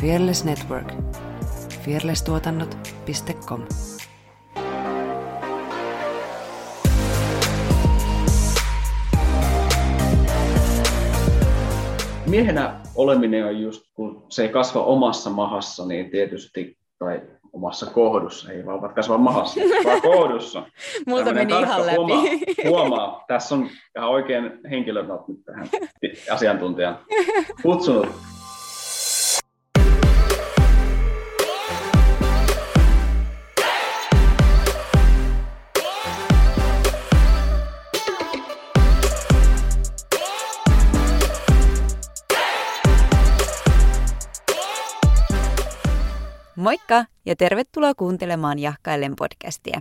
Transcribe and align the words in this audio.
Fearless 0.00 0.44
Network. 0.44 0.92
fearlesstuotannot.com 1.84 3.62
Miehenä 12.26 12.80
oleminen 12.94 13.46
on 13.46 13.60
just, 13.60 13.84
kun 13.94 14.26
se 14.28 14.42
ei 14.42 14.48
kasva 14.48 14.82
omassa 14.82 15.30
mahassa, 15.30 15.86
niin 15.86 16.10
tietysti, 16.10 16.78
tai 16.98 17.22
omassa 17.52 17.86
kohdussa, 17.86 18.52
ei 18.52 18.66
vaan 18.66 18.94
kasva 18.94 19.18
mahassa, 19.18 19.60
vaan 19.84 20.02
kohdussa. 20.02 20.62
Multa 21.06 21.34
meni 21.34 21.52
ihan 21.60 21.86
läpi. 21.86 21.96
Huomaa, 21.96 22.22
huomaa, 22.68 23.24
tässä 23.28 23.54
on 23.54 23.68
ihan 23.96 24.10
oikein 24.10 24.60
henkilö 24.70 25.04
nyt 25.28 25.44
tähän 25.44 25.68
asiantuntijan 26.30 26.98
kutsunut. 27.62 28.35
Moikka 46.66 47.04
ja 47.26 47.36
tervetuloa 47.36 47.94
kuuntelemaan 47.94 48.58
Jahkaillen 48.58 49.16
podcastia. 49.16 49.80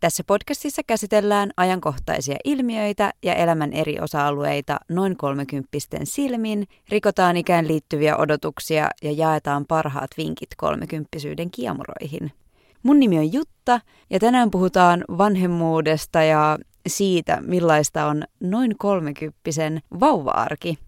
Tässä 0.00 0.24
podcastissa 0.26 0.82
käsitellään 0.86 1.50
ajankohtaisia 1.56 2.36
ilmiöitä 2.44 3.12
ja 3.22 3.34
elämän 3.34 3.72
eri 3.72 4.00
osa-alueita 4.00 4.80
noin 4.88 5.16
kolmekymppisten 5.16 6.06
silmin, 6.06 6.66
rikotaan 6.88 7.36
ikään 7.36 7.68
liittyviä 7.68 8.16
odotuksia 8.16 8.88
ja 9.02 9.12
jaetaan 9.12 9.66
parhaat 9.66 10.10
vinkit 10.16 10.48
kolmekymppisyyden 10.56 11.50
kiemuroihin. 11.50 12.32
Mun 12.82 13.00
nimi 13.00 13.18
on 13.18 13.32
Jutta 13.32 13.80
ja 14.10 14.20
tänään 14.20 14.50
puhutaan 14.50 15.04
vanhemmuudesta 15.18 16.22
ja 16.22 16.58
siitä, 16.86 17.38
millaista 17.40 18.06
on 18.06 18.24
noin 18.40 18.74
kolmekymppisen 18.78 19.82
vauva-arki. 20.00 20.78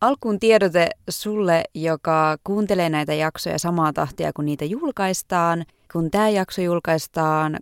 Alkuun 0.00 0.38
tiedote 0.38 0.90
sulle, 1.08 1.64
joka 1.74 2.36
kuuntelee 2.44 2.88
näitä 2.88 3.14
jaksoja 3.14 3.58
samaa 3.58 3.92
tahtia, 3.92 4.32
kun 4.32 4.44
niitä 4.44 4.64
julkaistaan. 4.64 5.64
Kun 5.92 6.10
tämä 6.10 6.28
jakso 6.28 6.62
julkaistaan 6.62 7.54
24.3., 7.54 7.60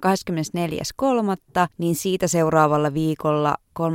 niin 1.78 1.94
siitä 1.94 2.28
seuraavalla 2.28 2.94
viikolla 2.94 3.54
31.3. 3.80 3.86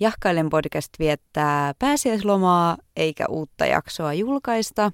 Jahkailen 0.00 0.50
podcast 0.50 0.92
viettää 0.98 1.74
pääsiäislomaa 1.78 2.76
eikä 2.96 3.26
uutta 3.28 3.66
jaksoa 3.66 4.14
julkaista. 4.14 4.92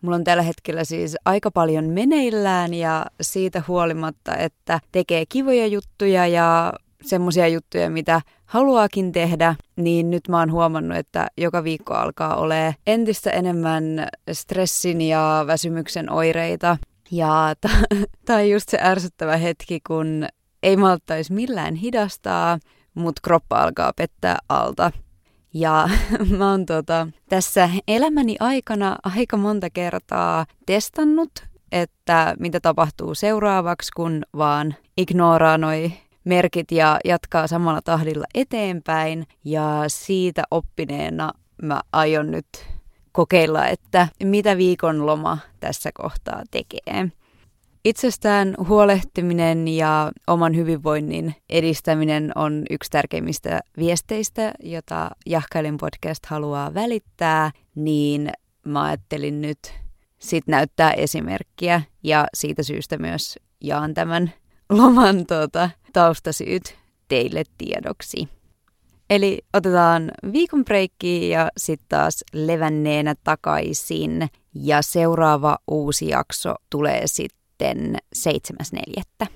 Mulla 0.00 0.16
on 0.16 0.24
tällä 0.24 0.42
hetkellä 0.42 0.84
siis 0.84 1.16
aika 1.24 1.50
paljon 1.50 1.84
meneillään 1.84 2.74
ja 2.74 3.06
siitä 3.20 3.62
huolimatta, 3.68 4.36
että 4.36 4.80
tekee 4.92 5.24
kivoja 5.28 5.66
juttuja 5.66 6.26
ja 6.26 6.72
semmoisia 7.06 7.48
juttuja, 7.48 7.90
mitä 7.90 8.20
haluaakin 8.44 9.12
tehdä, 9.12 9.54
niin 9.76 10.10
nyt 10.10 10.28
mä 10.28 10.38
oon 10.38 10.52
huomannut, 10.52 10.98
että 10.98 11.26
joka 11.38 11.64
viikko 11.64 11.94
alkaa 11.94 12.36
ole 12.36 12.76
entistä 12.86 13.30
enemmän 13.30 14.08
stressin 14.32 15.00
ja 15.00 15.44
väsymyksen 15.46 16.10
oireita. 16.12 16.76
Ja 17.10 17.54
tämä 18.24 18.38
on 18.38 18.50
just 18.50 18.68
se 18.68 18.78
ärsyttävä 18.82 19.36
hetki, 19.36 19.80
kun 19.86 20.26
ei 20.62 20.76
malttaisi 20.76 21.32
millään 21.32 21.74
hidastaa, 21.74 22.58
mutta 22.94 23.20
kroppa 23.24 23.62
alkaa 23.62 23.92
pettää 23.96 24.38
alta. 24.48 24.90
Ja 25.54 25.88
mä 26.38 26.50
oon 26.50 26.66
tota, 26.66 27.08
tässä 27.28 27.70
elämäni 27.88 28.36
aikana 28.40 28.96
aika 29.04 29.36
monta 29.36 29.70
kertaa 29.70 30.46
testannut, 30.66 31.30
että 31.72 32.34
mitä 32.38 32.60
tapahtuu 32.60 33.14
seuraavaksi, 33.14 33.92
kun 33.96 34.22
vaan 34.36 34.74
ignoraa 34.96 35.58
noi 35.58 35.92
merkit 36.24 36.72
ja 36.72 36.98
jatkaa 37.04 37.46
samalla 37.46 37.80
tahdilla 37.82 38.24
eteenpäin. 38.34 39.26
Ja 39.44 39.84
siitä 39.86 40.42
oppineena 40.50 41.32
mä 41.62 41.80
aion 41.92 42.30
nyt 42.30 42.46
kokeilla, 43.12 43.66
että 43.66 44.08
mitä 44.22 44.56
viikonloma 44.56 45.38
tässä 45.60 45.90
kohtaa 45.94 46.42
tekee. 46.50 47.10
Itsestään 47.84 48.54
huolehtiminen 48.68 49.68
ja 49.68 50.12
oman 50.26 50.56
hyvinvoinnin 50.56 51.34
edistäminen 51.50 52.32
on 52.34 52.62
yksi 52.70 52.90
tärkeimmistä 52.90 53.60
viesteistä, 53.78 54.52
jota 54.62 55.10
Jahkailin 55.26 55.76
podcast 55.76 56.26
haluaa 56.26 56.74
välittää, 56.74 57.50
niin 57.74 58.30
mä 58.64 58.82
ajattelin 58.82 59.40
nyt 59.40 59.58
sit 60.18 60.46
näyttää 60.46 60.92
esimerkkiä 60.92 61.82
ja 62.02 62.26
siitä 62.34 62.62
syystä 62.62 62.98
myös 62.98 63.38
jaan 63.60 63.94
tämän 63.94 64.32
loman 64.76 65.26
tuota, 65.26 65.70
taustasyyt 65.92 66.76
teille 67.08 67.42
tiedoksi. 67.58 68.28
Eli 69.10 69.38
otetaan 69.52 70.10
viikon 70.32 70.64
breikki 70.64 71.28
ja 71.28 71.50
sitten 71.56 71.88
taas 71.88 72.24
levänneenä 72.32 73.14
takaisin. 73.24 74.28
Ja 74.54 74.82
seuraava 74.82 75.58
uusi 75.68 76.08
jakso 76.08 76.54
tulee 76.70 77.02
sitten 77.06 77.96
7.4. 79.20 79.26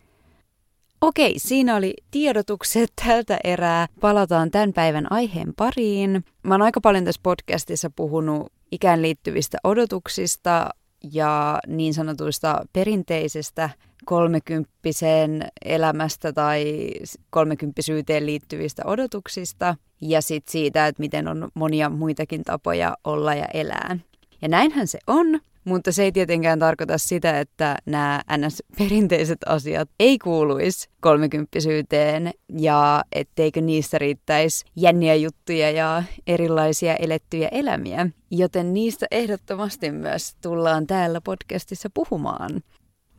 Okei, 1.00 1.38
siinä 1.38 1.77
oli 1.77 1.94
tiedotukset 2.10 2.93
tältä 3.06 3.38
erää. 3.44 3.87
Palataan 4.00 4.50
tämän 4.50 4.72
päivän 4.72 5.12
aiheen 5.12 5.53
pariin. 5.56 6.25
Mä 6.43 6.54
oon 6.54 6.62
aika 6.62 6.81
paljon 6.81 7.04
tässä 7.04 7.21
podcastissa 7.22 7.91
puhunut 7.91 8.53
ikään 8.72 9.03
liittyvistä 9.03 9.59
odotuksista 9.65 10.69
ja 11.12 11.59
niin 11.66 11.94
sanotuista 11.94 12.65
perinteisestä 12.72 13.71
kolmekymppisen 14.09 15.49
elämästä 15.65 16.33
tai 16.33 16.91
kolmekymppisyyteen 17.31 18.27
liittyvistä 18.27 18.83
odotuksista 18.87 19.77
ja 20.01 20.23
sitten 20.23 20.53
siitä, 20.53 20.87
että 20.87 21.01
miten 21.01 21.29
on 21.29 21.49
monia 21.55 21.91
muitakin 21.91 22.45
tapoja 22.45 22.97
olla 23.05 23.35
ja 23.35 23.47
elää. 23.55 23.99
Ja 24.43 24.49
näinhän 24.49 24.87
se 24.87 24.99
on, 25.07 25.41
mutta 25.65 25.93
se 25.93 26.03
ei 26.03 26.13
tietenkään 26.13 26.59
tarkoita 26.59 26.99
sitä, 26.99 27.41
että 27.41 27.77
nämä 27.87 28.23
NS-perinteiset 28.37 29.39
asiat 29.47 29.91
ei 30.01 30.19
kuuluisi 30.19 30.89
kolmekymppisyyteen 31.01 32.31
ja 32.59 33.05
etteikö 33.13 33.61
niistä 33.61 33.99
riittäisi 33.99 34.65
jänniä 34.77 35.15
juttuja 35.15 35.71
ja 35.71 36.03
erilaisia 36.27 36.97
elettyjä 36.97 37.49
elämiä. 37.49 38.09
Joten 38.31 38.75
niistä 38.75 39.07
ehdottomasti 39.11 39.91
myös 39.91 40.35
tullaan 40.43 40.87
täällä 40.87 41.21
podcastissa 41.21 41.91
puhumaan. 41.95 42.63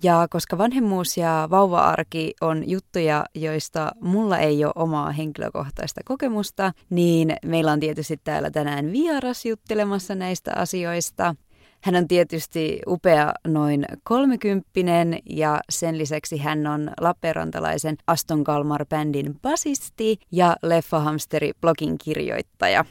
Ja 0.04 0.28
koska 0.30 0.58
vanhemmuus 0.58 1.18
ja 1.18 1.48
vauva-arki 1.52 2.34
on 2.42 2.70
juttuja, 2.70 3.26
joista 3.36 3.92
mulla 4.02 4.38
ei 4.38 4.66
ole 4.66 4.74
omaa 4.76 5.12
henkilökohtaista 5.12 6.02
kokemusta, 6.06 6.74
niin 6.90 7.36
meillä 7.46 7.72
on 7.72 7.80
tietysti 7.80 8.20
täällä 8.24 8.52
tänään 8.52 8.92
vieras 8.92 9.46
juttelemassa 9.46 10.16
näistä 10.16 10.52
asioista. 10.56 11.36
Hän 11.84 11.96
on 11.96 12.08
tietysti 12.08 12.80
upea 12.88 13.34
noin 13.48 13.86
kolmekymppinen 14.04 15.20
ja 15.30 15.59
sen 15.70 15.98
lisäksi 15.98 16.38
hän 16.38 16.68
on 16.68 16.92
Lappeenrantalaisen 17.02 17.96
Aston 18.08 18.44
Kalmar-bändin 18.44 19.40
basisti 19.42 20.18
ja 20.32 20.56
Leffahamsteri-blogin 20.64 21.96
kirjoittaja. 22.04 22.86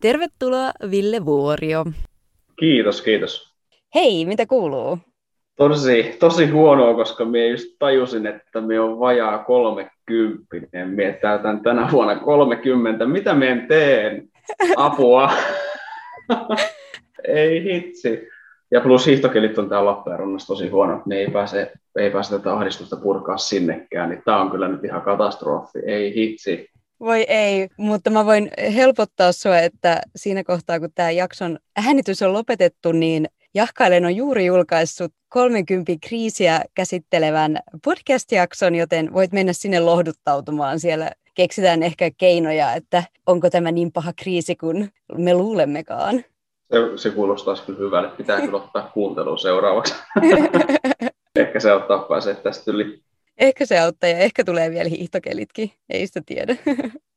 Tervetuloa 0.00 0.72
Ville 0.90 1.24
Vuorio. 1.24 1.84
Kiitos, 2.58 3.02
kiitos. 3.02 3.54
Hei, 3.94 4.26
mitä 4.26 4.46
kuuluu? 4.46 4.98
Tosi, 5.56 6.16
tosi 6.20 6.46
huonoa, 6.46 6.94
koska 6.94 7.24
minä 7.24 7.46
just 7.46 7.66
tajusin, 7.78 8.26
että 8.26 8.60
me 8.60 8.80
on 8.80 9.00
vajaa 9.00 9.38
30. 9.38 10.84
Minä 10.84 11.12
täytän 11.12 11.60
tänä 11.60 11.88
vuonna 11.92 12.16
30. 12.16 13.06
Mitä 13.06 13.34
minä 13.34 13.66
teen? 13.68 14.28
Apua. 14.76 15.30
ei 17.28 17.64
hitsi. 17.64 18.28
Ja 18.70 18.80
plus 18.80 19.06
hiihtokelit 19.06 19.58
on 19.58 19.68
täällä 19.68 19.90
Lappeenrannassa 19.90 20.46
tosi 20.46 20.68
huono, 20.68 21.02
niin 21.06 21.20
ei 21.20 21.30
pääse, 21.30 21.72
ei 21.98 22.10
pääse 22.10 22.30
tätä 22.30 22.52
ahdistusta 22.52 22.96
purkaa 22.96 23.36
sinnekään, 23.36 24.10
niin 24.10 24.22
tämä 24.24 24.40
on 24.40 24.50
kyllä 24.50 24.68
nyt 24.68 24.84
ihan 24.84 25.02
katastrofi, 25.02 25.78
ei 25.86 26.14
hitsi. 26.14 26.70
Voi 27.00 27.24
ei, 27.28 27.68
mutta 27.76 28.10
mä 28.10 28.26
voin 28.26 28.50
helpottaa 28.74 29.32
sua, 29.32 29.58
että 29.58 30.00
siinä 30.16 30.44
kohtaa 30.44 30.80
kun 30.80 30.88
tämä 30.94 31.10
jakson 31.10 31.58
äänitys 31.86 32.22
on 32.22 32.32
lopetettu, 32.32 32.92
niin 32.92 33.28
Jahkailen 33.54 34.04
on 34.04 34.16
juuri 34.16 34.46
julkaissut 34.46 35.12
30 35.28 35.92
kriisiä 36.08 36.60
käsittelevän 36.74 37.58
podcast-jakson, 37.84 38.74
joten 38.74 39.12
voit 39.12 39.32
mennä 39.32 39.52
sinne 39.52 39.80
lohduttautumaan. 39.80 40.80
Siellä 40.80 41.10
keksitään 41.34 41.82
ehkä 41.82 42.10
keinoja, 42.18 42.74
että 42.74 43.04
onko 43.26 43.50
tämä 43.50 43.72
niin 43.72 43.92
paha 43.92 44.12
kriisi 44.16 44.56
kuin 44.56 44.92
me 45.18 45.34
luulemmekaan. 45.34 46.24
Se, 46.72 46.78
se 46.96 47.10
kuulostaa 47.10 47.56
kyllä 47.66 47.78
hyvälle. 47.78 48.08
Pitää 48.08 48.40
kyllä 48.40 48.56
ottaa 48.56 48.90
kuuntelua 48.94 49.36
seuraavaksi. 49.36 49.94
ehkä 51.36 51.60
se 51.60 51.70
auttaa 51.70 51.98
pääsee 51.98 52.34
tästä 52.34 52.70
yli. 52.70 53.02
Ehkä 53.38 53.66
se 53.66 53.78
auttaa 53.78 54.10
ja 54.10 54.18
ehkä 54.18 54.44
tulee 54.44 54.70
vielä 54.70 54.88
hiihtokelitkin. 54.88 55.70
Ei 55.90 56.06
sitä 56.06 56.22
tiedä. 56.26 56.56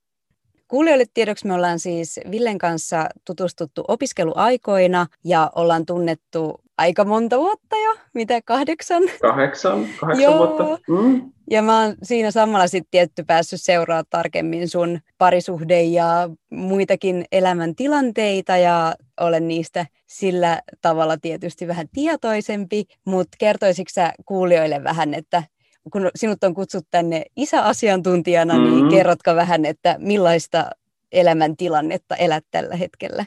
Kuulijoille 0.67 1.05
tiedoksi 1.13 1.47
me 1.47 1.53
ollaan 1.53 1.79
siis 1.79 2.19
Villen 2.31 2.57
kanssa 2.57 3.09
tutustuttu 3.25 3.83
opiskeluaikoina 3.87 5.07
ja 5.23 5.51
ollaan 5.55 5.85
tunnettu 5.85 6.61
aika 6.77 7.05
monta 7.05 7.37
vuotta 7.37 7.75
jo, 7.75 7.95
mitä 8.13 8.41
kahdeksan? 8.41 9.03
Kahdeksan, 9.21 9.87
kahdeksan 9.99 10.23
Joo. 10.23 10.37
vuotta. 10.37 10.81
Mm. 10.87 11.31
Ja 11.51 11.61
mä 11.61 11.81
oon 11.81 11.95
siinä 12.03 12.31
samalla 12.31 12.67
sitten 12.67 12.91
tietty 12.91 13.23
päässyt 13.23 13.61
seuraa 13.61 14.03
tarkemmin 14.09 14.69
sun 14.69 14.99
parisuhde 15.17 15.81
ja 15.81 16.29
muitakin 16.51 17.25
elämäntilanteita 17.31 18.57
ja 18.57 18.95
olen 19.19 19.47
niistä 19.47 19.85
sillä 20.07 20.61
tavalla 20.81 21.17
tietysti 21.17 21.67
vähän 21.67 21.87
tietoisempi, 21.93 22.85
mutta 23.05 23.37
kertoisitko 23.39 23.91
sä 23.93 24.13
kuulijoille 24.25 24.83
vähän, 24.83 25.13
että 25.13 25.43
kun 25.89 26.09
sinut 26.15 26.43
on 26.43 26.53
kutsuttu 26.53 26.87
tänne 26.91 27.25
isäasiantuntijana, 27.35 28.53
niin 28.53 28.63
mm-hmm. 28.63 28.87
niin 28.87 28.97
kerrotko 28.97 29.35
vähän, 29.35 29.65
että 29.65 29.95
millaista 29.99 30.65
elämäntilannetta 31.11 32.15
elät 32.15 32.43
tällä 32.51 32.75
hetkellä? 32.75 33.25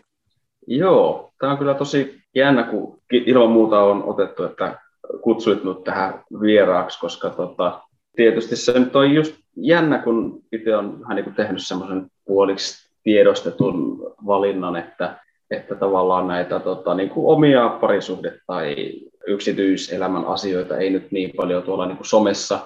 Joo, 0.67 1.33
tämä 1.39 1.53
on 1.53 1.59
kyllä 1.59 1.75
tosi 1.75 2.21
jännä, 2.35 2.63
kun 2.63 2.99
ilman 3.13 3.51
muuta 3.51 3.83
on 3.83 4.05
otettu, 4.05 4.45
että 4.45 4.79
kutsuit 5.23 5.59
minut 5.59 5.85
tähän 5.85 6.25
vieraaksi, 6.41 7.01
koska 7.01 7.31
tota, 7.31 7.81
tietysti 8.17 8.57
se 8.57 8.79
nyt 8.79 8.97
on 8.97 9.15
just 9.15 9.35
jännä, 9.57 9.99
kun 9.99 10.43
itse 10.53 10.77
on 10.77 11.01
vähän 11.01 11.17
niin 11.17 11.35
tehnyt 11.35 11.67
semmoisen 11.67 12.07
puoliksi 12.25 12.91
tiedostetun 13.03 13.99
valinnan, 14.27 14.77
että, 14.77 15.19
että 15.51 15.75
tavallaan 15.75 16.29
näitä 16.29 16.61
tota, 16.61 16.95
niin 16.95 17.11
kuin 17.11 17.27
omia 17.27 17.79
parisuhde- 17.81 18.41
tai 18.47 18.95
yksityiselämän 19.27 20.25
asioita 20.25 20.79
ei 20.79 20.91
nyt 20.91 21.13
niin 21.13 21.31
paljon 21.37 21.63
tuolla 21.63 21.87
niin 21.87 21.97
kuin 21.97 22.07
somessa, 22.07 22.59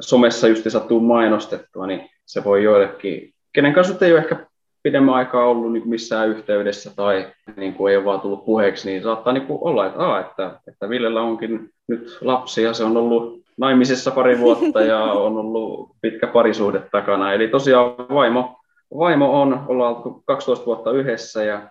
somessa 0.00 0.48
just 0.48 0.64
sattuu 0.68 1.00
mainostettua, 1.00 1.86
niin 1.86 2.10
se 2.26 2.44
voi 2.44 2.64
joillekin, 2.64 3.34
kenen 3.52 3.72
kanssa 3.72 4.06
ei 4.06 4.12
ole 4.12 4.20
ehkä 4.20 4.46
pidemmän 4.82 5.14
aikaa 5.14 5.44
ollut 5.44 5.72
niin 5.72 5.82
kuin 5.82 5.90
missään 5.90 6.28
yhteydessä 6.28 6.90
tai 6.96 7.26
niin 7.56 7.74
kuin 7.74 7.90
ei 7.90 7.96
ole 7.96 8.04
vaan 8.04 8.20
tullut 8.20 8.44
puheeksi, 8.44 8.90
niin 8.90 9.02
saattaa 9.02 9.32
niin 9.32 9.46
kuin 9.46 9.58
olla, 9.62 9.86
että, 9.86 9.98
aa, 9.98 10.20
että, 10.20 10.60
että 10.68 10.88
Villellä 10.88 11.22
onkin 11.22 11.70
nyt 11.88 12.18
lapsi 12.20 12.62
ja 12.62 12.74
se 12.74 12.84
on 12.84 12.96
ollut 12.96 13.40
naimisissa 13.56 14.10
pari 14.10 14.38
vuotta 14.38 14.80
ja 14.80 15.02
on 15.02 15.36
ollut 15.36 15.90
pitkä 16.00 16.26
parisuhde 16.26 16.82
takana. 16.92 17.32
Eli 17.32 17.48
tosiaan 17.48 17.94
vaimo, 17.96 18.56
vaimo 18.98 19.40
on, 19.42 19.64
ollaan 19.68 19.96
12 20.24 20.66
vuotta 20.66 20.90
yhdessä 20.90 21.44
ja 21.44 21.62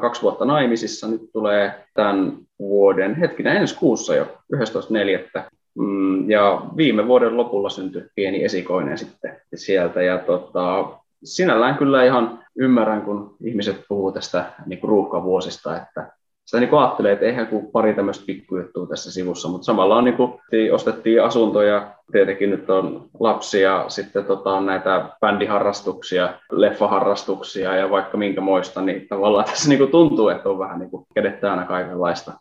kaksi 0.00 0.22
vuotta 0.22 0.44
naimisissa. 0.44 1.08
Nyt 1.08 1.32
tulee 1.32 1.84
tämän 1.94 2.36
vuoden, 2.58 3.14
hetkinen, 3.14 3.56
ensi 3.56 3.76
kuussa 3.78 4.14
jo, 4.14 4.24
11.4. 4.56 5.42
Mm, 5.78 6.30
ja 6.30 6.62
viime 6.76 7.06
vuoden 7.06 7.36
lopulla 7.36 7.70
syntyi 7.70 8.04
pieni 8.14 8.44
esikoinen 8.44 8.98
sitten 8.98 9.40
sieltä. 9.54 10.02
Ja 10.02 10.18
tota, 10.18 10.88
sinällään 11.24 11.76
kyllä 11.76 12.04
ihan 12.04 12.44
ymmärrän, 12.58 13.02
kun 13.02 13.36
ihmiset 13.44 13.80
puhuu 13.88 14.12
tästä 14.12 14.44
niin 14.66 14.80
ruuhkavuosista, 14.82 15.76
että 15.76 16.12
sitä 16.46 16.60
niin 16.60 16.74
ajattelee, 16.74 17.12
että 17.12 17.26
eihän 17.26 17.46
kuin 17.46 17.66
pari 17.66 17.94
tämmöistä 17.94 18.26
pikkujuttua 18.26 18.86
tässä 18.86 19.12
sivussa, 19.12 19.48
mutta 19.48 19.64
samalla 19.64 19.96
on 19.96 20.04
niin 20.04 20.16
kuin, 20.16 20.32
ostettiin 20.72 21.22
asuntoja, 21.22 21.94
tietenkin 22.12 22.50
nyt 22.50 22.70
on 22.70 23.08
lapsia, 23.20 23.84
sitten 23.88 24.24
tota, 24.24 24.50
on 24.50 24.66
näitä 24.66 25.08
bändiharrastuksia, 25.20 26.34
leffaharrastuksia 26.52 27.76
ja 27.76 27.90
vaikka 27.90 28.16
minkä 28.16 28.40
moista, 28.40 28.82
niin 28.82 29.08
tavallaan 29.08 29.44
tässä 29.50 29.68
niin 29.68 29.78
kuin 29.78 29.90
tuntuu, 29.90 30.28
että 30.28 30.48
on 30.48 30.58
vähän 30.58 30.78
niin 30.78 30.90
kuin 30.90 31.06
kädet 31.14 31.40
täynnä 31.40 31.64
kaikenlaista. 31.64 32.32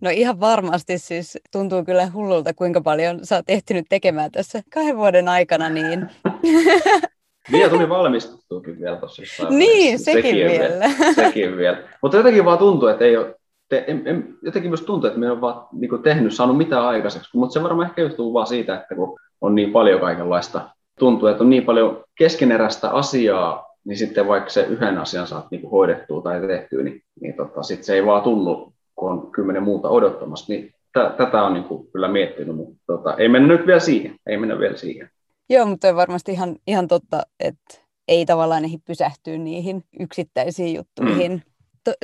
No 0.00 0.10
ihan 0.10 0.40
varmasti 0.40 0.98
siis 0.98 1.38
tuntuu 1.52 1.84
kyllä 1.84 2.10
hullulta, 2.14 2.54
kuinka 2.54 2.80
paljon 2.80 3.26
sä 3.26 3.36
oot 3.36 3.50
ehtinyt 3.50 3.86
tekemään 3.88 4.30
tässä 4.30 4.62
kahden 4.74 4.96
vuoden 4.96 5.28
aikana, 5.28 5.68
niin 5.68 6.06
Vielä 7.52 7.70
tuli 7.70 7.88
valmistuttuukin 7.88 8.80
vielä 8.80 8.96
tuossa 8.96 9.22
Niin, 9.50 9.98
sekin, 9.98 10.22
sekin 10.22 10.36
vielä. 10.36 10.50
vielä. 10.50 10.94
sekin 11.24 11.56
vielä. 11.56 11.78
Mutta 12.02 12.16
jotenkin 12.16 12.44
vaan 12.44 12.58
tuntuu, 12.58 12.88
että 12.88 13.04
ei 13.04 13.16
ole, 13.16 13.34
te, 13.68 13.84
en, 13.86 14.02
en, 14.04 14.34
jotenkin 14.42 14.70
myös 14.70 14.82
tuntuu, 14.82 15.08
että 15.08 15.20
me 15.20 15.30
on 15.30 15.40
vaan 15.40 15.66
niin 15.72 15.88
kuin 15.88 16.02
tehnyt, 16.02 16.34
saanut 16.34 16.56
mitään 16.56 16.86
aikaiseksi. 16.86 17.36
Mutta 17.36 17.52
se 17.52 17.62
varmaan 17.62 17.88
ehkä 17.88 18.02
johtuu 18.02 18.34
vaan 18.34 18.46
siitä, 18.46 18.74
että 18.74 18.94
kun 18.94 19.18
on 19.40 19.54
niin 19.54 19.72
paljon 19.72 20.00
kaikenlaista, 20.00 20.60
tuntuu, 20.98 21.28
että 21.28 21.44
on 21.44 21.50
niin 21.50 21.64
paljon 21.64 22.04
keskeneräistä 22.18 22.90
asiaa, 22.90 23.70
niin 23.84 23.96
sitten 23.96 24.28
vaikka 24.28 24.50
se 24.50 24.62
yhden 24.62 24.98
asian 24.98 25.26
saat 25.26 25.46
niin 25.50 25.60
kuin 25.60 25.70
hoidettua 25.70 26.22
tai 26.22 26.40
tehtyä, 26.46 26.82
niin, 26.82 27.02
niin 27.20 27.34
tota, 27.36 27.62
sitten 27.62 27.84
se 27.84 27.94
ei 27.94 28.06
vaan 28.06 28.22
tunnu, 28.22 28.72
kun 28.96 29.12
on 29.12 29.30
kymmenen 29.32 29.62
muuta 29.62 29.88
odottamassa. 29.88 30.52
Niin 30.52 30.66
t- 30.68 31.16
tätä 31.16 31.42
on 31.42 31.54
niin 31.54 31.64
kuin 31.64 31.86
kyllä 31.92 32.08
miettinyt, 32.08 32.56
mutta 32.56 32.74
tota, 32.86 33.14
ei 33.14 33.28
mennä 33.28 33.48
nyt 33.48 33.66
vielä 33.66 33.80
siihen. 33.80 34.14
Ei 34.26 34.36
mennä 34.36 34.58
vielä 34.58 34.76
siihen. 34.76 35.10
Joo, 35.50 35.66
mutta 35.66 35.88
on 35.88 35.96
varmasti 35.96 36.32
ihan, 36.32 36.56
ihan 36.66 36.88
totta, 36.88 37.22
että 37.40 37.74
ei 38.08 38.26
tavallaan 38.26 38.64
ehdi 38.64 38.78
pysähtyä 38.84 39.38
niihin 39.38 39.84
yksittäisiin 40.00 40.74
juttuihin. 40.74 41.32
Mm. 41.32 41.40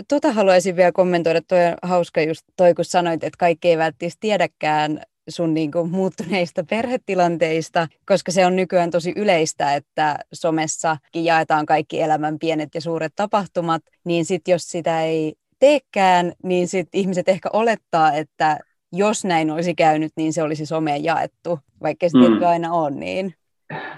Tota 0.09 0.33
haluaisin 0.33 0.77
vielä 0.77 0.93
kommentoida, 0.93 1.41
toi 1.43 1.67
on 1.67 1.77
hauska 1.83 2.21
just 2.23 2.43
toi, 2.57 2.75
kun 2.75 2.85
sanoit, 2.85 3.25
että 3.25 3.39
kaikki 3.39 3.69
ei 3.69 3.79
välttämättä 3.79 4.17
tiedäkään 4.21 5.01
sun 5.29 5.55
niin 5.55 5.73
kuin, 5.73 5.91
muuttuneista 5.91 6.65
perhetilanteista, 6.65 7.89
koska 8.07 8.33
se 8.33 8.47
on 8.47 8.57
nykyään 8.57 8.91
tosi 8.91 9.13
yleistä, 9.17 9.75
että 9.75 10.19
somessakin 10.33 11.25
jaetaan 11.25 11.67
kaikki 11.67 12.03
elämän 12.03 12.39
pienet 12.39 12.75
ja 12.75 12.81
suuret 12.81 13.13
tapahtumat, 13.17 13.83
niin 14.05 14.25
sitten 14.25 14.53
jos 14.53 14.63
sitä 14.63 15.03
ei 15.03 15.35
teekään, 15.59 16.33
niin 16.43 16.69
sitten 16.69 17.01
ihmiset 17.01 17.29
ehkä 17.29 17.49
olettaa, 17.53 18.13
että 18.13 18.59
jos 18.97 19.25
näin 19.25 19.51
olisi 19.51 19.75
käynyt, 19.75 20.13
niin 20.17 20.33
se 20.33 20.43
olisi 20.43 20.67
someen 20.67 21.05
jaettu, 21.05 21.59
vaikka 21.83 22.09
se 22.09 22.19
mm. 22.19 22.43
aina 22.47 22.73
on 22.73 23.01
niin. 23.01 23.35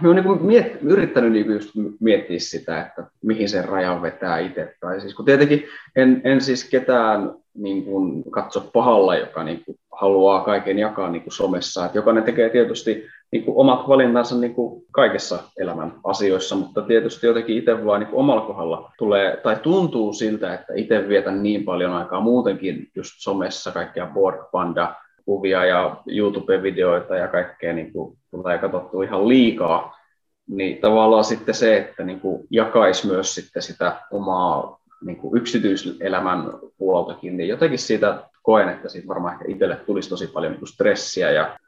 Mä 0.00 0.10
olen 0.10 0.24
niin 0.24 0.42
miet, 0.42 0.78
yrittänyt 0.82 1.32
niin 1.32 1.52
just 1.52 1.70
miettiä 2.00 2.38
sitä, 2.38 2.86
että 2.86 3.04
mihin 3.22 3.48
sen 3.48 3.64
rajan 3.64 4.02
vetää 4.02 4.38
itse. 4.38 4.74
Tai 4.80 5.00
siis, 5.00 5.14
kun 5.14 5.24
tietenkin 5.24 5.64
en, 5.96 6.20
en 6.24 6.40
siis 6.40 6.64
ketään 6.64 7.34
niin 7.54 7.84
kuin 7.84 8.30
katso 8.30 8.60
pahalla, 8.72 9.16
joka 9.16 9.44
niin 9.44 9.64
kuin 9.64 9.78
haluaa 9.92 10.44
kaiken 10.44 10.78
jakaa 10.78 11.10
niin 11.10 11.22
kuin 11.22 11.32
somessa. 11.32 11.86
Että 11.86 11.98
jokainen 11.98 12.24
tekee 12.24 12.50
tietysti 12.50 13.06
niin 13.32 13.44
kuin 13.44 13.56
omat 13.56 13.88
valintansa 13.88 14.36
niin 14.36 14.54
kuin 14.54 14.82
kaikessa 14.92 15.38
elämän 15.56 15.94
asioissa, 16.04 16.56
mutta 16.56 16.82
tietysti 16.82 17.26
jotenkin 17.26 17.56
itse 17.56 17.84
vaan 17.84 18.00
niin 18.00 18.10
kuin 18.10 18.20
omalla 18.20 18.40
kohdalla 18.40 18.92
tulee, 18.98 19.36
tai 19.42 19.56
tuntuu 19.56 20.12
siltä, 20.12 20.54
että 20.54 20.72
itse 20.74 21.08
vietän 21.08 21.42
niin 21.42 21.64
paljon 21.64 21.92
aikaa 21.92 22.20
muutenkin 22.20 22.88
just 22.96 23.12
somessa, 23.18 23.72
kaikkia 23.72 24.06
board 24.06 24.38
panda 24.52 24.94
kuvia 25.24 25.64
ja 25.64 25.96
YouTube-videoita 26.06 27.16
ja 27.16 27.28
kaikkea 27.28 27.72
niin 27.72 27.92
kuin 27.92 28.18
tulee 28.30 28.58
katsottua 28.58 29.04
ihan 29.04 29.28
liikaa, 29.28 29.98
niin 30.46 30.80
tavallaan 30.80 31.24
sitten 31.24 31.54
se, 31.54 31.76
että 31.76 32.04
niin 32.04 32.20
kuin 32.20 32.46
jakaisi 32.50 33.06
myös 33.06 33.34
sitten 33.34 33.62
sitä 33.62 33.96
omaa 34.10 34.78
niin 35.04 35.16
kuin 35.16 35.36
yksityiselämän 35.36 36.52
puoltakin, 36.78 37.36
niin 37.36 37.48
jotenkin 37.48 37.78
siitä 37.78 38.22
koen, 38.42 38.68
että 38.68 38.88
siitä 38.88 39.08
varmaan 39.08 39.34
ehkä 39.34 39.44
itselle 39.48 39.76
tulisi 39.76 40.08
tosi 40.08 40.26
paljon 40.26 40.52
niin 40.52 40.60
kuin 40.60 40.68
stressiä 40.68 41.30
ja 41.30 41.58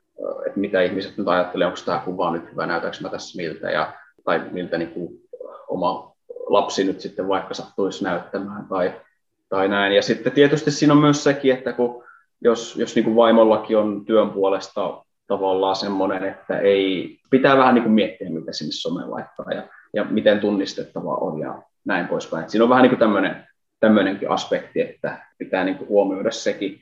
että 0.47 0.61
mitä 0.61 0.83
ihmiset 0.83 1.17
nyt 1.17 1.29
ajattelee, 1.29 1.67
onko 1.67 1.79
tämä 1.85 2.03
kuva 2.05 2.31
nyt 2.31 2.51
hyvä, 2.51 2.67
näytänkö 2.67 2.97
mä 3.01 3.09
tässä 3.09 3.37
miltä, 3.37 3.71
ja, 3.71 3.93
tai 4.25 4.43
miltä 4.51 4.79
niin 4.79 4.91
kuin 4.91 5.09
oma 5.69 6.13
lapsi 6.47 6.85
nyt 6.85 7.01
sitten 7.01 7.29
vaikka 7.29 7.55
sattuisi 7.55 8.05
näyttämään 8.05 8.67
tai, 8.69 8.93
tai 9.49 9.69
näin. 9.69 9.93
Ja 9.93 10.03
sitten 10.03 10.33
tietysti 10.33 10.71
siinä 10.71 10.95
on 10.95 11.01
myös 11.01 11.25
sekin, 11.25 11.55
että 11.55 11.73
kun, 11.73 12.05
jos, 12.41 12.77
jos 12.77 12.95
niin 12.95 13.05
kuin 13.05 13.17
vaimollakin 13.17 13.79
on 13.79 14.05
työn 14.05 14.31
puolesta 14.31 15.05
tavallaan 15.27 15.77
semmoinen, 15.77 16.25
että 16.25 16.59
ei, 16.59 17.19
pitää 17.31 17.57
vähän 17.57 17.75
niin 17.75 17.83
kuin 17.83 17.93
miettiä, 17.93 18.31
mitä 18.31 18.53
sinne 18.53 18.73
someen 18.73 19.11
laittaa 19.11 19.53
ja, 19.53 19.63
ja 19.95 20.05
miten 20.05 20.41
tunnistettavaa 20.41 21.17
on 21.17 21.39
ja 21.39 21.63
näin 21.85 22.09
poispäin. 22.09 22.51
Siinä 22.51 22.65
on 22.65 22.71
vähän 22.71 22.83
niin 22.83 22.91
kuin 22.91 23.01
tämmöinen, 23.01 23.47
tämmöinenkin 23.81 24.31
aspekti, 24.31 24.81
että 24.81 25.27
pitää 25.39 25.65
niin 25.65 25.79
kuin 25.79 25.89
huomioida 25.89 26.31
sekin 26.31 26.81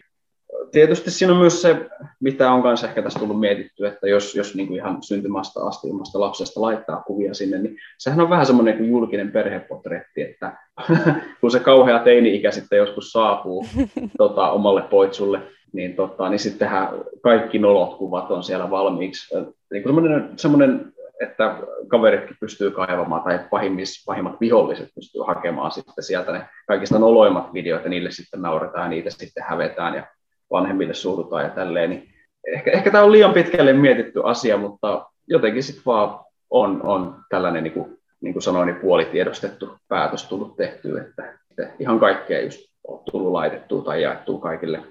tietysti 0.72 1.10
siinä 1.10 1.32
on 1.32 1.38
myös 1.38 1.62
se, 1.62 1.86
mitä 2.20 2.52
on 2.52 2.62
kanssa 2.62 2.86
ehkä 2.86 3.02
tässä 3.02 3.18
tullut 3.18 3.40
mietitty, 3.40 3.86
että 3.86 4.08
jos, 4.08 4.34
jos 4.34 4.54
niin 4.54 4.68
kuin 4.68 4.76
ihan 4.76 5.02
syntymästä 5.02 5.60
asti 5.66 5.88
ilmasta 5.88 6.20
lapsesta 6.20 6.60
laittaa 6.60 7.02
kuvia 7.06 7.34
sinne, 7.34 7.58
niin 7.58 7.76
sehän 7.98 8.20
on 8.20 8.30
vähän 8.30 8.46
semmoinen 8.46 8.78
niin 8.78 8.90
julkinen 8.90 9.32
perhepotretti, 9.32 10.22
että 10.22 10.56
kun 11.40 11.50
se 11.50 11.60
kauhea 11.60 11.98
teini-ikä 11.98 12.50
sitten 12.50 12.76
joskus 12.76 13.12
saapuu 13.12 13.66
tota, 14.18 14.50
omalle 14.50 14.82
poitsulle, 14.82 15.40
niin, 15.72 15.96
tota, 15.96 16.28
niin 16.28 16.38
sittenhän 16.38 16.88
kaikki 17.22 17.58
nolot 17.58 17.98
kuvat 17.98 18.30
on 18.30 18.42
siellä 18.42 18.70
valmiiksi. 18.70 19.34
Niin 19.70 19.82
kuin 19.82 19.94
semmoinen, 19.94 20.30
semmoinen 20.36 20.92
että 21.20 21.56
kaveritkin 21.88 22.36
pystyy 22.40 22.70
kaivamaan 22.70 23.22
tai 23.22 23.40
pahimmis, 23.50 24.04
pahimmat 24.06 24.40
viholliset 24.40 24.88
pystyy 24.94 25.22
hakemaan 25.26 25.70
sitten 25.70 26.04
sieltä 26.04 26.32
ne 26.32 26.48
kaikista 26.66 26.98
noloimmat 26.98 27.52
videot 27.52 27.84
ja 27.84 27.90
niille 27.90 28.10
sitten 28.10 28.42
nauretaan 28.42 28.84
ja 28.84 28.88
niitä 28.88 29.10
sitten 29.10 29.44
hävetään 29.48 29.94
ja 29.94 30.06
vanhemmille 30.50 30.94
suhdutaan 30.94 31.44
ja 31.44 31.50
tälleen, 31.50 31.90
niin 31.90 32.08
ehkä, 32.54 32.70
ehkä 32.70 32.90
tämä 32.90 33.04
on 33.04 33.12
liian 33.12 33.32
pitkälle 33.32 33.72
mietitty 33.72 34.20
asia, 34.24 34.56
mutta 34.56 35.06
jotenkin 35.26 35.62
sitten 35.62 35.82
vaan 35.86 36.20
on, 36.50 36.82
on 36.82 37.16
tällainen, 37.28 37.64
niin 37.64 37.74
kuin, 37.74 37.98
niin 38.20 38.32
kuin 38.32 38.42
sanoin, 38.42 38.66
niin 38.66 38.80
puolitiedostettu 38.80 39.76
päätös 39.88 40.24
tullut 40.24 40.56
tehtyä, 40.56 41.02
että, 41.02 41.38
että 41.50 41.74
ihan 41.78 42.00
kaikkea 42.00 42.40
just 42.40 42.60
on 42.88 43.02
tullut 43.10 43.32
laitettua 43.32 43.82
tai 43.82 44.02
jaettua 44.02 44.40
kaikille 44.40 44.82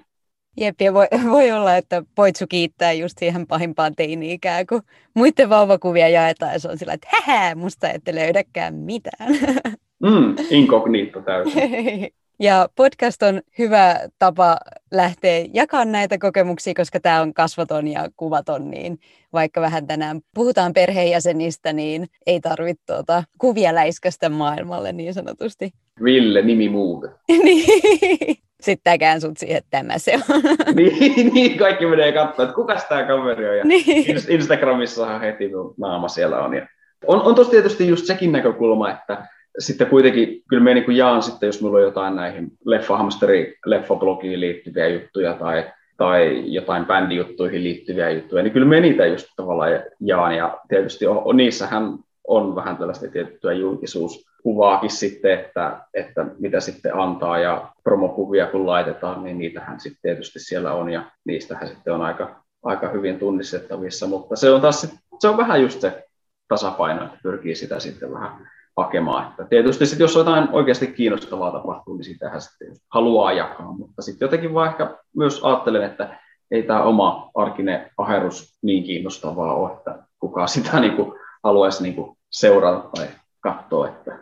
Jep, 0.60 0.80
ja 0.80 0.94
voi, 0.94 1.06
voi 1.30 1.52
olla, 1.52 1.76
että 1.76 2.02
Poitsu 2.14 2.44
kiittää 2.48 2.92
just 2.92 3.18
siihen 3.18 3.46
pahimpaan 3.46 3.94
teini-ikään, 3.96 4.66
kun 4.66 4.82
muiden 5.14 5.50
vauvakuvia 5.50 6.08
jaetaan 6.08 6.52
ja 6.52 6.58
se 6.58 6.68
on 6.68 6.78
sillä, 6.78 6.92
että 6.92 7.08
hähä, 7.10 7.54
musta 7.54 7.90
ette 7.90 8.14
löydäkään 8.14 8.74
mitään. 8.74 9.28
Mm, 10.02 10.36
inkognito 10.50 11.20
täysin. 11.20 11.62
Ja 12.40 12.68
podcast 12.76 13.22
on 13.22 13.40
hyvä 13.58 14.00
tapa 14.18 14.56
lähteä 14.92 15.46
jakamaan 15.52 15.92
näitä 15.92 16.18
kokemuksia, 16.18 16.74
koska 16.76 17.00
tämä 17.00 17.20
on 17.20 17.34
kasvaton 17.34 17.88
ja 17.88 18.08
kuvaton, 18.16 18.70
niin 18.70 18.98
vaikka 19.32 19.60
vähän 19.60 19.86
tänään 19.86 20.20
puhutaan 20.34 20.72
perheenjäsenistä, 20.72 21.72
niin 21.72 22.06
ei 22.26 22.40
tarvitse 22.40 22.82
tuota 22.86 23.24
kuvia 23.38 23.74
läiskästä 23.74 24.28
maailmalle 24.28 24.92
niin 24.92 25.14
sanotusti. 25.14 25.70
Ville, 26.04 26.42
nimi 26.42 26.68
muuta. 26.68 27.08
niin. 27.44 28.36
Sitten 28.60 28.98
kään 28.98 29.20
sut 29.20 29.36
siihen, 29.38 29.56
että 29.56 29.70
tämä 29.70 29.98
se 29.98 30.14
on. 30.14 30.42
niin, 30.76 31.34
niin, 31.34 31.58
kaikki 31.58 31.86
menee 31.86 32.12
katsoa, 32.12 32.44
että 32.44 32.54
kuka 32.54 32.76
tämä 32.88 33.04
kaveri 33.04 33.48
on. 33.50 33.58
Ja 33.58 33.64
niin. 33.64 34.16
Instagramissahan 34.28 35.20
heti 35.20 35.50
naama 35.76 36.08
siellä 36.08 36.38
on. 36.38 36.54
Ja 36.54 36.66
on, 37.06 37.22
on 37.22 37.34
tosi 37.34 37.50
tietysti 37.50 37.88
just 37.88 38.06
sekin 38.06 38.32
näkökulma, 38.32 38.90
että 38.90 39.26
sitten 39.58 39.86
kuitenkin, 39.86 40.42
kyllä 40.48 40.62
me 40.62 40.74
niin 40.74 40.96
jaan 40.96 41.22
sitten, 41.22 41.46
jos 41.46 41.62
mulla 41.62 41.76
on 41.76 41.82
jotain 41.82 42.16
näihin 42.16 42.50
leffahamsteri, 42.64 43.58
leffablogiin 43.66 44.40
liittyviä 44.40 44.88
juttuja 44.88 45.34
tai, 45.34 45.64
tai 45.96 46.42
jotain 46.46 46.86
bändijuttuihin 46.86 47.64
liittyviä 47.64 48.10
juttuja, 48.10 48.42
niin 48.42 48.52
kyllä 48.52 48.66
me 48.66 48.80
niitä 48.80 49.06
just 49.06 49.26
tavallaan 49.36 49.70
jaan. 50.00 50.36
Ja 50.36 50.58
tietysti 50.68 51.06
on, 51.06 51.22
on, 51.24 51.36
niissähän 51.36 51.98
on 52.28 52.54
vähän 52.54 52.76
tällaista 52.76 53.08
tiettyä 53.08 53.52
julkisuuskuvaakin 53.52 54.90
sitten, 54.90 55.32
että, 55.32 55.80
että 55.94 56.26
mitä 56.38 56.60
sitten 56.60 56.96
antaa 56.96 57.38
ja 57.38 57.72
promokuvia 57.84 58.46
kun 58.46 58.66
laitetaan, 58.66 59.24
niin 59.24 59.38
niitähän 59.38 59.80
sitten 59.80 60.02
tietysti 60.02 60.38
siellä 60.38 60.72
on 60.74 60.90
ja 60.90 61.04
niistähän 61.24 61.68
sitten 61.68 61.94
on 61.94 62.02
aika, 62.02 62.44
aika 62.62 62.88
hyvin 62.88 63.18
tunnistettavissa, 63.18 64.06
mutta 64.06 64.36
se 64.36 64.50
on 64.50 64.60
taas 64.60 64.98
se 65.18 65.28
on 65.28 65.36
vähän 65.36 65.62
just 65.62 65.80
se 65.80 66.04
tasapaino, 66.48 67.04
että 67.04 67.18
pyrkii 67.22 67.54
sitä 67.54 67.80
sitten 67.80 68.12
vähän 68.12 68.50
hakemaan. 68.78 69.28
Että 69.30 69.44
tietysti 69.44 69.86
sit, 69.86 69.98
jos 69.98 70.14
jotain 70.14 70.48
oikeasti 70.52 70.86
kiinnostavaa 70.86 71.50
tapahtuu, 71.50 71.96
niin 71.96 72.04
sitähän 72.04 72.40
sitten 72.40 72.76
haluaa 72.88 73.32
jakaa, 73.32 73.72
mutta 73.72 74.02
sitten 74.02 74.26
jotenkin 74.26 74.54
vaan 74.54 74.68
ehkä 74.68 74.96
myös 75.16 75.40
ajattelen, 75.44 75.82
että 75.82 76.18
ei 76.50 76.62
tämä 76.62 76.82
oma 76.82 77.30
arkinen 77.34 77.90
aherus 77.98 78.58
niin 78.62 78.84
kiinnostavaa 78.84 79.54
ole, 79.54 79.72
että 79.72 79.98
kukaan 80.20 80.48
sitä 80.48 80.80
niin 80.80 80.96
kuin 80.96 81.12
haluaisi 81.44 81.82
niin 81.82 81.94
kuin 81.94 82.16
seurata 82.30 82.88
tai 82.94 83.06
katsoa. 83.40 83.88
Että... 83.88 84.18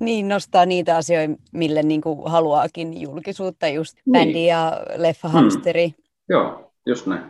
Niin, 0.00 0.28
nostaa 0.28 0.66
niitä 0.66 0.96
asioita, 0.96 1.34
mille 1.52 1.82
niin 1.82 2.00
kuin 2.00 2.30
haluaakin 2.30 3.00
julkisuutta, 3.00 3.68
just 3.68 3.96
niin. 3.96 4.12
bändi 4.12 4.46
ja 4.46 4.80
leffahamsteri. 4.96 5.88
Hmm. 5.88 6.04
Joo, 6.28 6.72
just 6.86 7.06
näin. 7.06 7.22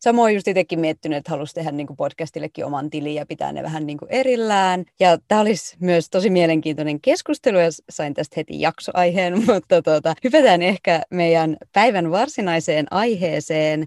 Samoin 0.00 0.34
just 0.34 0.48
itsekin 0.48 0.80
miettinyt, 0.80 1.18
että 1.18 1.30
halusi 1.30 1.54
tehdä 1.54 1.72
niin 1.72 1.86
kuin 1.86 1.96
podcastillekin 1.96 2.64
oman 2.64 2.90
tilin 2.90 3.14
ja 3.14 3.26
pitää 3.26 3.52
ne 3.52 3.62
vähän 3.62 3.86
niin 3.86 3.98
kuin 3.98 4.12
erillään. 4.12 4.84
Ja 5.00 5.18
tämä 5.28 5.40
olisi 5.40 5.76
myös 5.80 6.10
tosi 6.10 6.30
mielenkiintoinen 6.30 7.00
keskustelu 7.00 7.58
ja 7.58 7.68
sain 7.90 8.14
tästä 8.14 8.34
heti 8.36 8.60
jaksoaiheen, 8.60 9.38
mutta 9.46 9.82
tuota, 9.82 10.14
hypätään 10.24 10.62
ehkä 10.62 11.02
meidän 11.10 11.56
päivän 11.72 12.10
varsinaiseen 12.10 12.86
aiheeseen. 12.90 13.86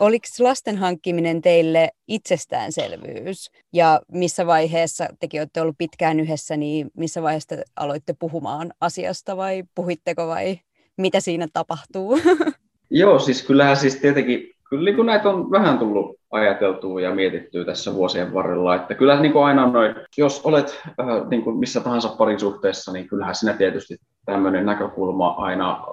Oliko 0.00 0.26
lasten 0.40 0.76
hankkiminen 0.76 1.42
teille 1.42 1.90
itsestäänselvyys? 2.08 3.50
Ja 3.72 4.00
missä 4.12 4.46
vaiheessa, 4.46 5.06
tekin 5.20 5.40
olette 5.40 5.60
ollut 5.60 5.78
pitkään 5.78 6.20
yhdessä, 6.20 6.56
niin 6.56 6.90
missä 6.96 7.22
vaiheessa 7.22 7.56
aloitte 7.76 8.14
puhumaan 8.18 8.72
asiasta 8.80 9.36
vai 9.36 9.62
puhitteko 9.74 10.26
vai 10.26 10.58
mitä 10.96 11.20
siinä 11.20 11.48
tapahtuu? 11.52 12.18
Joo, 12.90 13.18
siis 13.18 13.46
kyllähän 13.46 13.76
siis 13.76 13.96
tietenkin, 13.96 14.50
kyllä 14.70 14.92
kun 14.92 15.06
näitä 15.06 15.30
on 15.30 15.50
vähän 15.50 15.78
tullut 15.78 16.16
ajateltua 16.30 17.00
ja 17.00 17.14
mietittyä 17.14 17.64
tässä 17.64 17.94
vuosien 17.94 18.34
varrella, 18.34 18.74
että 18.74 18.94
kyllä 18.94 19.20
niin 19.20 19.32
kuin 19.32 19.44
aina 19.44 19.66
noin, 19.66 19.94
jos 20.18 20.40
olet 20.44 20.80
äh, 20.86 21.28
niin 21.30 21.42
kuin 21.42 21.56
missä 21.56 21.80
tahansa 21.80 22.08
parisuhteessa, 22.08 22.92
niin 22.92 23.08
kyllähän 23.08 23.34
sinä 23.34 23.52
tietysti 23.52 23.96
tämmöinen 24.26 24.66
näkökulma 24.66 25.28
aina 25.28 25.84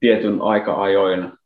tietyn 0.00 0.42
aika-ajoin 0.42 1.37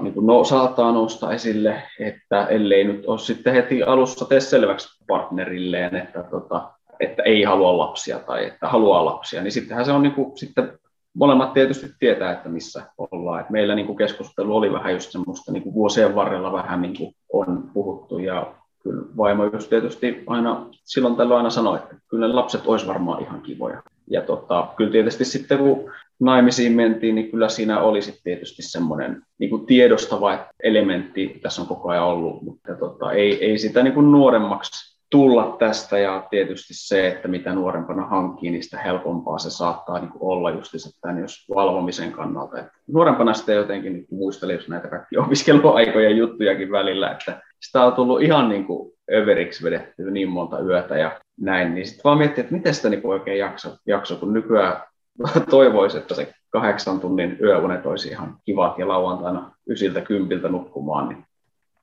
niin 0.00 0.14
kuin 0.14 0.26
no, 0.26 0.44
saattaa 0.44 0.92
nousta 0.92 1.32
esille, 1.32 1.82
että 2.00 2.46
ellei 2.46 2.84
nyt 2.84 3.06
ole 3.06 3.18
sitten 3.18 3.54
heti 3.54 3.82
alussa 3.82 4.24
tee 4.24 4.40
selväksi 4.40 5.04
partnerilleen, 5.06 5.96
että, 5.96 6.22
tota, 6.22 6.70
että 7.00 7.22
ei 7.22 7.42
halua 7.42 7.78
lapsia 7.78 8.18
tai 8.18 8.46
että 8.46 8.68
haluaa 8.68 9.04
lapsia, 9.04 9.42
niin 9.42 9.52
sittenhän 9.52 9.84
se 9.84 9.92
on 9.92 10.02
niin 10.02 10.14
kuin, 10.14 10.38
sitten 10.38 10.78
molemmat 11.14 11.52
tietysti 11.52 11.90
tietää, 11.98 12.32
että 12.32 12.48
missä 12.48 12.82
ollaan. 12.98 13.40
Et 13.40 13.50
meillä 13.50 13.74
niin 13.74 13.86
kuin 13.86 13.98
keskustelu 13.98 14.56
oli 14.56 14.72
vähän 14.72 14.92
just 14.92 15.10
semmoista 15.10 15.52
niin 15.52 15.62
kuin 15.62 15.74
vuosien 15.74 16.14
varrella 16.14 16.52
vähän 16.52 16.82
niin 16.82 16.96
kuin 16.96 17.14
on 17.32 17.70
puhuttu 17.74 18.18
ja 18.18 18.54
kyllä 18.82 19.02
vaimo 19.16 19.44
just 19.44 19.70
tietysti 19.70 20.24
aina 20.26 20.66
silloin 20.84 21.16
tällöin 21.16 21.38
aina 21.38 21.50
sanoi, 21.50 21.76
että 21.76 21.96
kyllä 22.08 22.36
lapset 22.36 22.66
olisi 22.66 22.86
varmaan 22.86 23.22
ihan 23.22 23.40
kivoja. 23.40 23.82
Ja 24.10 24.22
tota, 24.22 24.68
kyllä 24.76 24.90
tietysti 24.90 25.24
sitten 25.24 25.58
kun 25.58 25.90
naimisiin 26.20 26.72
mentiin, 26.72 27.14
niin 27.14 27.30
kyllä 27.30 27.48
siinä 27.48 27.80
oli 27.80 28.02
sitten 28.02 28.22
tietysti 28.24 28.62
semmoinen 28.62 29.22
niin 29.38 29.50
kuin 29.50 29.66
tiedostava 29.66 30.38
elementti 30.62 31.38
tässä 31.42 31.62
on 31.62 31.68
koko 31.68 31.88
ajan 31.88 32.04
ollut, 32.04 32.42
mutta 32.42 32.74
tota, 32.74 33.12
ei, 33.12 33.44
ei 33.44 33.58
sitä 33.58 33.82
niin 33.82 33.94
kuin 33.94 34.12
nuoremmaksi 34.12 34.98
tulla 35.10 35.56
tästä 35.58 35.98
ja 35.98 36.26
tietysti 36.30 36.74
se, 36.74 37.08
että 37.08 37.28
mitä 37.28 37.54
nuorempana 37.54 38.06
hankkii, 38.06 38.50
niin 38.50 38.62
sitä 38.62 38.78
helpompaa 38.78 39.38
se 39.38 39.50
saattaa 39.50 39.98
niin 39.98 40.10
kuin 40.10 40.22
olla 40.22 40.50
just 40.50 40.72
tämän 41.00 41.18
jos 41.18 41.46
valvomisen 41.54 42.12
kannalta. 42.12 42.58
Et 42.58 42.66
nuorempana 42.86 43.34
sitten 43.34 43.56
jotenkin 43.56 43.92
niin 43.92 44.06
muistelin, 44.10 44.56
jos 44.56 44.68
näitä 44.68 44.88
kaikki 44.88 45.16
opiskeluaikoja 45.18 46.10
juttujakin 46.10 46.72
välillä, 46.72 47.10
että 47.10 47.42
sitä 47.60 47.84
on 47.84 47.92
tullut 47.92 48.22
ihan 48.22 48.48
niin 48.48 48.64
kuin 48.64 48.92
överiksi 49.12 49.64
vedettyä 49.64 50.10
niin 50.10 50.28
monta 50.28 50.60
yötä 50.60 50.98
ja 50.98 51.20
näin, 51.40 51.74
niin 51.74 51.86
sitten 51.86 52.04
vaan 52.04 52.18
miettii, 52.18 52.42
että 52.42 52.54
miten 52.54 52.74
sitä 52.74 52.88
niin 52.88 53.06
oikein 53.06 53.38
jakso, 53.38 53.76
jakso, 53.86 54.16
kun 54.16 54.32
nykyään 54.32 54.82
toivoisi, 55.50 55.98
että 55.98 56.14
se 56.14 56.32
kahdeksan 56.50 57.00
tunnin 57.00 57.36
yöunet 57.40 57.86
olisi 57.86 58.08
ihan 58.08 58.36
kivat 58.44 58.78
ja 58.78 58.88
lauantaina 58.88 59.52
ysiltä 59.68 60.00
kympiltä 60.00 60.48
nukkumaan. 60.48 61.08
Niin 61.08 61.24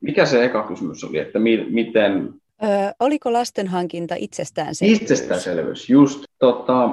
mikä 0.01 0.25
se 0.25 0.45
eka 0.45 0.63
kysymys 0.67 1.03
oli, 1.03 1.17
että 1.17 1.39
mi- 1.39 1.67
miten... 1.69 2.33
Öö, 2.63 2.69
oliko 2.99 3.33
lasten 3.33 3.67
hankinta 3.67 4.15
itsestäänselvyys? 4.17 5.01
Itsestäänselvyys, 5.01 5.89
just. 5.89 6.23
Tota, 6.39 6.89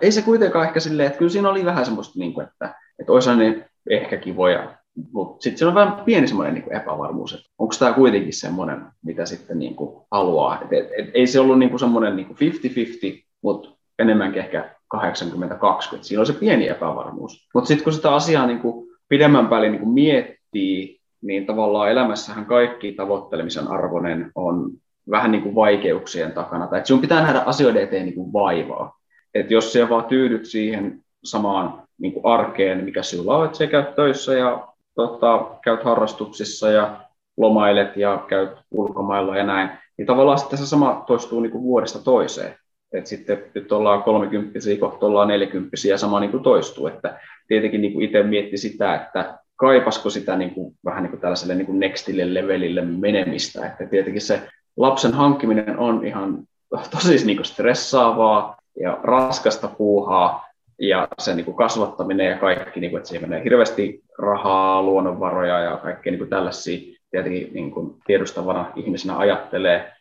ei 0.00 0.12
se 0.12 0.22
kuitenkaan 0.22 0.66
ehkä 0.66 0.80
silleen, 0.80 1.06
että 1.06 1.18
kyllä 1.18 1.30
siinä 1.30 1.48
oli 1.48 1.64
vähän 1.64 1.84
semmoista, 1.84 2.18
niin 2.18 2.34
kuin, 2.34 2.46
että, 2.46 2.74
että 2.98 3.12
olisi 3.12 3.36
ne 3.36 3.70
ehkä 3.90 4.16
kivoja, 4.16 4.76
mutta 5.12 5.42
sitten 5.42 5.58
siinä 5.58 5.68
on 5.68 5.74
vähän 5.74 6.04
pieni 6.04 6.28
semmoinen 6.28 6.54
niin 6.54 6.76
epävarmuus, 6.76 7.34
että 7.34 7.50
onko 7.58 7.74
tämä 7.78 7.92
kuitenkin 7.92 8.32
semmoinen, 8.32 8.84
mitä 9.04 9.26
sitten 9.26 9.58
niin 9.58 9.76
kuin 9.76 10.06
haluaa. 10.10 10.62
Et, 10.62 10.72
et, 10.72 10.88
et, 10.98 11.10
ei 11.14 11.26
se 11.26 11.40
ollut 11.40 11.58
niin 11.58 11.70
kuin 11.70 11.80
semmoinen 11.80 12.16
niin 12.16 12.26
50-50, 12.28 13.24
mutta 13.42 13.68
enemmänkin 13.98 14.42
ehkä 14.42 14.73
80-20. 14.96 14.98
Siinä 16.00 16.20
on 16.20 16.26
se 16.26 16.32
pieni 16.32 16.68
epävarmuus. 16.68 17.48
Mutta 17.54 17.68
sitten 17.68 17.84
kun 17.84 17.92
sitä 17.92 18.14
asiaa 18.14 18.46
niin 18.46 18.60
kuin 18.60 18.86
pidemmän 19.08 19.48
päälle 19.48 19.68
niin 19.68 19.80
kuin 19.80 19.94
miettii, 19.94 21.00
niin 21.22 21.46
tavallaan 21.46 21.90
elämässähän 21.90 22.46
kaikki 22.46 22.92
tavoittelemisen 22.92 23.68
arvoinen 23.68 24.32
on 24.34 24.70
vähän 25.10 25.32
niin 25.32 25.42
kuin 25.42 25.54
vaikeuksien 25.54 26.32
takana. 26.32 26.66
Tai 26.66 26.80
sinun 26.84 27.00
pitää 27.00 27.22
nähdä 27.22 27.40
asioiden 27.40 27.82
eteen 27.82 28.04
niin 28.04 28.14
kuin 28.14 28.32
vaivaa. 28.32 28.98
Et 29.34 29.50
jos 29.50 29.72
sinä 29.72 29.88
vaan 29.88 30.04
tyydyt 30.04 30.46
siihen 30.46 31.00
samaan 31.24 31.82
niin 31.98 32.12
kuin 32.12 32.26
arkeen, 32.26 32.84
mikä 32.84 33.02
sinulla 33.02 33.36
on, 33.36 33.44
että 33.44 33.58
sinä 33.58 33.70
käyt 33.70 33.94
töissä 33.94 34.34
ja 34.34 34.68
tota, 34.94 35.46
käyt 35.64 35.84
harrastuksissa 35.84 36.70
ja 36.70 37.00
lomailet 37.36 37.96
ja 37.96 38.24
käyt 38.28 38.50
ulkomailla 38.70 39.36
ja 39.36 39.44
näin, 39.44 39.70
niin 39.98 40.06
tavallaan 40.06 40.38
sitten 40.38 40.58
se 40.58 40.66
sama 40.66 41.04
toistuu 41.06 41.40
niin 41.40 41.52
kuin 41.52 41.64
vuodesta 41.64 41.98
toiseen. 41.98 42.54
Et 42.94 43.06
sitten 43.06 43.44
nyt 43.54 43.72
ollaan 43.72 44.02
30 44.02 44.58
kohta 44.80 45.06
ollaan 45.06 45.28
40 45.28 45.76
ja 45.88 45.98
sama 45.98 46.20
niin 46.20 46.30
kuin 46.30 46.42
toistuu. 46.42 46.86
Että 46.86 47.20
tietenkin 47.48 47.80
niin 47.80 47.92
kuin 47.92 48.04
itse 48.04 48.22
mietti 48.22 48.56
sitä, 48.56 48.94
että 48.94 49.38
kaipasko 49.56 50.10
sitä 50.10 50.36
niin 50.36 50.50
kuin, 50.50 50.74
vähän 50.84 51.02
niin 51.02 51.10
kuin 51.10 51.20
tällaiselle 51.20 51.54
niin 51.54 51.66
kuin 51.66 51.80
nextille 51.80 52.34
levelille 52.34 52.82
menemistä. 52.82 53.66
Että 53.66 53.86
tietenkin 53.86 54.22
se 54.22 54.40
lapsen 54.76 55.12
hankkiminen 55.12 55.78
on 55.78 56.06
ihan 56.06 56.38
tosi 56.90 57.26
niin 57.26 57.36
kuin 57.36 57.46
stressaavaa 57.46 58.56
ja 58.80 58.98
raskasta 59.02 59.68
puuhaa, 59.68 60.44
ja 60.78 61.08
se 61.18 61.34
niin 61.34 61.44
kuin 61.44 61.56
kasvattaminen 61.56 62.26
ja 62.26 62.38
kaikki, 62.38 62.80
niin 62.80 62.90
kuin, 62.90 62.98
että 62.98 63.08
siihen 63.08 63.30
menee 63.30 63.44
hirveästi 63.44 64.02
rahaa, 64.18 64.82
luonnonvaroja 64.82 65.60
ja 65.60 65.76
kaikkea 65.76 66.10
niin 66.10 66.18
kuin 66.18 66.30
tällaisia 66.30 66.94
tietenkin 67.10 67.50
niin 67.52 67.70
kuin 67.70 67.96
tiedostavana 68.06 68.72
ihmisenä 68.76 69.18
ajattelee, 69.18 69.92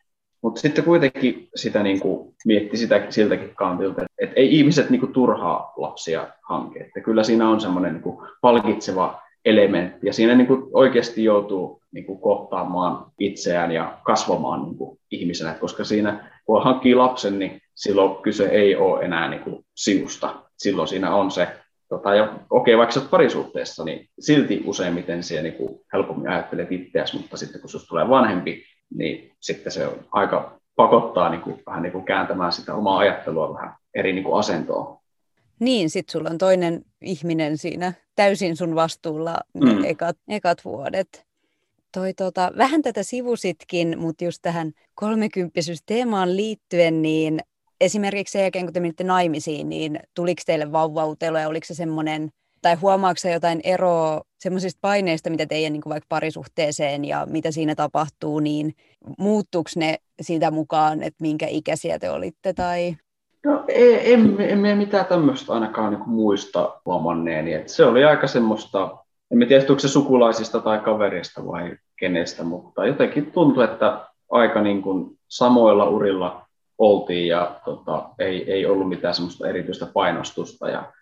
mutta 0.44 0.62
sitten 0.62 0.84
kuitenkin 0.84 1.50
sitä 1.56 1.84
niin 1.84 2.00
kuin 2.00 2.36
mietti 2.46 2.78
sitä 2.78 3.06
siltäkin 3.10 3.56
kantilta, 3.56 4.02
että, 4.20 4.36
ei 4.36 4.60
ihmiset 4.60 4.90
niin 4.90 5.00
kuin 5.00 5.14
turhaa 5.14 5.74
lapsia 5.78 6.28
hanke. 6.50 6.80
Että 6.80 7.02
kyllä 7.02 7.24
siinä 7.24 7.50
on 7.50 7.62
semmoinen 7.62 7.94
niin 7.94 8.04
kuin 8.04 8.28
palkitseva 8.42 9.22
elementti 9.46 10.08
ja 10.08 10.14
siinä 10.14 10.36
niin 10.36 10.48
kuin 10.48 10.64
oikeasti 10.74 11.24
joutuu 11.24 11.82
niin 11.92 12.06
kuin 12.06 12.20
kohtaamaan 12.20 13.06
itseään 13.20 13.72
ja 13.72 13.98
kasvamaan 14.04 14.64
niin 14.64 14.78
kuin 14.78 15.00
ihmisenä, 15.12 15.54
koska 15.54 15.84
siinä 15.84 16.32
kun 16.46 16.64
hankkii 16.64 16.96
lapsen, 16.96 17.40
niin 17.40 17.62
silloin 17.76 18.22
kyse 18.22 18.46
ei 18.46 18.76
ole 18.76 19.06
enää 19.06 19.30
niin 19.30 19.42
kuin 19.42 19.66
sinusta. 19.76 20.36
Silloin 20.58 20.88
siinä 20.88 21.16
on 21.16 21.32
se, 21.32 21.48
tota, 21.90 22.16
ja 22.16 22.40
okei, 22.50 22.78
vaikka 22.78 23.00
olet 23.00 23.10
parisuhteessa, 23.10 23.84
niin 23.84 24.10
silti 24.20 24.64
useimmiten 24.66 25.24
siellä 25.24 25.44
niin 25.44 25.54
kuin 25.54 25.80
helpommin 25.94 26.30
ajattelet 26.32 26.72
itseäsi, 26.72 27.18
mutta 27.18 27.38
sitten 27.38 27.62
kun 27.62 27.70
sinusta 27.70 27.90
tulee 27.90 28.10
vanhempi, 28.10 28.64
niin 28.96 29.32
sitten 29.40 29.72
se 29.72 29.88
on 29.88 30.06
aika 30.12 30.60
pakottaa 30.76 31.30
niin 31.30 31.42
kuin, 31.42 31.64
vähän 31.66 31.84
niin 31.84 31.94
kuin 31.94 32.06
kääntämään 32.06 32.52
sitä 32.52 32.76
omaa 32.76 32.98
ajattelua 32.98 33.54
vähän 33.54 33.76
eri 33.96 34.14
niin 34.14 34.24
kuin 34.24 34.40
asentoon. 34.40 34.98
Niin, 35.60 35.90
sit 35.90 36.10
sulla 36.10 36.30
on 36.30 36.38
toinen 36.38 36.86
ihminen 37.02 37.58
siinä 37.58 37.94
täysin 38.16 38.58
sun 38.58 38.76
vastuulla 38.76 39.38
mm. 39.54 39.84
ekat, 39.84 40.18
ekat 40.28 40.66
vuodet. 40.66 41.26
Toi, 41.92 42.14
tota, 42.14 42.52
vähän 42.58 42.82
tätä 42.82 43.04
sivusitkin, 43.04 44.00
mutta 44.00 44.24
just 44.24 44.40
tähän 44.42 44.72
kolmekymppisyysteemaan 44.96 46.38
liittyen, 46.38 47.02
niin 47.02 47.40
esimerkiksi 47.82 48.32
sen 48.32 48.42
jälkeen, 48.42 48.66
kun 48.66 48.74
te 48.74 48.80
menitte 48.80 49.04
naimisiin, 49.04 49.70
niin 49.70 50.00
tuliko 50.14 50.42
teille 50.46 50.72
vauvautelu 50.72 51.38
ja 51.38 51.48
oliko 51.48 51.66
se 51.66 51.74
semmoinen, 51.74 52.32
tai 52.64 52.76
huomaako 52.76 53.20
jotain 53.34 53.62
eroa 53.64 54.22
semmoisista 54.40 54.80
paineista, 54.82 55.30
mitä 55.30 55.46
teidän 55.46 55.74
niin 55.74 55.82
kuin 55.82 55.92
vaikka 55.92 56.06
parisuhteeseen 56.10 57.06
ja 57.06 57.28
mitä 57.30 57.52
siinä 57.52 57.76
tapahtuu, 57.76 58.40
niin 58.40 58.74
muuttuuko 59.18 59.70
ne 59.76 59.98
siitä 60.22 60.52
mukaan, 60.52 61.04
että 61.04 61.22
minkä 61.22 61.48
ikäisiä 61.48 62.00
te 62.00 62.10
olitte? 62.10 62.54
Tai... 62.54 62.96
No 63.46 63.64
ei, 63.68 64.14
en, 64.14 64.36
en, 64.40 64.66
en 64.66 64.78
mitään 64.78 65.06
tämmöistä 65.06 65.54
ainakaan 65.54 65.94
niin 65.94 66.10
muista 66.10 66.82
huomanneeni. 66.86 67.54
Et 67.54 67.70
se 67.70 67.86
oli 67.86 68.04
aika 68.04 68.28
semmoista, 68.28 68.98
en 69.32 69.48
tiedä, 69.48 69.66
se 69.78 69.88
sukulaisista 69.88 70.60
tai 70.60 70.80
kaverista 70.80 71.46
vai 71.46 71.78
kenestä, 72.00 72.44
mutta 72.44 72.86
jotenkin 72.86 73.32
tuntui, 73.32 73.64
että 73.64 74.08
aika 74.32 74.62
niin 74.62 74.82
kuin 74.82 75.18
samoilla 75.28 75.90
urilla 75.90 76.46
oltiin 76.78 77.28
ja 77.28 77.60
tota, 77.66 78.10
ei, 78.20 78.52
ei 78.52 78.66
ollut 78.66 78.90
mitään 78.90 79.14
semmoista 79.14 79.48
erityistä 79.48 79.86
painostusta 79.86 80.70
ja 80.70 80.94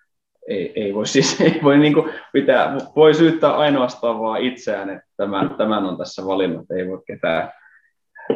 ei, 0.51 0.71
ei 0.75 0.93
voi 0.93 1.07
siis 1.07 1.41
ei 1.41 1.59
voi 1.63 1.77
niin 1.77 1.93
kuin 1.93 2.09
pitää, 2.33 2.77
voi 2.95 3.13
syyttää 3.13 3.55
ainoastaan 3.55 4.19
vaan 4.19 4.41
itseään, 4.41 4.89
että 4.89 5.07
tämän, 5.17 5.49
tämän 5.49 5.85
on 5.85 5.97
tässä 5.97 6.25
valinnut, 6.25 6.71
ei 6.71 6.87
voi 6.87 7.01
ketään 7.07 7.51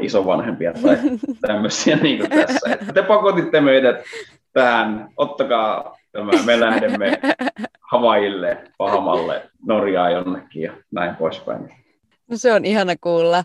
isovanhempia 0.01 0.74
tai 0.74 0.98
tämmöisiä 1.48 1.95
niin 1.95 2.17
kuin 2.17 2.29
tässä. 2.29 2.74
Että 2.74 2.93
te 2.93 3.03
pakotitte 3.03 3.62
meidät 3.62 4.03
tähän, 4.53 5.10
ottakaa 5.17 5.98
tämä, 6.12 6.31
me 6.45 6.60
lähdemme 6.60 7.19
Havaille, 7.81 8.57
Pahamalle, 8.77 9.50
Norjaan 9.65 10.12
jonnekin 10.12 10.62
ja 10.62 10.74
näin 10.91 11.15
poispäin. 11.15 11.62
No 12.31 12.38
se 12.38 12.53
on 12.53 12.65
ihana 12.65 12.93
kuulla. 13.01 13.43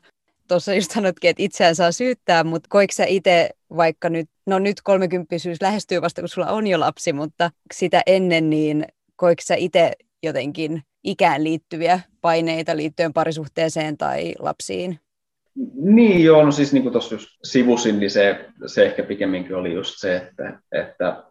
Tuossa 0.49 0.75
just 0.75 0.91
sanotkin, 0.91 1.31
että 1.31 1.43
itseään 1.43 1.75
saa 1.75 1.93
syyttää, 1.93 2.45
mutta 2.45 2.67
koiko 2.71 2.93
sä 2.93 3.05
itse 3.05 3.50
vaikka 3.77 4.09
nyt, 4.09 4.29
no 4.47 4.59
nyt 4.59 4.77
kolmekymppisyys 4.85 5.62
lähestyy 5.62 6.03
vasta, 6.03 6.23
kun 6.23 6.29
sulla 6.29 6.50
on 6.50 6.67
jo 6.67 6.81
lapsi, 6.81 7.12
mutta 7.12 7.50
sitä 7.75 8.03
ennen, 8.07 8.50
niin 8.50 8.85
koiko 9.17 9.43
sä 9.45 9.55
itse 9.55 9.93
jotenkin 10.23 10.83
ikään 11.05 11.45
liittyviä 11.45 12.00
paineita 12.21 12.77
liittyen 12.77 13.12
parisuhteeseen 13.12 13.97
tai 13.99 14.35
lapsiin? 14.39 14.99
Niin 15.75 16.25
joo, 16.25 16.45
no 16.45 16.53
siis 16.53 16.73
niin 16.73 16.83
kuin 16.83 16.93
tuossa 16.93 17.17
sivusin, 17.45 18.00
niin 18.00 18.11
se, 18.11 18.47
se 18.67 18.87
ehkä 18.87 19.03
pikemminkin 19.03 19.57
oli 19.57 19.73
just 19.73 19.95
se, 19.99 20.17
että, 20.17 20.61
että 20.73 21.25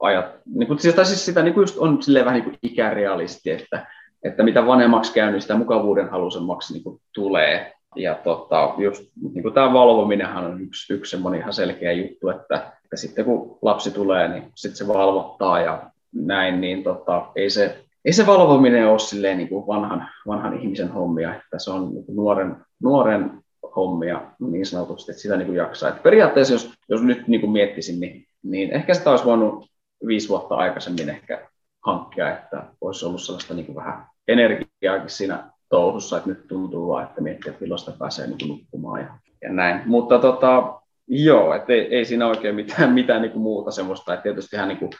ajat, 0.00 0.26
niin 0.54 0.66
kuin, 0.66 0.78
siis, 0.78 0.94
siis 1.04 1.24
sitä 1.24 1.42
niin 1.42 1.54
kuin 1.54 1.62
just 1.62 1.78
on 1.78 2.02
silleen 2.02 2.24
vähän 2.24 2.40
niin 2.40 2.50
kuin 2.50 2.58
ikärealisti, 2.62 3.50
että, 3.50 3.86
että 4.24 4.42
mitä 4.42 4.66
vanhemmaksi 4.66 5.12
käy, 5.12 5.30
niin 5.30 5.42
sitä 5.42 5.54
mukavuuden 5.54 6.10
halusemmaksi 6.10 6.72
niin 6.72 6.82
kuin 6.82 7.00
tulee. 7.14 7.72
Ja 7.96 8.14
tota, 8.14 8.74
just 8.78 9.04
niin 9.34 9.42
kuin 9.42 9.54
tämä 9.54 9.72
valvominenhan 9.72 10.44
on 10.44 10.60
yksi, 10.60 10.94
yksi 10.94 11.10
semmoinen 11.10 11.40
ihan 11.40 11.52
selkeä 11.52 11.92
juttu, 11.92 12.28
että, 12.28 12.72
että 12.84 12.96
sitten 12.96 13.24
kun 13.24 13.58
lapsi 13.62 13.90
tulee, 13.90 14.28
niin 14.28 14.42
sitten 14.54 14.76
se 14.76 14.88
valvottaa 14.88 15.60
ja 15.60 15.90
näin, 16.12 16.60
niin 16.60 16.84
tota, 16.84 17.26
ei, 17.36 17.50
se, 17.50 17.84
ei 18.04 18.12
se 18.12 18.26
valvominen 18.26 18.88
ole 18.88 18.98
silleen 18.98 19.38
niin 19.38 19.48
kuin 19.48 19.66
vanhan, 19.66 20.08
vanhan 20.26 20.60
ihmisen 20.60 20.88
hommia, 20.92 21.34
että 21.34 21.58
se 21.58 21.70
on 21.70 21.94
niin 21.94 22.04
kuin 22.06 22.16
nuoren, 22.16 22.56
nuoren 22.82 23.30
hommia 23.76 24.20
niin 24.40 24.66
sanotusti, 24.66 25.12
että 25.12 25.22
sitä 25.22 25.36
niin 25.36 25.46
kuin 25.46 25.56
jaksaa. 25.56 25.88
Et 25.88 26.02
periaatteessa 26.02 26.54
jos, 26.54 26.72
jos 26.88 27.02
nyt 27.02 27.28
niin 27.28 27.40
kuin 27.40 27.50
miettisin, 27.50 28.00
niin, 28.00 28.26
niin 28.42 28.70
ehkä 28.70 28.94
sitä 28.94 29.10
olisi 29.10 29.24
voinut 29.24 29.66
viisi 30.06 30.28
vuotta 30.28 30.54
aikaisemmin 30.54 31.10
ehkä 31.10 31.48
hankkia, 31.86 32.32
että 32.38 32.62
olisi 32.80 33.06
ollut 33.06 33.22
sellaista 33.22 33.54
niin 33.54 33.66
kuin 33.66 33.76
vähän 33.76 34.06
energiaakin 34.28 35.10
siinä 35.10 35.50
touhussa, 35.68 36.16
että 36.16 36.28
nyt 36.28 36.48
tuntuu 36.48 36.88
vaan, 36.88 37.04
että 37.04 37.20
miettii, 37.20 37.50
että 37.50 37.60
milloin 37.60 37.78
sitä 37.78 37.92
pääsee 37.98 38.26
niin 38.26 38.48
nukkumaan 38.48 39.00
ja, 39.00 39.08
ja 39.42 39.52
näin. 39.52 39.82
Mutta 39.86 40.18
tota, 40.18 40.80
joo, 41.08 41.54
että 41.54 41.72
ei, 41.72 41.96
ei 41.96 42.04
siinä 42.04 42.26
oikein 42.26 42.54
mitään, 42.54 42.92
mitään 43.00 43.22
niin 43.22 43.32
kuin 43.32 43.42
muuta 43.42 43.70
semmoista, 43.70 44.14
että 44.14 44.22
tietysti 44.22 44.56
ihan 44.56 44.68
niin 44.68 44.78
kuin 44.78 44.90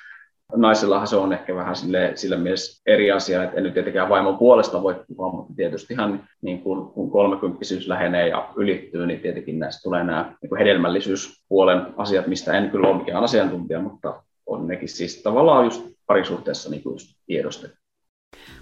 naisellahan 0.56 1.06
se 1.06 1.16
on 1.16 1.32
ehkä 1.32 1.54
vähän 1.54 1.76
sille, 1.76 2.12
sillä 2.14 2.36
mielessä 2.36 2.82
eri 2.86 3.12
asia, 3.12 3.44
että 3.44 3.56
en 3.56 3.62
nyt 3.62 3.74
tietenkään 3.74 4.08
vaimon 4.08 4.38
puolesta 4.38 4.82
voi 4.82 5.04
puhua, 5.08 5.32
mutta 5.32 5.54
tietysti 5.56 5.94
ihan 5.94 6.28
niin 6.42 6.62
kuin, 6.62 6.86
kun 6.86 7.10
kolmekymppisyys 7.10 7.88
lähenee 7.88 8.28
ja 8.28 8.48
ylittyy, 8.56 9.06
niin 9.06 9.20
tietenkin 9.20 9.58
näistä 9.58 9.82
tulee 9.82 10.04
nämä 10.04 10.34
niin 10.42 10.58
hedelmällisyyspuolen 10.58 11.86
asiat, 11.96 12.26
mistä 12.26 12.52
en 12.52 12.70
kyllä 12.70 12.88
ole 12.88 12.98
mikään 12.98 13.24
asiantuntija, 13.24 13.80
mutta 13.80 14.22
on 14.46 14.68
nekin 14.68 14.88
siis 14.88 15.22
tavallaan 15.22 15.64
just 15.64 15.86
parisuhteessa 16.06 16.70
niin 16.70 16.82
kuin 16.82 16.94
just 16.94 17.08
tiedostettu. 17.26 17.76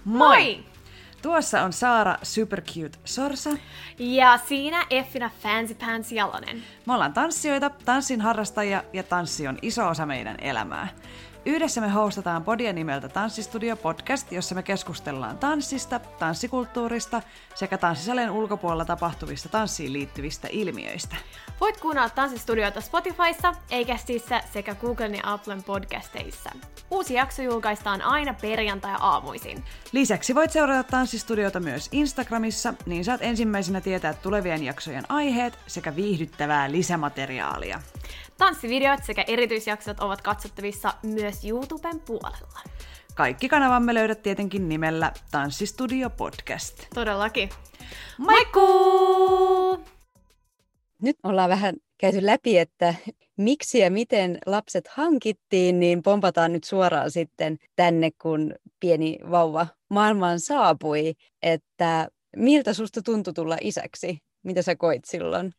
Moi! 0.05 0.72
Tuossa 1.23 1.61
on 1.61 1.73
Saara 1.73 2.17
Supercute 2.23 2.97
Sorsa. 3.05 3.49
Ja 3.99 4.37
siinä 4.37 4.85
Effina 4.89 5.31
Fancy 5.39 5.73
Pants 5.75 6.11
Jalonen. 6.11 6.63
Me 6.85 6.93
ollaan 6.93 7.13
tanssijoita, 7.13 7.69
tanssin 7.69 8.21
harrastajia 8.21 8.83
ja 8.93 9.03
tanssi 9.03 9.47
on 9.47 9.57
iso 9.61 9.87
osa 9.87 10.05
meidän 10.05 10.35
elämää. 10.41 10.87
Yhdessä 11.45 11.81
me 11.81 11.89
hostataan 11.89 12.43
podia 12.43 12.73
nimeltä 12.73 13.09
Tanssistudio 13.09 13.75
Podcast, 13.75 14.31
jossa 14.31 14.55
me 14.55 14.63
keskustellaan 14.63 15.37
tanssista, 15.37 15.99
tanssikulttuurista 15.99 17.21
sekä 17.55 17.77
tanssisalien 17.77 18.31
ulkopuolella 18.31 18.85
tapahtuvista 18.85 19.49
tanssiin 19.49 19.93
liittyvistä 19.93 20.47
ilmiöistä. 20.51 21.15
Voit 21.61 21.77
kuunnella 21.77 22.09
Tanssistudioita 22.09 22.81
Spotifyssa, 22.81 23.53
Eikästissä 23.69 24.41
sekä 24.53 24.75
Googlen 24.75 25.15
ja 25.15 25.21
Applen 25.23 25.63
podcasteissa. 25.63 26.49
Uusi 26.91 27.13
jakso 27.13 27.41
julkaistaan 27.41 28.01
aina 28.01 28.33
perjantai-aamuisin. 28.41 29.63
Lisäksi 29.91 30.35
voit 30.35 30.51
seurata 30.51 30.83
Tanssistudiota 30.83 31.59
myös 31.59 31.89
Instagramissa, 31.91 32.73
niin 32.85 33.05
saat 33.05 33.21
ensimmäisenä 33.21 33.81
tietää 33.81 34.13
tulevien 34.13 34.63
jaksojen 34.63 35.03
aiheet 35.09 35.59
sekä 35.67 35.95
viihdyttävää 35.95 36.71
lisämateriaalia. 36.71 37.81
Tanssivideot 38.37 39.03
sekä 39.03 39.23
erityisjaksot 39.27 39.99
ovat 39.99 40.21
katsottavissa 40.21 40.93
myös 41.03 41.45
YouTuben 41.45 41.99
puolella. 41.99 42.59
Kaikki 43.15 43.49
kanavamme 43.49 43.93
löydät 43.93 44.21
tietenkin 44.21 44.69
nimellä 44.69 45.11
Tanssistudio 45.31 46.09
Podcast. 46.09 46.85
Todellakin. 46.93 47.49
Moikku! 48.17 49.83
Nyt 51.01 51.17
ollaan 51.23 51.49
vähän 51.49 51.75
käyty 51.97 52.25
läpi, 52.25 52.57
että 52.57 52.95
miksi 53.37 53.79
ja 53.79 53.91
miten 53.91 54.37
lapset 54.45 54.87
hankittiin, 54.87 55.79
niin 55.79 56.03
pompataan 56.03 56.53
nyt 56.53 56.63
suoraan 56.63 57.11
sitten 57.11 57.57
tänne, 57.75 58.11
kun 58.21 58.55
pieni 58.79 59.17
vauva 59.31 59.67
maailmaan 59.89 60.39
saapui, 60.39 61.13
että 61.41 62.07
miltä 62.35 62.73
susta 62.73 63.01
tuntui 63.01 63.33
tulla 63.33 63.57
isäksi? 63.61 64.17
Mitä 64.43 64.61
sä 64.61 64.75
koit 64.75 65.05
silloin? 65.05 65.53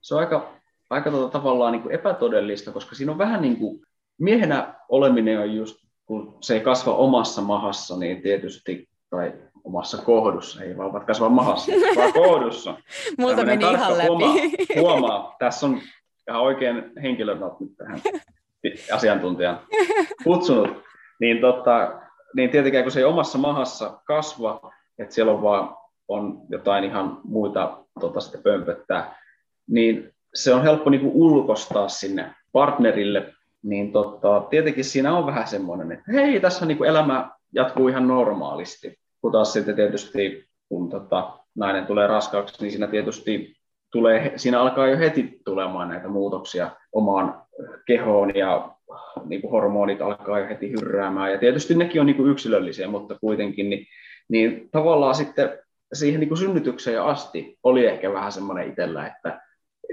Se 0.00 0.14
on 0.14 0.20
aika 0.20 0.61
aika 0.92 1.10
tuota 1.10 1.38
tavallaan 1.38 1.72
niin 1.72 1.82
kuin 1.82 1.94
epätodellista, 1.94 2.72
koska 2.72 2.94
siinä 2.94 3.12
on 3.12 3.18
vähän 3.18 3.42
niin 3.42 3.56
kuin, 3.56 3.80
miehenä 4.18 4.74
oleminen 4.88 5.38
on 5.38 5.54
just, 5.54 5.76
kun 6.06 6.38
se 6.40 6.54
ei 6.54 6.60
kasva 6.60 6.94
omassa 6.94 7.42
mahassa, 7.42 7.98
niin 7.98 8.22
tietysti, 8.22 8.88
tai 9.10 9.32
omassa 9.64 10.02
kohdussa, 10.02 10.64
ei 10.64 10.76
vaan 10.76 11.06
kasva 11.06 11.28
mahassa, 11.28 11.72
vaan 11.96 12.12
kohdussa. 12.24 12.74
Multa 13.18 13.44
meni 13.44 13.64
ihan 13.64 13.98
läpi. 13.98 14.08
Huomaa, 14.08 14.34
huomaa, 14.80 15.36
tässä 15.38 15.66
on 15.66 15.80
ihan 16.28 16.42
oikein 16.42 16.92
henkilö 17.02 17.34
nyt 17.34 17.76
tähän 17.76 18.00
asiantuntijan 18.92 19.60
kutsunut, 20.24 20.82
niin, 21.20 21.40
tota, 21.40 22.02
niin 22.36 22.50
tietenkään 22.50 22.84
kun 22.84 22.92
se 22.92 23.00
ei 23.00 23.04
omassa 23.04 23.38
mahassa 23.38 24.00
kasva, 24.04 24.72
että 24.98 25.14
siellä 25.14 25.32
on 25.32 25.42
vaan 25.42 25.76
on 26.08 26.42
jotain 26.48 26.84
ihan 26.84 27.20
muita 27.24 27.78
tota, 28.00 28.20
sitten 28.20 28.42
pömpöttää, 28.42 29.22
niin 29.68 30.14
se 30.34 30.54
on 30.54 30.62
helppo 30.62 30.90
niin 30.90 31.00
kuin 31.00 31.12
ulkostaa 31.14 31.88
sinne 31.88 32.34
partnerille, 32.52 33.32
niin 33.62 33.92
tota, 33.92 34.46
tietenkin 34.50 34.84
siinä 34.84 35.16
on 35.16 35.26
vähän 35.26 35.46
semmoinen, 35.46 35.92
että 35.92 36.12
hei, 36.12 36.40
tässä 36.40 36.66
niin 36.66 36.78
kuin 36.78 36.90
elämä 36.90 37.30
jatkuu 37.54 37.88
ihan 37.88 38.08
normaalisti. 38.08 38.98
Kun 39.20 39.32
taas 39.32 39.52
sitten 39.52 39.76
tietysti, 39.76 40.44
kun 40.68 40.90
tota, 40.90 41.38
nainen 41.54 41.86
tulee 41.86 42.06
raskaaksi, 42.06 42.62
niin 42.62 42.70
siinä 42.70 42.86
tietysti 42.86 43.56
tulee, 43.92 44.32
siinä 44.36 44.60
alkaa 44.60 44.86
jo 44.86 44.98
heti 44.98 45.40
tulemaan 45.44 45.88
näitä 45.88 46.08
muutoksia 46.08 46.70
omaan 46.92 47.42
kehoon 47.86 48.36
ja 48.36 48.74
niin 49.24 49.40
kuin 49.40 49.50
hormonit 49.50 50.02
alkaa 50.02 50.38
jo 50.38 50.48
heti 50.48 50.70
hyrräämään. 50.70 51.32
Ja 51.32 51.38
tietysti 51.38 51.74
nekin 51.74 52.00
on 52.00 52.06
niin 52.06 52.16
kuin 52.16 52.30
yksilöllisiä, 52.30 52.88
mutta 52.88 53.18
kuitenkin, 53.20 53.70
niin, 53.70 53.86
niin 54.28 54.68
tavallaan 54.70 55.14
sitten 55.14 55.58
siihen 55.92 56.20
niin 56.20 56.28
kuin 56.28 56.38
synnytykseen 56.38 57.02
asti 57.02 57.58
oli 57.62 57.86
ehkä 57.86 58.12
vähän 58.12 58.32
semmoinen 58.32 58.68
itsellä, 58.68 59.06
että 59.06 59.40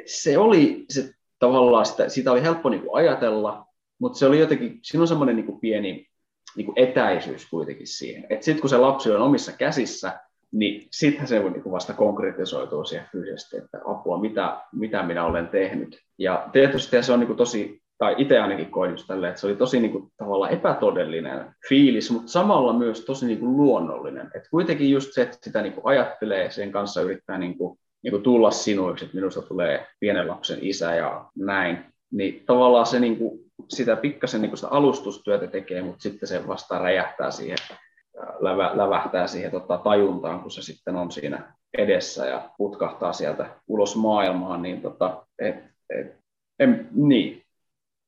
se 0.06 0.38
oli 0.38 0.86
se 0.90 1.10
tavallaan 1.40 1.86
sitä, 1.86 2.10
sitä 2.10 2.32
oli 2.32 2.42
helppo 2.42 2.70
niin 2.70 2.82
kuin 2.82 2.96
ajatella, 2.96 3.66
mutta 4.00 4.20
se 4.20 4.26
oli 4.26 4.40
jotenkin, 4.40 4.80
siinä 4.84 5.02
on 5.02 5.08
semmoinen 5.08 5.36
niin 5.36 5.46
kuin 5.46 5.60
pieni 5.60 6.10
niin 6.56 6.66
kuin 6.66 6.80
etäisyys 6.80 7.50
kuitenkin 7.50 7.88
siihen. 7.88 8.26
Että 8.30 8.46
sitten 8.46 8.62
kun 8.62 8.70
se 8.70 8.78
lapsi 8.78 9.12
on 9.12 9.22
omissa 9.22 9.52
käsissä, 9.52 10.20
niin 10.52 10.88
sittenhän 10.92 11.28
se 11.28 11.40
niin 11.40 11.64
kuin 11.64 11.74
vasta 11.74 11.94
konkretisoituu 11.94 12.86
siihen 12.86 13.08
fyysisesti, 13.12 13.58
että 13.58 13.80
apua, 13.86 14.22
mitä, 14.22 14.58
mitä 14.74 15.04
minä 15.04 15.26
olen 15.26 15.48
tehnyt. 15.48 16.00
Ja 16.18 16.50
tietysti 16.52 17.04
se 17.04 17.14
on 17.14 17.20
niin 17.20 17.36
tosi, 17.36 17.82
tai 17.98 18.16
itse 18.18 18.40
ainakin 18.40 18.72
koin 18.72 18.92
just 18.92 19.08
tälleen, 19.08 19.30
että 19.30 19.42
se 19.42 19.48
oli 19.48 19.56
tosi 19.56 19.80
niin 19.80 19.92
kuin, 19.92 20.12
tavallaan 20.18 20.52
epätodellinen 20.52 21.56
fiilis, 21.70 22.12
mutta 22.12 22.32
samalla 22.32 22.74
myös 22.74 23.06
tosi 23.06 23.26
niin 23.26 23.40
kuin 23.40 23.58
luonnollinen. 23.58 24.32
Että 24.36 24.50
kuitenkin 24.52 24.92
just 24.92 25.14
se, 25.14 25.22
että 25.22 25.38
sitä 25.42 25.62
niin 25.62 25.74
kuin 25.74 25.86
ajattelee, 25.86 26.52
sen 26.52 26.72
kanssa 26.72 27.02
yrittää 27.02 27.38
niin 27.38 27.58
kuin, 27.58 27.80
niin 28.04 28.12
kuin 28.12 28.24
tulla 28.24 28.52
sinuiksi, 28.52 29.06
että 29.06 29.18
minusta 29.18 29.42
tulee 29.42 29.88
pienen 30.00 30.28
lapsen 30.28 30.60
isä 30.62 30.96
ja 30.96 31.26
näin, 31.36 31.86
niin 32.12 32.44
tavallaan 32.46 32.86
se 32.86 33.00
niin 33.00 33.18
kuin, 33.18 33.40
sitä 33.70 33.96
pikkasen 33.96 34.42
niin 34.42 34.50
kuin 34.50 34.58
sitä 34.58 34.70
alustustyötä 34.70 35.48
tekee, 35.48 35.82
mutta 35.82 36.02
sitten 36.02 36.30
se 36.30 36.48
vasta 36.48 36.80
räjähtää 36.80 37.32
siihen, 37.32 37.58
lävä, 38.40 38.72
lävähtää 38.74 39.28
siihen 39.28 39.52
tota, 39.52 39.78
tajuntaan, 39.78 40.40
kun 40.40 40.52
se 40.52 40.62
sitten 40.62 40.96
on 40.96 41.12
siinä 41.12 41.54
edessä 41.78 42.26
ja 42.26 42.50
putkahtaa 42.58 43.14
sieltä 43.14 43.50
ulos 43.68 43.96
maailmaan, 43.96 44.62
niin 44.62 44.82
tota, 44.82 45.26
et, 45.40 45.56
et, 45.90 46.16
en, 46.60 46.90
niin. 46.92 47.44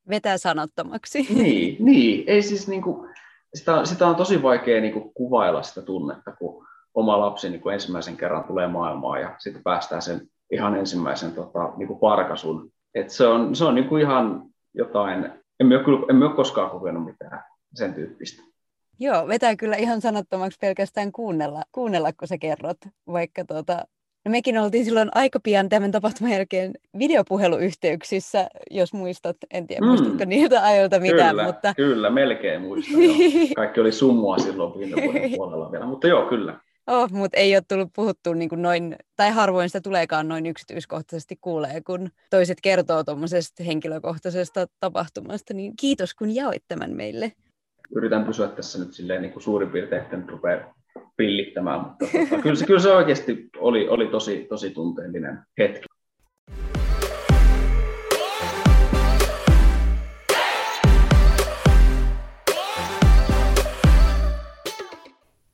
Vetää 0.08 0.38
sanottomaksi. 0.38 1.26
Niin, 1.34 1.76
niin. 1.84 2.24
Ei 2.26 2.42
siis 2.42 2.68
niin 2.68 2.82
kuin, 2.82 3.10
sitä, 3.54 3.84
sitä 3.84 4.06
on 4.06 4.16
tosi 4.16 4.42
vaikea 4.42 4.80
niin 4.80 4.92
kuin, 4.92 5.14
kuvailla 5.14 5.62
sitä 5.62 5.82
tunnetta, 5.82 6.32
kun 6.32 6.66
oma 6.94 7.20
lapsi 7.20 7.48
niin 7.48 7.60
kuin 7.60 7.74
ensimmäisen 7.74 8.16
kerran 8.16 8.44
tulee 8.44 8.68
maailmaan 8.68 9.20
ja 9.20 9.34
sitten 9.38 9.62
päästään 9.62 10.02
sen 10.02 10.20
ihan 10.52 10.76
ensimmäisen 10.76 11.32
tota, 11.32 11.72
niin 11.76 11.86
kuin 11.86 11.98
parkasun. 11.98 12.70
Et 12.94 13.10
se 13.10 13.26
on, 13.26 13.56
se 13.56 13.64
on 13.64 13.74
niin 13.74 13.88
kuin 13.88 14.02
ihan 14.02 14.42
jotain, 14.74 15.32
emme 15.60 15.76
ole, 15.76 15.84
kyllä, 15.84 16.06
emme 16.10 16.24
ole 16.24 16.34
koskaan 16.34 16.70
kokenut 16.70 17.04
mitään 17.04 17.44
sen 17.74 17.94
tyyppistä. 17.94 18.42
Joo, 19.00 19.28
vetää 19.28 19.56
kyllä 19.56 19.76
ihan 19.76 20.00
sanottomaksi 20.00 20.58
pelkästään 20.60 21.12
kuunnella, 21.12 21.62
kuunnella 21.72 22.12
kun 22.12 22.28
sä 22.28 22.38
kerrot, 22.38 22.78
vaikka 23.06 23.44
tuota, 23.44 23.84
No 24.24 24.30
mekin 24.30 24.58
oltiin 24.58 24.84
silloin 24.84 25.08
aika 25.14 25.40
pian 25.40 25.68
tämän 25.68 25.90
tapahtuman 25.90 26.32
jälkeen 26.32 26.72
videopuheluyhteyksissä, 26.98 28.48
jos 28.70 28.92
muistat, 28.92 29.36
en 29.50 29.66
tiedä 29.66 29.80
mm. 29.80 29.86
muistatko 29.86 30.24
niiltä 30.24 30.64
ajoilta 30.64 31.00
mitään. 31.00 31.30
Kyllä, 31.30 31.44
mutta... 31.44 31.74
kyllä 31.74 32.10
melkein 32.10 32.60
muistan. 32.60 33.02
Joo. 33.02 33.14
Kaikki 33.56 33.80
oli 33.80 33.92
summua 33.92 34.38
silloin 34.38 34.78
viime 34.78 35.36
puolella 35.36 35.72
vielä, 35.72 35.86
mutta 35.86 36.06
joo, 36.06 36.26
kyllä. 36.26 36.60
Oh, 36.86 37.10
mutta 37.10 37.36
ei 37.36 37.56
ole 37.56 37.62
tullut 37.68 37.90
puhuttu 37.96 38.32
niin 38.32 38.48
kuin 38.48 38.62
noin, 38.62 38.96
tai 39.16 39.30
harvoin 39.30 39.68
sitä 39.68 39.80
tuleekaan 39.80 40.28
noin 40.28 40.46
yksityiskohtaisesti 40.46 41.38
kuulee, 41.40 41.80
kun 41.86 42.10
toiset 42.30 42.58
kertoo 42.62 43.04
tuommoisesta 43.04 43.64
henkilökohtaisesta 43.64 44.66
tapahtumasta, 44.80 45.54
niin 45.54 45.72
kiitos 45.80 46.14
kun 46.14 46.34
jaoit 46.34 46.64
tämän 46.68 46.90
meille. 46.96 47.32
Yritän 47.94 48.24
pysyä 48.24 48.48
tässä 48.48 48.78
nyt 48.78 48.92
silleen 48.92 49.22
niin 49.22 49.32
kuin 49.32 49.42
suurin 49.42 49.70
piirtein, 49.70 50.02
että 50.02 50.16
nyt 50.16 50.28
rupeaa 50.28 50.74
pillittämään, 51.16 51.80
mutta 51.80 52.06
tota, 52.12 52.42
kyllä, 52.42 52.56
se, 52.56 52.66
kyllä 52.66 52.80
se 52.80 52.92
oikeasti 52.92 53.48
oli, 53.56 53.88
oli 53.88 54.06
tosi, 54.06 54.46
tosi 54.48 54.70
tunteellinen 54.70 55.38
hetki. 55.58 55.86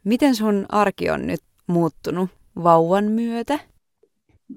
Miten 0.09 0.35
sun 0.35 0.67
arki 0.69 1.11
on 1.11 1.27
nyt 1.27 1.41
muuttunut 1.67 2.31
vauvan 2.63 3.05
myötä? 3.05 3.59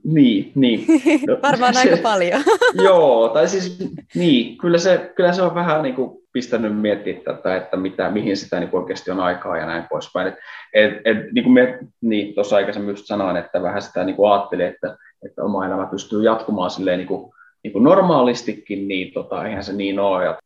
Niin, 0.04 0.52
niin. 0.56 0.86
No, 1.28 1.38
Varmaan 1.50 1.74
se, 1.76 1.80
aika 1.80 1.98
paljon. 2.04 2.42
joo, 2.86 3.30
tai 3.30 3.48
siis 3.48 3.80
niin, 4.16 4.58
kyllä 4.58 4.78
se, 4.78 5.12
kyllä 5.16 5.34
se 5.34 5.42
on 5.42 5.56
vähän 5.56 5.84
niin 5.84 5.96
kuin 5.96 6.22
pistänyt 6.34 6.82
miettiä 6.82 7.20
tätä, 7.26 7.56
että 7.56 7.78
mitä, 7.78 8.10
mihin 8.10 8.38
sitä 8.38 8.60
niin 8.60 8.70
oikeasti 8.74 9.12
on 9.12 9.20
aikaa 9.20 9.58
ja 9.58 9.66
näin 9.66 9.84
poispäin. 9.90 10.28
Et, 10.28 10.36
et, 10.74 10.94
et, 11.06 11.32
niin 11.32 11.44
kuin 11.44 11.54
me 11.54 11.80
niin, 12.02 12.36
tuossa 12.36 12.56
aikaisemmin 12.56 12.90
just 12.90 13.06
sanoin, 13.06 13.38
että 13.38 13.62
vähän 13.62 13.82
sitä 13.82 14.04
niin 14.04 14.16
kuin 14.16 14.32
ajattelin, 14.32 14.68
että, 14.68 14.98
että 15.26 15.44
oma 15.44 15.66
elämä 15.66 15.86
pystyy 15.86 16.24
jatkumaan 16.24 16.72
silleen 16.72 16.98
niin 16.98 17.08
kuin, 17.08 17.34
niin 17.64 17.72
kuin 17.72 17.84
normaalistikin, 17.84 18.88
niin 18.88 19.14
tota, 19.14 19.46
eihän 19.46 19.64
se 19.64 19.74
niin 19.74 20.00
ole. 20.00 20.26
Ja 20.26 20.40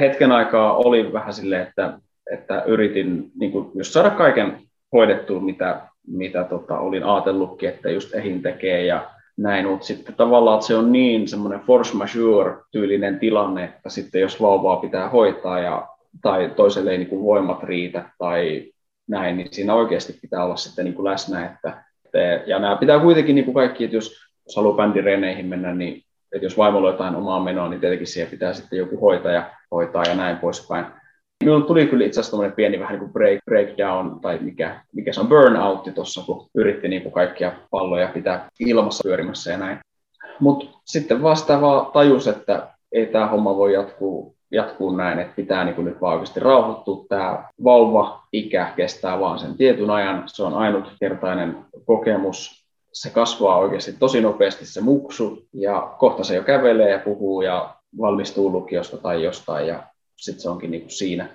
hetken 0.00 0.32
aikaa 0.32 0.76
oli 0.76 1.12
vähän 1.12 1.34
silleen, 1.34 1.62
että, 1.62 1.98
että 2.32 2.62
yritin 2.66 3.30
niin 3.38 3.52
kuin, 3.52 3.70
just 3.74 3.92
saada 3.92 4.10
kaiken 4.10 4.58
hoidettua, 4.92 5.40
mitä, 5.40 5.80
mitä 6.06 6.44
tota, 6.44 6.78
olin 6.78 7.04
ajatellutkin, 7.04 7.68
että 7.68 7.90
just 7.90 8.14
ehin 8.14 8.42
tekee 8.42 8.84
ja 8.84 9.10
näin, 9.36 9.66
mutta 9.66 9.86
sitten 9.86 10.14
tavallaan 10.14 10.56
että 10.56 10.66
se 10.66 10.76
on 10.76 10.92
niin 10.92 11.28
semmoinen 11.28 11.60
force 11.60 11.96
majeure-tyylinen 11.96 13.18
tilanne, 13.18 13.64
että 13.64 13.88
sitten 13.88 14.20
jos 14.20 14.40
vauvaa 14.40 14.76
pitää 14.76 15.08
hoitaa 15.08 15.60
ja, 15.60 15.88
tai 16.22 16.52
toiselle 16.56 16.90
ei 16.90 16.98
niin 16.98 17.08
kuin 17.08 17.22
voimat 17.22 17.62
riitä 17.62 18.10
tai 18.18 18.72
näin, 19.08 19.36
niin 19.36 19.48
siinä 19.50 19.74
oikeasti 19.74 20.18
pitää 20.22 20.44
olla 20.44 20.56
sitten 20.56 20.84
niin 20.84 20.94
kuin 20.94 21.04
läsnä. 21.04 21.46
Että, 21.46 21.84
ja 22.46 22.58
nämä 22.58 22.76
pitää 22.76 23.00
kuitenkin 23.00 23.34
niin 23.34 23.44
kuin 23.44 23.54
kaikki, 23.54 23.84
että 23.84 23.96
jos, 23.96 24.12
jos 24.46 24.56
haluaa 24.56 24.76
bändireeneihin 24.76 25.46
mennä, 25.46 25.74
niin 25.74 26.02
että 26.32 26.46
jos 26.46 26.58
vaimolla 26.58 26.88
on 26.88 26.94
jotain 26.94 27.14
omaa 27.14 27.44
menoa, 27.44 27.68
niin 27.68 27.80
tietenkin 27.80 28.06
siihen 28.06 28.30
pitää 28.30 28.52
sitten 28.52 28.78
joku 28.78 29.00
hoitaja 29.00 29.50
hoitaa 29.70 30.02
ja 30.08 30.14
näin 30.14 30.36
poispäin. 30.36 30.86
Minulla 31.44 31.66
tuli 31.66 31.86
kyllä 31.86 32.04
itse 32.04 32.20
asiassa 32.20 32.50
pieni 32.56 32.80
vähän 32.80 32.92
niin 32.92 33.00
kuin 33.00 33.12
break, 33.12 33.38
breakdown, 33.44 34.20
tai 34.20 34.38
mikä, 34.40 34.80
mikä 34.92 35.12
se 35.12 35.20
on 35.20 35.28
burnoutti 35.28 35.92
tuossa, 35.92 36.22
kun 36.26 36.46
yritti 36.54 36.88
niin 36.88 37.02
kuin 37.02 37.12
kaikkia 37.12 37.52
palloja 37.70 38.08
pitää 38.08 38.48
ilmassa 38.60 39.02
pyörimässä 39.04 39.50
ja 39.50 39.58
näin. 39.58 39.78
Mutta 40.40 40.66
sitten 40.84 41.22
vastaavaa 41.22 41.90
tajus, 41.92 42.28
että 42.28 42.68
ei 42.92 43.06
tämä 43.06 43.26
homma 43.26 43.56
voi 43.56 43.74
jatkuu, 43.74 44.36
jatkuu 44.50 44.90
näin, 44.90 45.18
että 45.18 45.36
pitää 45.36 45.64
niin 45.64 45.74
kuin 45.74 45.84
nyt 45.84 46.00
vaan 46.00 46.12
oikeasti 46.12 46.40
rauhoittua. 46.40 47.04
Tämä 47.08 47.44
vauva-ikä 47.64 48.72
kestää 48.76 49.20
vaan 49.20 49.38
sen 49.38 49.56
tietyn 49.56 49.90
ajan, 49.90 50.22
se 50.26 50.42
on 50.42 50.54
ainutkertainen 50.54 51.56
kokemus. 51.84 52.66
Se 52.92 53.10
kasvaa 53.10 53.58
oikeasti 53.58 53.92
tosi 53.92 54.20
nopeasti 54.20 54.66
se 54.66 54.80
muksu, 54.80 55.46
ja 55.52 55.94
kohta 55.98 56.24
se 56.24 56.36
jo 56.36 56.42
kävelee 56.42 56.90
ja 56.90 56.98
puhuu 56.98 57.42
ja 57.42 57.74
valmistuu 57.98 58.52
lukiosta 58.52 58.96
tai 58.96 59.24
jostain, 59.24 59.66
ja 59.66 59.82
sitten 60.16 60.42
se 60.42 60.50
onkin 60.50 60.70
niin 60.70 60.82
kuin 60.82 60.90
siinä. 60.90 61.28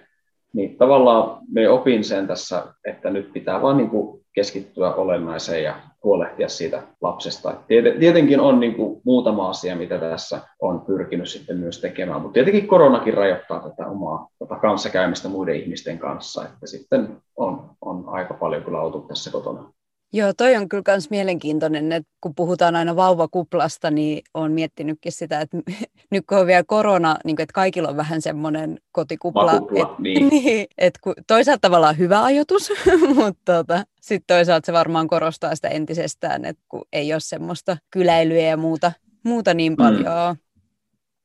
Niin 0.54 0.78
tavallaan 0.78 1.42
me 1.52 1.70
opin 1.70 2.04
sen 2.04 2.28
tässä, 2.28 2.64
että 2.86 3.10
nyt 3.10 3.34
pitää 3.34 3.62
vaan 3.62 3.78
niin 3.78 3.90
kuin 3.90 4.26
keskittyä 4.34 4.94
olennaiseen 4.94 5.64
ja 5.64 5.76
huolehtia 6.04 6.50
siitä 6.50 6.84
lapsesta. 7.02 7.54
Tietenkin 8.00 8.40
on 8.40 8.60
niin 8.60 8.76
kuin 8.76 9.02
muutama 9.06 9.50
asia, 9.50 9.76
mitä 9.76 9.98
tässä 9.98 10.42
on 10.62 10.82
pyrkinyt 10.82 11.30
sitten 11.30 11.58
myös 11.58 11.82
tekemään, 11.82 12.22
mutta 12.22 12.34
tietenkin 12.34 12.68
koronakin 12.68 13.14
rajoittaa 13.14 13.70
tätä 13.70 13.88
omaa 13.88 14.28
tota 14.40 14.56
kanssakäymistä 14.56 15.30
muiden 15.30 15.56
ihmisten 15.56 16.00
kanssa, 16.00 16.44
että 16.44 16.68
sitten 16.68 17.18
on, 17.36 17.70
on 17.82 18.04
aika 18.08 18.34
paljon 18.34 18.64
kyllä 18.64 18.82
oltu 18.82 19.00
tässä 19.00 19.32
kotona. 19.32 19.74
Joo, 20.14 20.34
toi 20.38 20.56
on 20.56 20.70
kyllä 20.70 20.84
myös 20.88 21.10
mielenkiintoinen, 21.10 21.92
että 21.92 22.12
kun 22.22 22.36
puhutaan 22.36 22.76
aina 22.76 22.96
vauvakuplasta, 22.96 23.92
niin 23.92 24.22
olen 24.34 24.52
miettinytkin 24.52 25.12
sitä, 25.12 25.42
että 25.42 25.58
nyt 26.12 26.26
kun 26.30 26.38
on 26.38 26.48
vielä 26.48 26.64
korona, 26.68 27.18
niin 27.24 27.36
kuin, 27.36 27.44
että 27.44 27.54
kaikilla 27.54 27.90
on 27.90 27.98
vähän 27.98 28.22
semmoinen 28.22 28.80
kotikupla. 28.92 29.52
Vakupla, 29.54 29.80
et, 29.80 30.00
niin. 30.00 30.28
niin 30.30 30.68
että 30.78 31.00
kun, 31.04 31.14
toisaalta 31.28 31.62
tavallaan 31.62 31.98
hyvä 31.98 32.24
ajatus, 32.24 32.74
mutta 33.16 33.54
tota, 33.54 33.84
sitten 34.02 34.36
toisaalta 34.36 34.66
se 34.66 34.74
varmaan 34.74 35.08
korostaa 35.08 35.56
sitä 35.56 35.68
entisestään, 35.68 36.46
että 36.46 36.64
kun 36.70 36.86
ei 36.94 37.14
ole 37.14 37.20
semmoista 37.20 37.78
kyläilyä 37.92 38.42
ja 38.42 38.58
muuta, 38.58 38.92
muuta 39.24 39.54
niin 39.54 39.72
mm. 39.72 39.78
paljon. 39.78 40.04
Mm. 40.04 40.38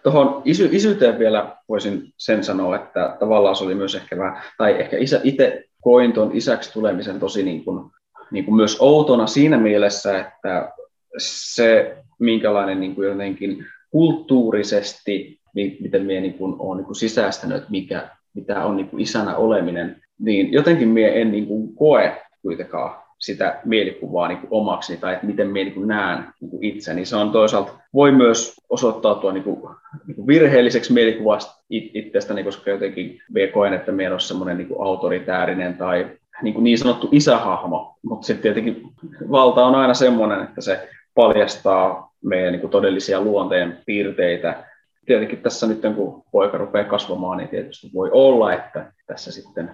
Tuohon 0.03 0.43
isy, 0.45 0.69
isyyteen 0.73 1.19
vielä 1.19 1.57
voisin 1.69 2.13
sen 2.17 2.45
sanoa, 2.45 2.77
että 2.77 3.17
tavallaan 3.21 3.57
se 3.57 3.65
oli 3.65 3.75
myös 3.75 3.95
ehkä 3.95 4.19
vähän, 4.19 4.43
tai 4.59 4.81
ehkä 4.81 4.97
isä, 4.97 5.21
itse 5.25 5.65
koin 5.81 6.13
tuon 6.13 6.31
isäksi 6.35 6.73
tulemisen 6.73 7.21
tosi 7.21 7.43
niin 7.43 7.65
kuin 7.65 7.91
niin 8.31 8.45
kuin 8.45 8.55
myös 8.55 8.77
outona 8.81 9.27
siinä 9.27 9.59
mielessä, 9.59 10.19
että 10.19 10.73
se, 11.19 11.97
minkälainen 12.19 12.81
niin 12.81 12.95
kuin 12.95 13.09
jotenkin 13.09 13.65
kulttuurisesti, 13.91 15.41
miten 15.55 16.03
minä 16.03 16.21
niin 16.21 16.35
kuin 16.35 16.57
olen 16.59 16.77
niin 16.77 16.87
kuin 16.87 16.97
sisäistänyt, 16.97 17.57
että 17.57 17.71
mikä, 17.71 18.09
mitä 18.35 18.65
on 18.65 18.77
niin 18.77 18.89
kuin 18.89 19.03
isänä 19.03 19.37
oleminen, 19.37 20.03
niin 20.19 20.53
jotenkin 20.53 20.89
minä 20.89 21.09
en 21.09 21.33
niin 21.33 21.47
kuin 21.47 21.75
koe 21.75 22.23
kuitenkaan 22.43 23.07
sitä 23.19 23.61
mielikuvaa 23.65 24.29
niin 24.29 24.39
kuin 24.39 24.49
omaksi 24.51 24.97
tai 24.97 25.15
että 25.15 25.27
miten 25.27 25.49
minä 25.49 25.71
niin 25.71 25.89
näen 25.89 26.25
niin 26.41 26.51
kuin 26.51 26.65
itseni. 26.65 27.05
Se 27.05 27.17
on 27.17 27.31
toisaalta, 27.31 27.73
voi 27.95 28.13
myös 28.13 28.55
osoittautua 28.69 29.33
niin 29.33 29.45
kuin, 29.45 29.61
niin 30.07 30.17
kuin 30.17 30.27
virheelliseksi 30.27 30.93
mielikuvasta 30.93 31.63
itsestäni, 31.71 32.45
koska 32.45 32.71
jotenkin 32.71 33.21
minä 33.31 33.53
koen, 33.53 33.73
että 33.73 33.93
minä 33.93 34.11
olen 34.11 34.21
semmoinen 34.21 34.59
niin 34.59 34.69
autoritäärinen 34.79 35.75
tai 35.75 36.07
niin, 36.43 36.55
kuin 36.55 36.65
niin 36.65 36.79
sanottu 36.79 37.09
isähahmo, 37.13 37.97
mutta 38.03 38.27
sitten 38.27 38.43
tietenkin 38.43 38.83
valta 39.31 39.65
on 39.65 39.75
aina 39.75 39.95
semmoinen, 39.95 40.41
että 40.41 40.61
se 40.61 40.89
paljastaa 41.15 42.13
meidän 42.25 42.53
niin 42.53 42.61
kuin 42.61 42.71
todellisia 42.71 43.21
luonteen 43.21 43.79
piirteitä. 43.87 44.65
Tietenkin 45.07 45.43
tässä 45.43 45.67
nyt, 45.67 45.81
kun 45.97 46.23
poika 46.33 46.59
rupeaa 46.59 46.85
kasvamaan, 46.85 47.39
niin 47.39 47.49
tietysti 47.49 47.91
voi 47.95 48.11
olla, 48.13 48.53
että 48.53 48.93
tässä 49.07 49.33
sitten 49.33 49.71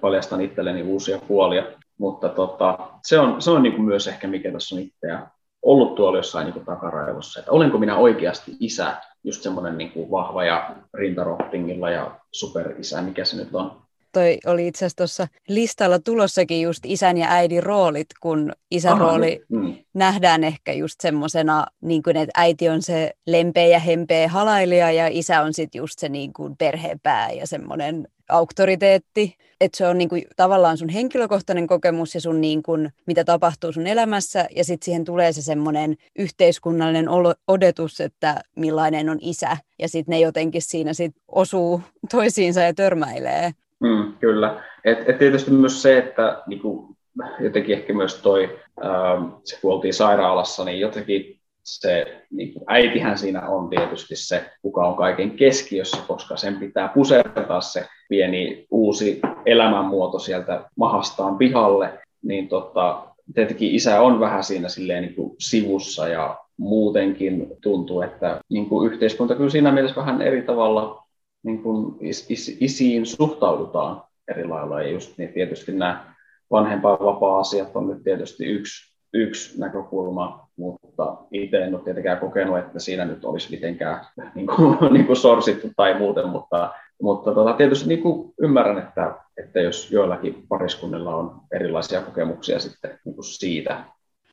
paljastan 0.00 0.40
itselleni 0.40 0.82
uusia 0.82 1.18
puolia, 1.28 1.62
mutta 1.98 2.28
tota, 2.28 2.78
se 3.02 3.18
on, 3.18 3.42
se 3.42 3.50
on 3.50 3.62
niin 3.62 3.72
kuin 3.72 3.84
myös 3.84 4.06
ehkä 4.06 4.28
mikä 4.28 4.52
tässä 4.52 4.74
on 4.74 4.82
itseä 4.82 5.26
ollut 5.62 5.94
tuolla 5.94 6.18
jossain 6.18 6.50
niin 6.50 6.64
takaraivossa, 6.64 7.40
että 7.40 7.52
olenko 7.52 7.78
minä 7.78 7.96
oikeasti 7.96 8.56
isä, 8.60 8.96
just 9.24 9.42
semmoinen 9.42 9.78
niin 9.78 10.10
vahva 10.10 10.44
ja 10.44 10.76
rintaroppingilla 10.94 11.90
ja 11.90 12.10
superisä, 12.32 13.02
mikä 13.02 13.24
se 13.24 13.36
nyt 13.36 13.54
on 13.54 13.81
toi 14.12 14.38
oli 14.46 14.66
itse 14.66 14.78
asiassa 14.78 14.96
tuossa 14.96 15.28
listalla 15.48 15.98
tulossakin 15.98 16.62
just 16.62 16.84
isän 16.86 17.18
ja 17.18 17.26
äidin 17.30 17.62
roolit, 17.62 18.06
kun 18.20 18.52
isän 18.70 18.92
Aha, 18.92 19.04
rooli 19.04 19.40
mm. 19.48 19.74
nähdään 19.94 20.44
ehkä 20.44 20.72
just 20.72 21.00
semmoisena, 21.00 21.66
niin 21.80 22.02
kuin, 22.02 22.16
että 22.16 22.32
äiti 22.34 22.68
on 22.68 22.82
se 22.82 23.12
lempeä 23.26 23.66
ja 23.66 23.78
hempeä 23.78 24.28
halailija 24.28 24.92
ja 24.92 25.08
isä 25.10 25.42
on 25.42 25.54
sitten 25.54 25.78
just 25.78 25.98
se 25.98 26.08
niin 26.08 26.32
kuin 26.32 26.56
perhepää 26.56 27.30
ja 27.30 27.46
semmoinen 27.46 28.08
auktoriteetti. 28.28 29.36
Että 29.60 29.78
se 29.78 29.86
on 29.86 29.98
niin 29.98 30.08
kuin, 30.08 30.24
tavallaan 30.36 30.78
sun 30.78 30.88
henkilökohtainen 30.88 31.66
kokemus 31.66 32.14
ja 32.14 32.20
sun 32.20 32.40
niin 32.40 32.62
kuin, 32.62 32.92
mitä 33.06 33.24
tapahtuu 33.24 33.72
sun 33.72 33.86
elämässä 33.86 34.48
ja 34.56 34.64
sitten 34.64 34.84
siihen 34.84 35.04
tulee 35.04 35.32
se 35.32 35.42
semmoinen 35.42 35.96
yhteiskunnallinen 36.18 37.06
odotus, 37.48 38.00
että 38.00 38.40
millainen 38.56 39.08
on 39.08 39.18
isä 39.20 39.56
ja 39.78 39.88
sitten 39.88 40.12
ne 40.12 40.20
jotenkin 40.20 40.62
siinä 40.62 40.94
sit 40.94 41.12
osuu 41.28 41.80
toisiinsa 42.10 42.60
ja 42.60 42.74
törmäilee. 42.74 43.52
Mm, 43.82 44.12
kyllä. 44.20 44.62
Et, 44.84 45.08
et 45.08 45.18
tietysti 45.18 45.50
myös 45.50 45.82
se, 45.82 45.98
että 45.98 46.42
niinku, 46.46 46.96
jotenkin 47.40 47.78
ehkä 47.78 47.92
myös 47.92 48.22
toi, 48.22 48.58
ähm, 48.84 49.24
se 49.44 49.60
kun 49.60 49.72
oltiin 49.72 49.94
sairaalassa, 49.94 50.64
niin 50.64 50.80
jotenkin 50.80 51.40
se 51.64 52.22
niin 52.30 52.52
kuin 52.52 52.64
äitihän 52.66 53.18
siinä 53.18 53.48
on 53.48 53.70
tietysti 53.70 54.16
se, 54.16 54.50
kuka 54.62 54.86
on 54.86 54.96
kaiken 54.96 55.30
keskiössä, 55.30 55.98
koska 56.06 56.36
sen 56.36 56.56
pitää 56.56 56.88
pusertaa 56.88 57.60
se 57.60 57.86
pieni 58.08 58.66
uusi 58.70 59.20
elämänmuoto 59.46 60.18
sieltä 60.18 60.64
mahastaan 60.76 61.38
pihalle, 61.38 61.98
niin 62.22 62.48
tota, 62.48 63.02
tietenkin 63.34 63.74
isä 63.74 64.00
on 64.00 64.20
vähän 64.20 64.44
siinä 64.44 64.68
silleen 64.68 65.02
niin 65.02 65.14
kuin 65.14 65.36
sivussa 65.38 66.08
ja 66.08 66.38
muutenkin 66.56 67.46
tuntuu, 67.62 68.02
että 68.02 68.40
niin 68.48 68.68
kuin 68.68 68.92
yhteiskunta 68.92 69.34
kyllä 69.34 69.50
siinä 69.50 69.72
mielessä 69.72 70.00
vähän 70.00 70.22
eri 70.22 70.42
tavalla 70.42 71.01
niin 71.42 71.62
kuin 71.62 71.96
is, 72.00 72.30
is, 72.30 72.56
isiin 72.60 73.06
suhtaudutaan 73.06 74.02
eri 74.28 74.44
lailla. 74.44 74.82
Ja 74.82 74.90
just 74.90 75.18
niin 75.18 75.32
tietysti 75.32 75.72
nämä 75.72 76.14
vanhempainvapaa-asiat 76.50 77.76
on 77.76 77.88
nyt 77.88 78.02
tietysti 78.02 78.44
yksi, 78.44 78.92
yksi 79.14 79.60
näkökulma, 79.60 80.48
mutta 80.56 81.16
itse 81.32 81.64
en 81.64 81.74
ole 81.74 81.82
tietenkään 81.82 82.18
kokenut, 82.18 82.58
että 82.58 82.78
siinä 82.78 83.04
nyt 83.04 83.24
olisi 83.24 83.50
mitenkään 83.50 84.06
niin 84.34 84.46
kuin, 84.46 84.78
niin 84.94 85.06
kuin 85.06 85.16
sorsittu 85.16 85.68
tai 85.76 85.98
muuten, 85.98 86.28
mutta, 86.28 86.74
mutta 87.02 87.34
tota, 87.34 87.52
tietysti 87.52 87.88
niin 87.88 88.02
kuin 88.02 88.34
ymmärrän, 88.40 88.78
että, 88.78 89.14
että 89.36 89.60
jos 89.60 89.92
joillakin 89.92 90.46
pariskunnilla 90.48 91.16
on 91.16 91.40
erilaisia 91.52 92.02
kokemuksia 92.02 92.58
sitten 92.58 92.98
niin 93.04 93.14
kuin 93.14 93.24
siitä, 93.24 93.84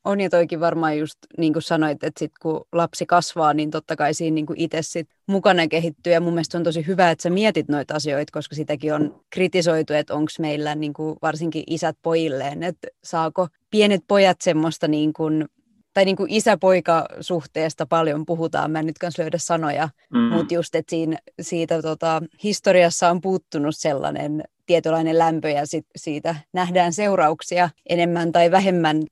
on 0.04 0.22
ja 0.22 0.30
toikin 0.30 0.60
varmaan 0.60 0.98
just 0.98 1.18
niin 1.38 1.54
kuin 1.54 1.64
sanoit, 1.64 2.04
että 2.04 2.20
sit 2.20 2.32
kun 2.42 2.66
lapsi 2.74 3.06
kasvaa, 3.06 3.54
niin 3.54 3.72
totta 3.72 3.96
kai 3.96 4.14
siinä 4.14 4.36
niin 4.36 4.46
itse 4.56 4.82
sit 4.82 5.10
mukana 5.28 5.68
kehittyy. 5.68 6.14
Ja 6.14 6.22
mun 6.22 6.34
mielestä 6.34 6.58
on 6.58 6.64
tosi 6.64 6.88
hyvä, 6.88 7.12
että 7.12 7.22
sä 7.22 7.30
mietit 7.30 7.68
noita 7.68 7.96
asioita, 7.96 8.32
koska 8.34 8.56
sitäkin 8.56 8.94
on 8.94 9.22
kritisoitu, 9.30 9.94
että 9.94 10.14
onko 10.14 10.32
meillä 10.40 10.76
niin 10.76 10.94
kuin 10.94 11.16
varsinkin 11.22 11.64
isät 11.68 11.98
pojilleen, 12.02 12.64
että 12.64 12.88
saako 13.04 13.48
pienet 13.70 14.02
pojat 14.08 14.42
semmoista 14.42 14.88
niin 14.88 15.14
kuin, 15.14 15.46
tai 15.94 16.06
niin 16.06 16.18
kuin 16.18 16.32
isä-poika-suhteesta 16.32 17.86
paljon 17.86 18.26
puhutaan, 18.26 18.72
mä 18.72 18.80
en 18.80 18.86
nyt 18.86 18.98
kanssa 18.98 19.22
löydä 19.22 19.38
sanoja, 19.38 19.90
mm. 20.14 20.20
mutta 20.20 20.54
just, 20.54 20.76
että 20.76 20.90
siinä, 20.90 21.18
siitä 21.42 21.82
tota, 21.82 22.22
historiassa 22.44 23.10
on 23.10 23.22
puuttunut 23.22 23.76
sellainen 23.78 24.44
tietynlainen 24.66 25.18
lämpö 25.18 25.50
ja 25.50 25.68
sit 25.68 25.86
siitä 25.96 26.36
nähdään 26.54 26.94
seurauksia 26.94 27.70
enemmän 27.90 28.32
tai 28.32 28.52
vähemmän 28.52 29.04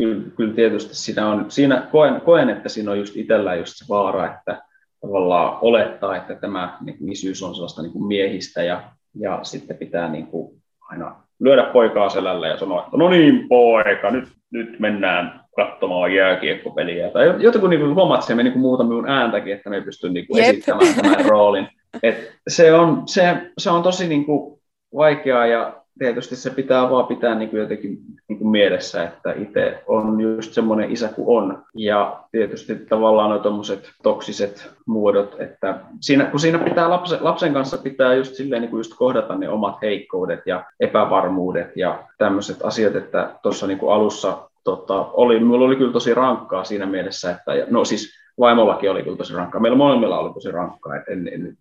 kyllä, 0.00 0.22
kyllä 0.36 0.54
tietysti 0.54 0.94
siinä 0.94 1.28
on, 1.28 1.50
siinä 1.50 1.88
koen, 1.92 2.20
koen, 2.20 2.50
että 2.50 2.68
siinä 2.68 2.90
on 2.90 2.98
just 2.98 3.16
itsellä 3.16 3.54
just 3.54 3.72
se 3.76 3.84
vaara, 3.88 4.34
että 4.34 4.62
tavallaan 5.00 5.58
olettaa, 5.60 6.16
että 6.16 6.34
tämä 6.34 6.78
niin 6.84 6.98
kuin 6.98 7.12
isyys 7.12 7.42
on 7.42 7.54
sellaista 7.54 7.82
niin 7.82 7.92
kuin 7.92 8.06
miehistä 8.06 8.62
ja, 8.62 8.82
ja 9.20 9.38
sitten 9.42 9.76
pitää 9.76 10.08
niin 10.08 10.26
kuin 10.26 10.62
aina 10.80 11.16
lyödä 11.40 11.62
poikaa 11.62 12.08
selällä 12.08 12.48
ja 12.48 12.58
sanoa, 12.58 12.84
että 12.84 12.96
no 12.96 13.08
niin 13.08 13.48
poika, 13.48 14.10
nyt, 14.10 14.28
nyt 14.50 14.80
mennään 14.80 15.40
katsomaan 15.56 16.14
jääkiekkopeliä. 16.14 17.10
Tai 17.10 17.34
jotenkin 17.38 17.70
niin 17.70 17.94
huomaat, 17.94 18.18
että 18.18 18.26
se 18.26 18.34
meni 18.34 18.50
niin 18.50 18.60
muuta 18.60 18.84
minun 18.84 19.08
ääntäkin, 19.08 19.52
että 19.52 19.70
me 19.70 19.76
ei 19.76 19.82
pysty 19.82 20.10
niin 20.10 20.26
kuin 20.26 20.42
esittämään 20.44 20.94
tämän 20.94 21.24
roolin. 21.24 21.68
Et 22.02 22.32
se, 22.48 22.74
on, 22.74 23.02
se, 23.06 23.50
se 23.58 23.70
on 23.70 23.82
tosi 23.82 24.08
niin 24.08 24.24
kuin 24.24 24.60
vaikeaa 24.94 25.46
ja 25.46 25.79
tietysti 26.00 26.36
se 26.36 26.50
pitää 26.50 26.90
vaan 26.90 27.06
pitää 27.06 27.34
niin 27.34 27.50
kuin 27.50 27.60
jotenkin 27.60 27.98
niin 28.28 28.38
kuin 28.38 28.48
mielessä, 28.48 29.02
että 29.04 29.32
itse 29.32 29.82
on 29.86 30.20
just 30.20 30.52
semmoinen 30.52 30.90
isä 30.90 31.08
kuin 31.08 31.28
on. 31.28 31.62
Ja 31.74 32.24
tietysti 32.32 32.76
tavallaan 32.76 33.30
nuo 33.30 33.38
tuommoiset 33.38 33.90
toksiset 34.02 34.70
muodot, 34.86 35.36
että 35.38 35.80
siinä, 36.00 36.24
kun 36.24 36.40
siinä 36.40 36.58
pitää 36.58 36.90
lapsen, 36.90 37.18
lapsen 37.20 37.52
kanssa 37.52 37.78
pitää 37.78 38.14
just 38.14 38.34
silleen 38.34 38.62
niin 38.62 38.70
kuin 38.70 38.78
just 38.78 38.94
kohdata 38.96 39.36
ne 39.36 39.48
omat 39.48 39.82
heikkoudet 39.82 40.40
ja 40.46 40.64
epävarmuudet 40.80 41.76
ja 41.76 42.04
tämmöiset 42.18 42.56
asiat, 42.62 42.96
että 42.96 43.30
tuossa 43.42 43.66
niin 43.66 43.78
kuin 43.78 43.92
alussa 43.92 44.38
tota, 44.64 45.04
oli, 45.12 45.40
mulla 45.40 45.64
oli 45.64 45.76
kyllä 45.76 45.92
tosi 45.92 46.14
rankkaa 46.14 46.64
siinä 46.64 46.86
mielessä, 46.86 47.30
että 47.30 47.52
no 47.70 47.84
siis 47.84 48.19
vaimollakin 48.40 48.90
oli 48.90 49.02
kyllä 49.02 49.16
tosi 49.16 49.34
rankkaa. 49.34 49.60
Meillä 49.60 49.78
molemmilla 49.78 50.18
oli 50.18 50.34
tosi 50.34 50.50
rankkaa, 50.50 50.96
että 50.96 51.12
en, 51.12 51.28
en 51.28 51.42
nyt 51.42 51.58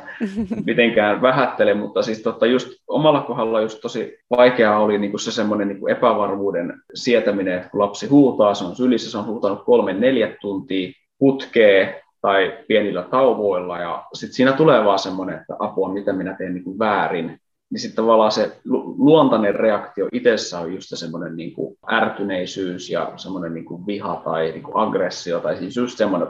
mitenkään 0.66 1.22
vähättele, 1.22 1.74
mutta 1.74 2.02
siis 2.02 2.22
totta, 2.22 2.46
just 2.46 2.68
omalla 2.88 3.20
kohdalla 3.20 3.60
just 3.60 3.80
tosi 3.80 4.18
vaikeaa 4.30 4.80
oli 4.80 4.98
niin 4.98 5.10
kuin 5.10 5.20
se 5.20 5.32
semmoinen 5.32 5.68
niin 5.68 5.80
kuin 5.80 5.92
epävarmuuden 5.92 6.74
sietäminen, 6.94 7.54
että 7.54 7.68
kun 7.68 7.80
lapsi 7.80 8.06
huutaa, 8.06 8.54
se 8.54 8.64
on 8.64 8.76
sylissä, 8.76 9.10
se 9.10 9.18
on 9.18 9.26
huutanut 9.26 9.64
kolme 9.64 9.92
neljä 9.92 10.36
tuntia 10.40 10.92
putkee 11.18 12.02
tai 12.20 12.58
pienillä 12.68 13.02
tauvoilla 13.02 13.78
ja 13.78 14.04
sitten 14.14 14.34
siinä 14.34 14.52
tulee 14.52 14.84
vaan 14.84 14.98
semmoinen, 14.98 15.40
että 15.40 15.56
apua, 15.58 15.92
mitä 15.92 16.12
minä 16.12 16.34
teen 16.34 16.54
niin 16.54 16.64
kuin 16.64 16.78
väärin, 16.78 17.40
niin 17.74 17.80
sitten 17.80 18.04
tavallaan 18.04 18.32
se 18.32 18.56
luontainen 18.98 19.54
reaktio 19.54 20.08
itsessä 20.12 20.58
on 20.58 20.74
just 20.74 20.88
semmoinen 20.94 21.36
niin 21.36 21.52
kuin 21.52 21.76
ärtyneisyys 21.92 22.90
ja 22.90 23.12
semmoinen 23.16 23.54
niin 23.54 23.64
kuin 23.64 23.86
viha 23.86 24.22
tai 24.24 24.50
niin 24.50 24.62
kuin 24.62 24.76
aggressio, 24.76 25.40
tai 25.40 25.56
siis 25.56 25.76
just 25.76 25.98
semmoinen, 25.98 26.28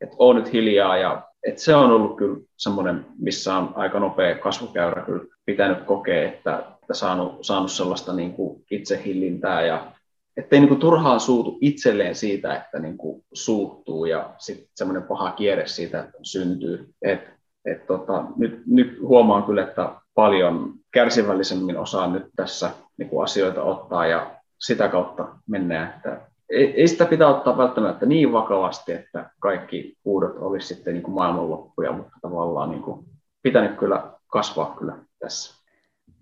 että 0.00 0.16
on 0.18 0.36
nyt 0.36 0.52
hiljaa, 0.52 0.96
ja 0.96 1.22
että 1.46 1.62
se 1.62 1.74
on 1.74 1.90
ollut 1.90 2.16
kyllä 2.16 2.38
semmoinen, 2.56 3.06
missä 3.18 3.54
on 3.54 3.72
aika 3.74 4.00
nopea 4.00 4.38
kasvukäyrä 4.38 5.02
kyllä 5.02 5.24
pitänyt 5.46 5.82
kokea, 5.82 6.28
että, 6.28 6.62
että 6.82 6.94
saanut, 6.94 7.38
saanut 7.40 7.72
sellaista 7.72 8.12
niin 8.12 8.32
kuin 8.32 8.64
itsehillintää 8.70 9.66
ja 9.66 9.92
ettei 10.36 10.60
niin 10.60 10.68
kuin 10.68 10.80
turhaan 10.80 11.20
suutu 11.20 11.58
itselleen 11.60 12.14
siitä, 12.14 12.56
että 12.56 12.78
niin 12.78 12.98
kuin 12.98 13.24
suuttuu 13.32 14.04
ja 14.04 14.34
sitten 14.38 14.68
semmoinen 14.74 15.02
paha 15.02 15.30
kierre 15.30 15.66
siitä 15.66 16.08
syntyy. 16.22 16.88
Et, 17.02 17.20
et 17.64 17.86
tota, 17.86 18.24
nyt, 18.36 18.62
nyt 18.66 18.98
huomaan 19.00 19.42
kyllä, 19.42 19.62
että 19.62 19.90
paljon 20.18 20.74
kärsivällisemmin 20.90 21.78
osaan 21.78 22.12
nyt 22.12 22.26
tässä 22.36 22.70
niin 22.96 23.08
kuin 23.08 23.24
asioita 23.24 23.62
ottaa 23.62 24.06
ja 24.06 24.30
sitä 24.58 24.88
kautta 24.88 25.28
mennään. 25.46 25.94
Että 25.96 26.20
ei, 26.50 26.88
sitä 26.88 27.04
pitää 27.04 27.28
ottaa 27.28 27.58
välttämättä 27.58 28.06
niin 28.06 28.32
vakavasti, 28.32 28.92
että 28.92 29.30
kaikki 29.40 29.96
huudot 30.04 30.36
olisi 30.38 30.74
sitten 30.74 30.94
niin 30.94 31.02
kuin 31.02 31.14
maailmanloppuja, 31.14 31.92
mutta 31.92 32.12
tavallaan 32.22 32.70
niin 32.70 32.82
kuin 32.82 33.06
pitänyt 33.42 33.78
kyllä 33.78 34.10
kasvaa 34.26 34.74
kyllä 34.78 34.98
tässä. 35.18 35.54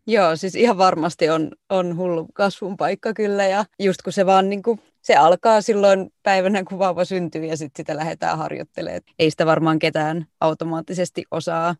Joo, 0.06 0.36
siis 0.36 0.54
ihan 0.54 0.78
varmasti 0.78 1.30
on, 1.30 1.50
on 1.70 1.96
hullu 1.96 2.26
kasvun 2.34 2.76
paikka 2.76 3.12
kyllä 3.12 3.46
ja 3.46 3.64
just 3.80 4.02
kun 4.02 4.12
se 4.12 4.26
vaan 4.26 4.48
niin 4.48 4.62
kuin, 4.62 4.80
se 5.02 5.16
alkaa 5.16 5.60
silloin 5.60 6.10
päivänä, 6.22 6.64
kun 6.64 6.78
vauva 6.78 7.04
syntyy 7.04 7.44
ja 7.44 7.56
sitten 7.56 7.82
sitä 7.82 7.96
lähdetään 7.96 8.38
harjoittelemaan. 8.38 9.02
Ei 9.18 9.30
sitä 9.30 9.46
varmaan 9.46 9.78
ketään 9.78 10.26
automaattisesti 10.40 11.24
osaa 11.30 11.74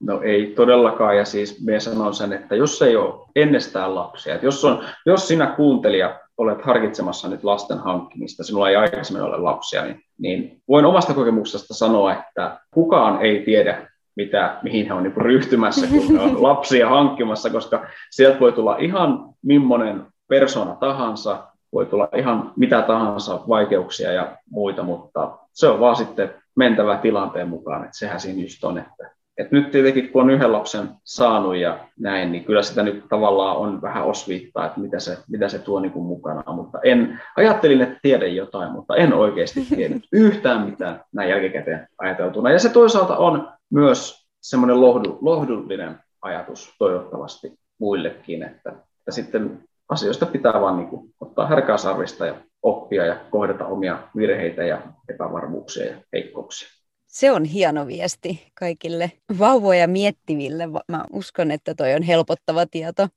No 0.00 0.20
ei 0.22 0.46
todellakaan, 0.56 1.16
ja 1.16 1.24
siis 1.24 1.64
me 1.64 1.80
sanon 1.80 2.14
sen, 2.14 2.32
että 2.32 2.54
jos 2.54 2.82
ei 2.82 2.96
ole 2.96 3.14
ennestään 3.36 3.94
lapsia, 3.94 4.34
että 4.34 4.46
jos, 4.46 4.64
on, 4.64 4.84
jos 5.06 5.28
sinä 5.28 5.46
kuuntelija 5.46 6.20
olet 6.36 6.62
harkitsemassa 6.62 7.28
nyt 7.28 7.44
lasten 7.44 7.78
hankkimista, 7.78 8.44
sinulla 8.44 8.70
ei 8.70 8.76
aikaisemmin 8.76 9.22
ole 9.22 9.38
lapsia, 9.38 9.84
niin, 9.84 10.00
niin 10.18 10.62
voin 10.68 10.84
omasta 10.84 11.14
kokemuksesta 11.14 11.74
sanoa, 11.74 12.12
että 12.12 12.60
kukaan 12.70 13.22
ei 13.22 13.42
tiedä, 13.44 13.88
mitä, 14.16 14.58
mihin 14.62 14.86
he 14.86 14.92
on 14.92 15.02
niin 15.02 15.16
ryhtymässä, 15.16 15.86
kun 15.86 16.16
he 16.16 16.20
on 16.20 16.42
lapsia 16.48 16.88
hankkimassa, 16.88 17.50
koska 17.50 17.86
sieltä 18.10 18.40
voi 18.40 18.52
tulla 18.52 18.76
ihan 18.76 19.34
millainen 19.42 20.06
persona 20.28 20.76
tahansa, 20.80 21.46
voi 21.72 21.86
tulla 21.86 22.08
ihan 22.16 22.52
mitä 22.56 22.82
tahansa 22.82 23.40
vaikeuksia 23.48 24.12
ja 24.12 24.36
muita, 24.50 24.82
mutta 24.82 25.38
se 25.52 25.68
on 25.68 25.80
vaan 25.80 25.96
sitten 25.96 26.34
mentävä 26.56 26.96
tilanteen 26.96 27.48
mukaan, 27.48 27.84
että 27.84 27.98
sehän 27.98 28.20
siinä 28.20 28.42
just 28.42 28.64
on, 28.64 28.78
että 28.78 29.10
et 29.38 29.50
nyt 29.50 29.70
tietenkin 29.70 30.08
kun 30.12 30.22
on 30.22 30.30
yhden 30.30 30.52
lapsen 30.52 30.88
saanut 31.04 31.56
ja 31.56 31.78
näin, 31.98 32.32
niin 32.32 32.44
kyllä 32.44 32.62
sitä 32.62 32.82
nyt 32.82 33.04
tavallaan 33.08 33.56
on 33.56 33.82
vähän 33.82 34.04
osviittaa, 34.04 34.66
että 34.66 34.80
mitä 34.80 35.00
se, 35.00 35.18
mitä 35.28 35.48
se 35.48 35.58
tuo 35.58 35.80
niin 35.80 35.92
kuin 35.92 36.06
mukana. 36.06 36.52
Mutta 36.52 36.78
en, 36.84 37.20
ajattelin, 37.36 37.80
että 37.80 37.98
tiedän 38.02 38.36
jotain, 38.36 38.72
mutta 38.72 38.96
en 38.96 39.14
oikeasti 39.14 39.66
tiedä 39.76 39.94
yhtään 40.12 40.70
mitään 40.70 41.04
näin 41.12 41.30
jälkikäteen 41.30 41.88
ajateltuna. 41.98 42.50
Ja 42.50 42.58
se 42.58 42.68
toisaalta 42.68 43.16
on 43.16 43.52
myös 43.70 44.26
semmoinen 44.40 44.80
lohdu, 44.80 45.18
lohdullinen 45.20 45.96
ajatus 46.22 46.74
toivottavasti 46.78 47.52
muillekin, 47.78 48.42
että, 48.42 48.70
että 48.70 49.10
sitten 49.10 49.62
asioista 49.88 50.26
pitää 50.26 50.60
vaan 50.60 50.76
niin 50.76 50.88
kuin, 50.88 51.14
ottaa 51.20 51.46
härkää 51.46 51.76
sarvista 51.76 52.26
ja 52.26 52.34
oppia 52.62 53.06
ja 53.06 53.16
kohdata 53.30 53.66
omia 53.66 53.98
virheitä 54.16 54.64
ja 54.64 54.82
epävarmuuksia 55.08 55.84
ja 55.84 55.96
heikkouksia. 56.12 56.77
Se 57.08 57.32
on 57.32 57.44
hieno 57.44 57.86
viesti 57.86 58.52
kaikille 58.54 59.12
vauvoja 59.38 59.88
miettiville. 59.88 60.68
Mä 60.88 61.04
uskon, 61.12 61.50
että 61.50 61.74
toi 61.74 61.94
on 61.94 62.02
helpottava 62.02 62.66
tieto. 62.66 63.08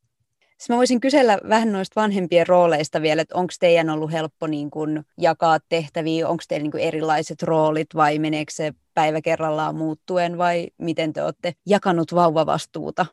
Sitten 0.57 0.73
mä 0.73 0.77
voisin 0.77 0.99
kysellä 0.99 1.37
vähän 1.49 1.71
noista 1.71 2.01
vanhempien 2.01 2.47
rooleista 2.47 3.01
vielä, 3.01 3.21
että 3.21 3.35
onko 3.35 3.53
teidän 3.59 3.89
ollut 3.89 4.11
helppo 4.11 4.47
niin 4.47 4.71
kun 4.71 5.03
jakaa 5.17 5.59
tehtäviä, 5.69 6.27
onko 6.27 6.43
teillä 6.47 6.63
niin 6.63 6.87
erilaiset 6.87 7.43
roolit 7.43 7.87
vai 7.95 8.19
meneekö 8.19 8.51
se 8.55 8.73
päivä 8.93 9.21
kerrallaan 9.21 9.75
muuttuen 9.75 10.37
vai 10.37 10.67
miten 10.77 11.13
te 11.13 11.23
olette 11.23 11.53
jakanut 11.65 12.15
vauvavastuuta? 12.15 13.05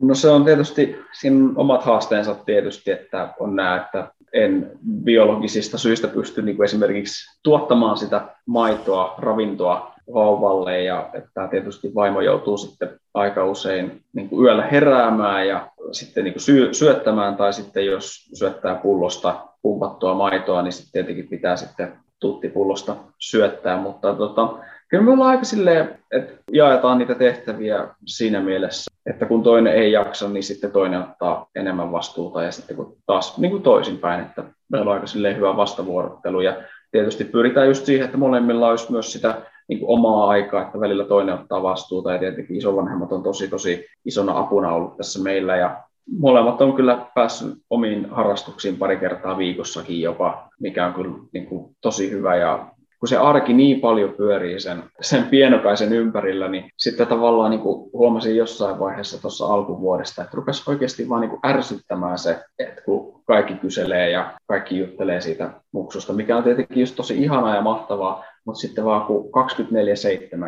No 0.00 0.14
se 0.14 0.28
on 0.28 0.44
tietysti, 0.44 0.96
siinä 1.20 1.50
omat 1.56 1.84
haasteensa 1.84 2.34
tietysti, 2.34 2.90
että 2.90 3.34
on 3.40 3.56
nämä, 3.56 3.76
että 3.76 4.12
en 4.32 4.70
biologisista 5.04 5.78
syistä 5.78 6.08
pysty 6.08 6.42
niin 6.42 6.56
kuin 6.56 6.64
esimerkiksi 6.64 7.40
tuottamaan 7.42 7.96
sitä 7.96 8.28
maitoa, 8.46 9.14
ravintoa 9.18 9.95
vauvalle 10.14 10.82
ja 10.82 11.10
että 11.14 11.48
tietysti 11.50 11.94
vaimo 11.94 12.20
joutuu 12.20 12.56
sitten 12.56 13.00
aika 13.14 13.44
usein 13.44 14.02
niin 14.12 14.28
kuin 14.28 14.44
yöllä 14.44 14.66
heräämään 14.66 15.48
ja 15.48 15.68
sitten 15.92 16.24
niin 16.24 16.34
kuin 16.34 16.42
syö, 16.42 16.72
syöttämään 16.72 17.36
tai 17.36 17.52
sitten 17.52 17.86
jos 17.86 18.30
syöttää 18.34 18.74
pullosta 18.74 19.48
pumpattua 19.62 20.14
maitoa, 20.14 20.62
niin 20.62 20.72
sitten 20.72 20.92
tietenkin 20.92 21.28
pitää 21.28 21.56
sitten 21.56 21.92
tuttipullosta 22.20 22.96
syöttää, 23.18 23.76
mutta 23.76 24.14
tota, 24.14 24.58
kyllä 24.88 25.04
me 25.04 25.12
ollaan 25.12 25.30
aika 25.30 25.44
silleen, 25.44 25.98
että 26.10 26.42
jaetaan 26.52 26.98
niitä 26.98 27.14
tehtäviä 27.14 27.88
siinä 28.06 28.40
mielessä, 28.40 28.90
että 29.06 29.26
kun 29.26 29.42
toinen 29.42 29.74
ei 29.74 29.92
jaksa, 29.92 30.28
niin 30.28 30.42
sitten 30.42 30.72
toinen 30.72 31.00
ottaa 31.00 31.48
enemmän 31.54 31.92
vastuuta 31.92 32.42
ja 32.42 32.52
sitten 32.52 32.76
kun 32.76 32.96
taas 33.06 33.38
niin 33.38 33.50
kuin 33.50 33.62
toisinpäin, 33.62 34.20
että 34.20 34.44
meillä 34.68 34.90
on 34.90 34.94
aika 34.94 35.06
silleen 35.06 35.36
hyvä 35.36 35.56
vastavuorottelu. 35.56 36.40
Ja 36.40 36.56
tietysti 36.90 37.24
pyritään 37.24 37.68
just 37.68 37.84
siihen, 37.84 38.04
että 38.04 38.18
molemmilla 38.18 38.68
olisi 38.68 38.92
myös 38.92 39.12
sitä 39.12 39.34
niin 39.68 39.78
kuin 39.80 39.98
omaa 39.98 40.28
aikaa, 40.28 40.62
että 40.62 40.80
välillä 40.80 41.04
toinen 41.04 41.34
ottaa 41.34 41.62
vastuuta. 41.62 42.12
Ja 42.12 42.18
tietenkin 42.18 42.56
isovanhemmat 42.56 43.12
on 43.12 43.22
tosi 43.22 43.48
tosi 43.48 43.86
isona 44.04 44.38
apuna 44.38 44.72
ollut 44.72 44.96
tässä 44.96 45.22
meillä. 45.22 45.56
Ja 45.56 45.82
molemmat 46.18 46.60
on 46.60 46.72
kyllä 46.72 47.06
päässyt 47.14 47.58
omiin 47.70 48.10
harrastuksiin 48.10 48.76
pari 48.76 48.96
kertaa 48.96 49.38
viikossakin 49.38 50.00
jopa, 50.00 50.48
mikä 50.60 50.86
on 50.86 50.94
kyllä 50.94 51.14
niin 51.32 51.46
kuin 51.46 51.76
tosi 51.80 52.10
hyvä. 52.10 52.36
Ja 52.36 52.66
kun 53.00 53.08
se 53.08 53.16
arki 53.16 53.52
niin 53.52 53.80
paljon 53.80 54.14
pyörii 54.14 54.60
sen, 54.60 54.82
sen 55.00 55.24
pienokaisen 55.24 55.92
ympärillä, 55.92 56.48
niin 56.48 56.70
sitten 56.76 57.06
tavallaan 57.06 57.50
niin 57.50 57.60
kuin 57.60 57.90
huomasin 57.92 58.36
jossain 58.36 58.78
vaiheessa 58.78 59.20
tuossa 59.20 59.46
alkuvuodesta, 59.46 60.22
että 60.22 60.36
rupesi 60.36 60.70
oikeasti 60.70 61.08
vaan 61.08 61.20
niin 61.20 61.30
kuin 61.30 61.40
ärsyttämään 61.46 62.18
se, 62.18 62.38
että 62.58 62.82
kun 62.82 63.22
kaikki 63.26 63.54
kyselee 63.54 64.10
ja 64.10 64.30
kaikki 64.46 64.78
juttelee 64.78 65.20
siitä 65.20 65.50
muksusta, 65.72 66.12
mikä 66.12 66.36
on 66.36 66.42
tietenkin 66.42 66.80
just 66.80 66.96
tosi 66.96 67.22
ihanaa 67.22 67.54
ja 67.54 67.62
mahtavaa, 67.62 68.24
mutta 68.46 68.60
sitten 68.60 68.84
vaan 68.84 69.06
kun 69.06 69.30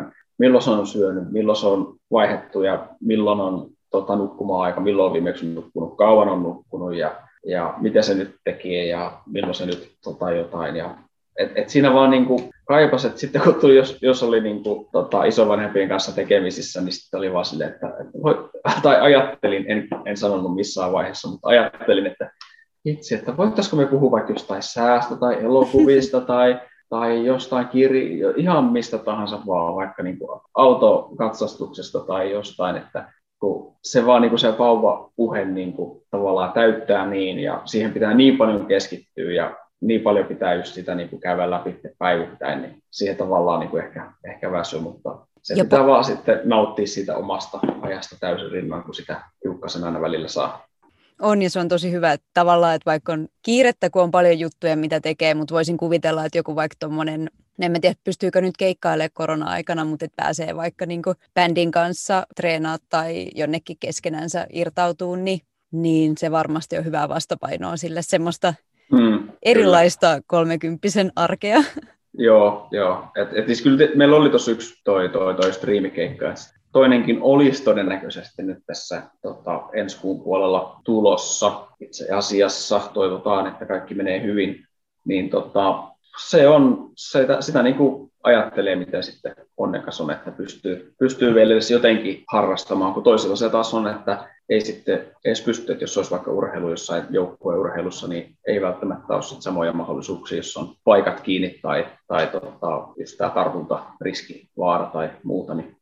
24-7, 0.07 0.13
milloin 0.37 0.63
se 0.63 0.69
on 0.69 0.87
syönyt, 0.87 1.31
milloin 1.31 1.57
se 1.57 1.67
on 1.67 1.95
vaihettu 2.11 2.63
ja 2.63 2.87
milloin 3.01 3.39
on 3.39 3.69
tota, 3.91 4.15
nukkuma-aika, 4.15 4.81
milloin 4.81 5.07
on 5.07 5.13
viimeksi 5.13 5.45
nukkunut, 5.45 5.97
kauan 5.97 6.29
on 6.29 6.43
nukkunut 6.43 6.95
ja, 6.95 7.15
ja 7.45 7.73
mitä 7.77 8.01
se 8.01 8.13
nyt 8.13 8.35
tekee 8.43 8.85
ja 8.85 9.21
milloin 9.25 9.55
se 9.55 9.65
nyt 9.65 9.91
tota, 10.03 10.31
jotain. 10.31 10.75
Ja, 10.75 10.95
et, 11.39 11.51
et 11.55 11.69
siinä 11.69 11.93
vaan 11.93 12.11
niin 12.11 12.25
kuin 12.25 12.49
kaipas, 12.65 13.05
että 13.05 13.19
sitten 13.19 13.41
kun 13.41 13.55
tuli, 13.55 13.75
jos, 13.75 13.97
jos 14.01 14.23
oli 14.23 14.41
niin 14.41 14.63
kuin, 14.63 14.87
tota, 14.91 15.23
isovanhempien 15.23 15.89
kanssa 15.89 16.15
tekemisissä, 16.15 16.81
niin 16.81 16.93
sitten 16.93 17.17
oli 17.17 17.33
vaan 17.33 17.45
silleen, 17.45 17.69
että, 17.69 17.87
että 17.87 18.21
voi, 18.23 18.49
tai 18.83 19.01
ajattelin, 19.01 19.65
en, 19.67 19.87
en 20.05 20.17
sanonut 20.17 20.55
missään 20.55 20.91
vaiheessa, 20.91 21.29
mutta 21.29 21.49
ajattelin, 21.49 22.07
että 22.07 22.31
itse, 22.85 23.15
että 23.15 23.37
voitaisiko 23.37 23.75
me 23.75 23.85
puhua 23.85 24.11
vaikka 24.11 24.33
jostain 24.33 24.63
säästä 24.63 25.15
tai 25.15 25.43
elokuvista 25.43 26.21
tai 26.21 26.59
tai 26.89 27.25
jostain 27.25 27.67
kirja, 27.67 28.33
ihan 28.35 28.63
mistä 28.63 28.97
tahansa 28.97 29.39
vaan, 29.47 29.75
vaikka 29.75 30.03
niin 30.03 30.19
kuin 30.19 30.41
autokatsastuksesta 30.55 31.99
tai 31.99 32.31
jostain, 32.31 32.75
että 32.77 33.11
kun 33.39 33.75
se 33.83 34.05
vaan 34.05 34.21
niin 34.21 34.29
kuin 34.29 34.39
se 34.39 34.57
vauva-puhe 34.57 35.45
niin 35.45 35.73
kuin 35.73 36.01
tavallaan 36.11 36.51
täyttää 36.51 37.05
niin, 37.05 37.39
ja 37.39 37.61
siihen 37.65 37.93
pitää 37.93 38.13
niin 38.13 38.37
paljon 38.37 38.65
keskittyä, 38.65 39.31
ja 39.31 39.57
niin 39.81 40.01
paljon 40.01 40.25
pitää 40.25 40.53
just 40.53 40.73
sitä 40.73 40.95
niin 40.95 41.09
kuin 41.09 41.19
käydä 41.19 41.51
läpi 41.51 41.79
päivittäin, 41.97 42.61
niin 42.61 42.83
siihen 42.91 43.17
tavallaan 43.17 43.59
niin 43.59 43.69
kuin 43.69 43.83
ehkä, 43.83 44.11
ehkä 44.25 44.51
väsy, 44.51 44.79
mutta 44.79 45.17
se 45.41 45.53
Jopa. 45.53 45.63
pitää 45.63 45.87
vaan 45.87 46.03
sitten 46.03 46.41
nauttia 46.43 46.87
siitä 46.87 47.17
omasta 47.17 47.59
ajasta 47.81 48.15
täysin 48.19 48.51
rinnan, 48.51 48.83
kun 48.83 48.93
sitä 48.93 49.21
hiukkasen 49.43 49.83
aina 49.83 50.01
välillä 50.01 50.27
saa. 50.27 50.68
On 51.21 51.41
ja 51.41 51.49
se 51.49 51.59
on 51.59 51.67
tosi 51.67 51.91
hyvä, 51.91 52.11
että 52.11 52.27
tavallaan, 52.33 52.75
että 52.75 52.85
vaikka 52.91 53.13
on 53.13 53.27
kiirettä, 53.41 53.89
kun 53.89 54.01
on 54.01 54.11
paljon 54.11 54.39
juttuja, 54.39 54.77
mitä 54.77 54.99
tekee, 54.99 55.33
mutta 55.33 55.55
voisin 55.55 55.77
kuvitella, 55.77 56.25
että 56.25 56.37
joku 56.37 56.55
vaikka 56.55 56.75
tuommoinen, 56.79 57.29
en 57.61 57.71
mä 57.71 57.79
tiedä, 57.79 57.95
pystyykö 58.03 58.41
nyt 58.41 58.57
keikkailemaan 58.57 59.09
korona-aikana, 59.13 59.85
mutta 59.85 60.05
että 60.05 60.23
pääsee 60.23 60.55
vaikka 60.55 60.85
niin 60.85 61.01
bändin 61.33 61.71
kanssa 61.71 62.27
treenaa 62.35 62.77
tai 62.89 63.27
jonnekin 63.35 63.77
keskenänsä 63.79 64.47
irtautuu, 64.53 65.15
niin, 65.15 65.39
niin 65.71 66.17
se 66.17 66.31
varmasti 66.31 66.77
on 66.77 66.85
hyvää 66.85 67.09
vastapainoa 67.09 67.77
sille 67.77 68.01
semmoista 68.01 68.53
mm, 68.91 69.29
erilaista 69.41 70.21
kolmekymppisen 70.27 71.11
arkea. 71.15 71.63
Joo, 72.13 72.67
joo. 72.71 73.07
Et, 73.15 73.29
et 73.33 73.45
siis 73.45 73.61
kyllä 73.61 73.77
te, 73.77 73.91
meillä 73.95 74.15
oli 74.15 74.29
tuossa 74.29 74.51
yksi 74.51 74.81
toi, 74.83 75.09
toi, 75.09 75.35
toi 75.35 75.53
striimikeikka, 75.53 76.29
että 76.29 76.58
Toinenkin 76.71 77.21
olisi 77.21 77.63
todennäköisesti 77.63 78.43
nyt 78.43 78.57
tässä 78.65 79.03
tota, 79.21 79.61
ensi 79.73 79.99
kuun 80.01 80.23
puolella 80.23 80.81
tulossa. 80.83 81.67
Itse 81.79 82.11
asiassa 82.11 82.81
toivotaan, 82.93 83.47
että 83.47 83.65
kaikki 83.65 83.95
menee 83.95 84.23
hyvin. 84.23 84.65
Niin 85.05 85.29
tota, 85.29 85.83
se 86.27 86.47
on, 86.47 86.91
se, 86.95 87.27
sitä 87.39 87.63
niin 87.63 87.75
kuin 87.75 88.11
ajattelee, 88.23 88.75
miten 88.75 89.03
sitten 89.03 89.35
onnekas 89.57 90.01
on, 90.01 90.11
että 90.11 90.31
pystyy, 90.31 90.93
pystyy 90.99 91.35
vielä 91.35 91.53
edes 91.53 91.71
jotenkin 91.71 92.23
harrastamaan, 92.27 92.93
kun 92.93 93.03
toisella 93.03 93.35
se 93.35 93.49
taas 93.49 93.73
on, 93.73 93.87
että 93.87 94.29
ei 94.49 94.61
sitten 94.61 95.05
edes 95.25 95.41
pysty, 95.41 95.71
että 95.71 95.83
jos 95.83 95.97
olisi 95.97 96.11
vaikka 96.11 96.31
urheilu 96.31 96.69
jossain 96.69 97.03
joukkueurheilussa, 97.09 98.07
niin 98.07 98.35
ei 98.47 98.61
välttämättä 98.61 99.13
ole 99.13 99.21
samoja 99.21 99.73
mahdollisuuksia, 99.73 100.37
jos 100.37 100.57
on 100.57 100.75
paikat 100.83 101.19
kiinni 101.19 101.59
tai, 101.61 101.87
tai 102.07 102.27
tota, 102.27 102.87
just 102.99 103.17
tämä 103.17 103.29
tartuntariski, 103.29 104.49
vaara 104.57 104.85
tai 104.85 105.09
muuta, 105.23 105.53
niin 105.53 105.78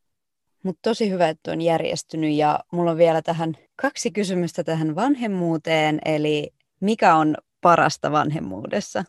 mutta 0.67 0.89
tosi 0.89 1.09
hyvä, 1.09 1.29
että 1.29 1.51
on 1.51 1.61
järjestynyt. 1.61 2.35
Ja 2.35 2.59
mulla 2.71 2.91
on 2.91 2.97
vielä 2.97 3.21
tähän 3.21 3.53
kaksi 3.81 4.11
kysymystä 4.11 4.63
tähän 4.63 4.95
vanhemmuuteen, 4.95 5.99
eli 6.05 6.53
mikä 6.79 7.15
on 7.15 7.35
parasta 7.61 8.11
vanhemmuudessa? 8.11 9.03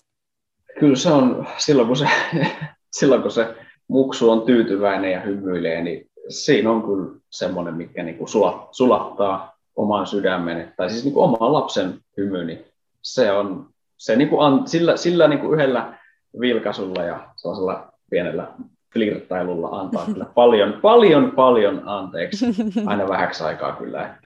Kyllä 0.81 0.97
se 0.97 1.11
on 1.11 1.47
silloin, 1.57 1.89
kun 1.89 1.97
se, 1.97 2.09
silloin, 2.99 3.23
kun 3.23 3.31
se 3.31 3.55
muksu 3.89 4.31
on 4.31 4.43
tyytyväinen 4.43 5.13
ja 5.13 5.21
hymyilee, 5.21 5.83
niin 5.83 6.07
siinä 6.29 6.71
on 6.71 6.83
kyllä 6.83 7.21
semmoinen, 7.31 7.75
mikä 7.75 8.03
niin 8.03 8.19
kuin 8.19 8.29
sulattaa 8.71 9.59
oman 9.77 10.07
sydämen, 10.07 10.73
tai 10.77 10.91
siis 10.91 11.05
niin 11.05 11.15
kuin 11.15 11.25
oman 11.25 11.53
lapsen 11.53 12.01
hymy, 12.17 12.45
niin 12.45 12.65
se 13.03 13.33
on 13.33 13.69
se 13.97 14.17
niin 14.17 14.29
kuin 14.29 14.69
sillä, 14.69 14.97
sillä 14.97 15.29
niin 15.29 15.41
kuin 15.41 15.55
yhdellä 15.55 15.99
vilkaisulla 16.41 17.03
ja 17.03 17.29
sellaisella 17.37 17.93
pienellä 18.11 18.49
flirttailulla 18.93 19.69
antaa 19.69 20.07
kyllä 20.07 20.27
paljon, 20.35 20.79
paljon, 20.83 21.31
paljon 21.31 21.83
anteeksi 21.85 22.47
aina 22.87 23.09
vähäksi 23.09 23.45
aikaa 23.45 23.77
kyllä. 23.77 24.19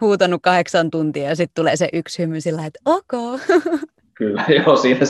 Huutanut 0.00 0.42
kahdeksan 0.42 0.90
tuntia 0.90 1.28
ja 1.28 1.36
sitten 1.36 1.62
tulee 1.62 1.76
se 1.76 1.88
yksi 1.92 2.22
hymy 2.22 2.40
sillä, 2.40 2.66
että 2.66 2.80
ok. 2.84 3.40
Kyllä, 4.18 4.44
joo, 4.66 4.76
siinä 4.76 5.06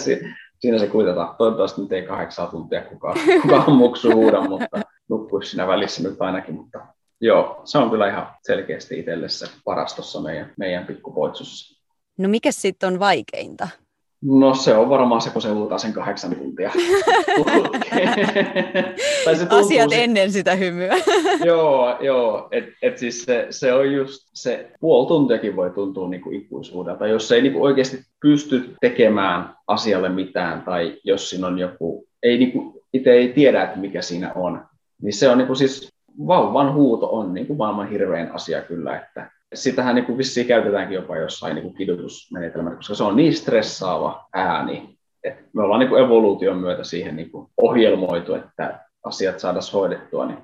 siinä 0.58 0.78
se 0.78 0.86
kuitetaan. 0.86 1.36
Toivottavasti 1.36 1.80
nyt 1.80 1.92
ei 1.92 2.02
kahdeksan 2.02 2.48
tuntia 2.48 2.82
kukaan, 2.82 3.18
kukaan 3.42 3.72
muksu 3.72 4.12
huuda, 4.12 4.40
mutta 4.40 4.80
nukkuisi 5.08 5.50
siinä 5.50 5.66
välissä 5.66 6.08
nyt 6.08 6.22
ainakin. 6.22 6.54
Mutta 6.54 6.86
joo, 7.20 7.60
se 7.64 7.78
on 7.78 7.90
kyllä 7.90 8.08
ihan 8.08 8.26
selkeästi 8.42 8.98
itselle 8.98 9.28
se 9.28 9.46
paras 9.64 9.94
tuossa 9.94 10.20
meidän, 10.20 10.52
meidän 10.58 10.86
pikkupoitsussa. 10.86 11.80
No 12.18 12.28
mikä 12.28 12.52
sitten 12.52 12.86
on 12.86 12.98
vaikeinta? 12.98 13.68
No 14.24 14.54
se 14.54 14.74
on 14.74 14.88
varmaan 14.90 15.20
se, 15.20 15.30
kun 15.30 15.42
se 15.42 15.52
luutaan 15.54 15.80
sen 15.80 15.92
kahdeksan 15.92 16.36
tuntia. 16.36 16.70
tai 19.24 19.36
se 19.36 19.46
Asiat 19.50 19.90
si- 19.90 20.02
ennen 20.02 20.32
sitä 20.32 20.54
hymyä. 20.54 20.94
joo, 21.44 21.96
joo. 22.00 22.48
Et, 22.50 22.64
et 22.82 22.98
siis 22.98 23.24
se, 23.24 23.46
se, 23.50 23.72
on 23.72 23.92
just 23.92 24.30
se 24.34 24.70
puoli 24.80 25.08
tuntiakin 25.08 25.56
voi 25.56 25.70
tuntua 25.70 26.08
niinku 26.08 26.30
ikuisuudelta. 26.30 27.06
Jos 27.06 27.32
ei 27.32 27.42
niinku 27.42 27.64
oikeasti 27.64 28.02
pysty 28.20 28.74
tekemään 28.80 29.54
asialle 29.66 30.08
mitään 30.08 30.62
tai 30.62 30.96
jos 31.04 31.30
siinä 31.30 31.46
on 31.46 31.58
joku, 31.58 32.06
ei 32.22 32.38
niinku, 32.38 32.82
itse 32.92 33.12
ei 33.12 33.28
tiedä, 33.32 33.62
että 33.62 33.78
mikä 33.78 34.02
siinä 34.02 34.32
on, 34.32 34.64
niin 35.02 35.12
se 35.12 35.28
on 35.28 35.38
niinku 35.38 35.54
siis 35.54 35.92
vauvan 36.26 36.74
huuto 36.74 37.08
on 37.10 37.34
niin 37.34 37.46
kuin 37.46 37.56
maailman 37.56 37.88
hirvein 37.88 38.32
asia 38.32 38.62
kyllä, 38.62 38.96
että 38.98 39.30
sitähän 39.54 39.94
niin 39.94 40.04
kuin 40.04 40.18
vissiin 40.18 40.46
käytetäänkin 40.46 40.94
jopa 40.94 41.16
jossain 41.16 41.54
niin 41.54 41.62
kuin 41.62 41.74
kidutusmenetelmällä, 41.74 42.76
koska 42.76 42.94
se 42.94 43.04
on 43.04 43.16
niin 43.16 43.34
stressaava 43.34 44.28
ääni, 44.34 44.98
että 45.24 45.42
me 45.52 45.62
ollaan 45.62 45.80
niin 45.80 45.88
kuin 45.88 46.04
evoluution 46.04 46.56
myötä 46.56 46.84
siihen 46.84 47.16
niin 47.16 47.30
kuin 47.30 47.48
ohjelmoitu, 47.62 48.34
että 48.34 48.80
asiat 49.04 49.40
saadaan 49.40 49.62
hoidettua, 49.72 50.26
niin 50.26 50.38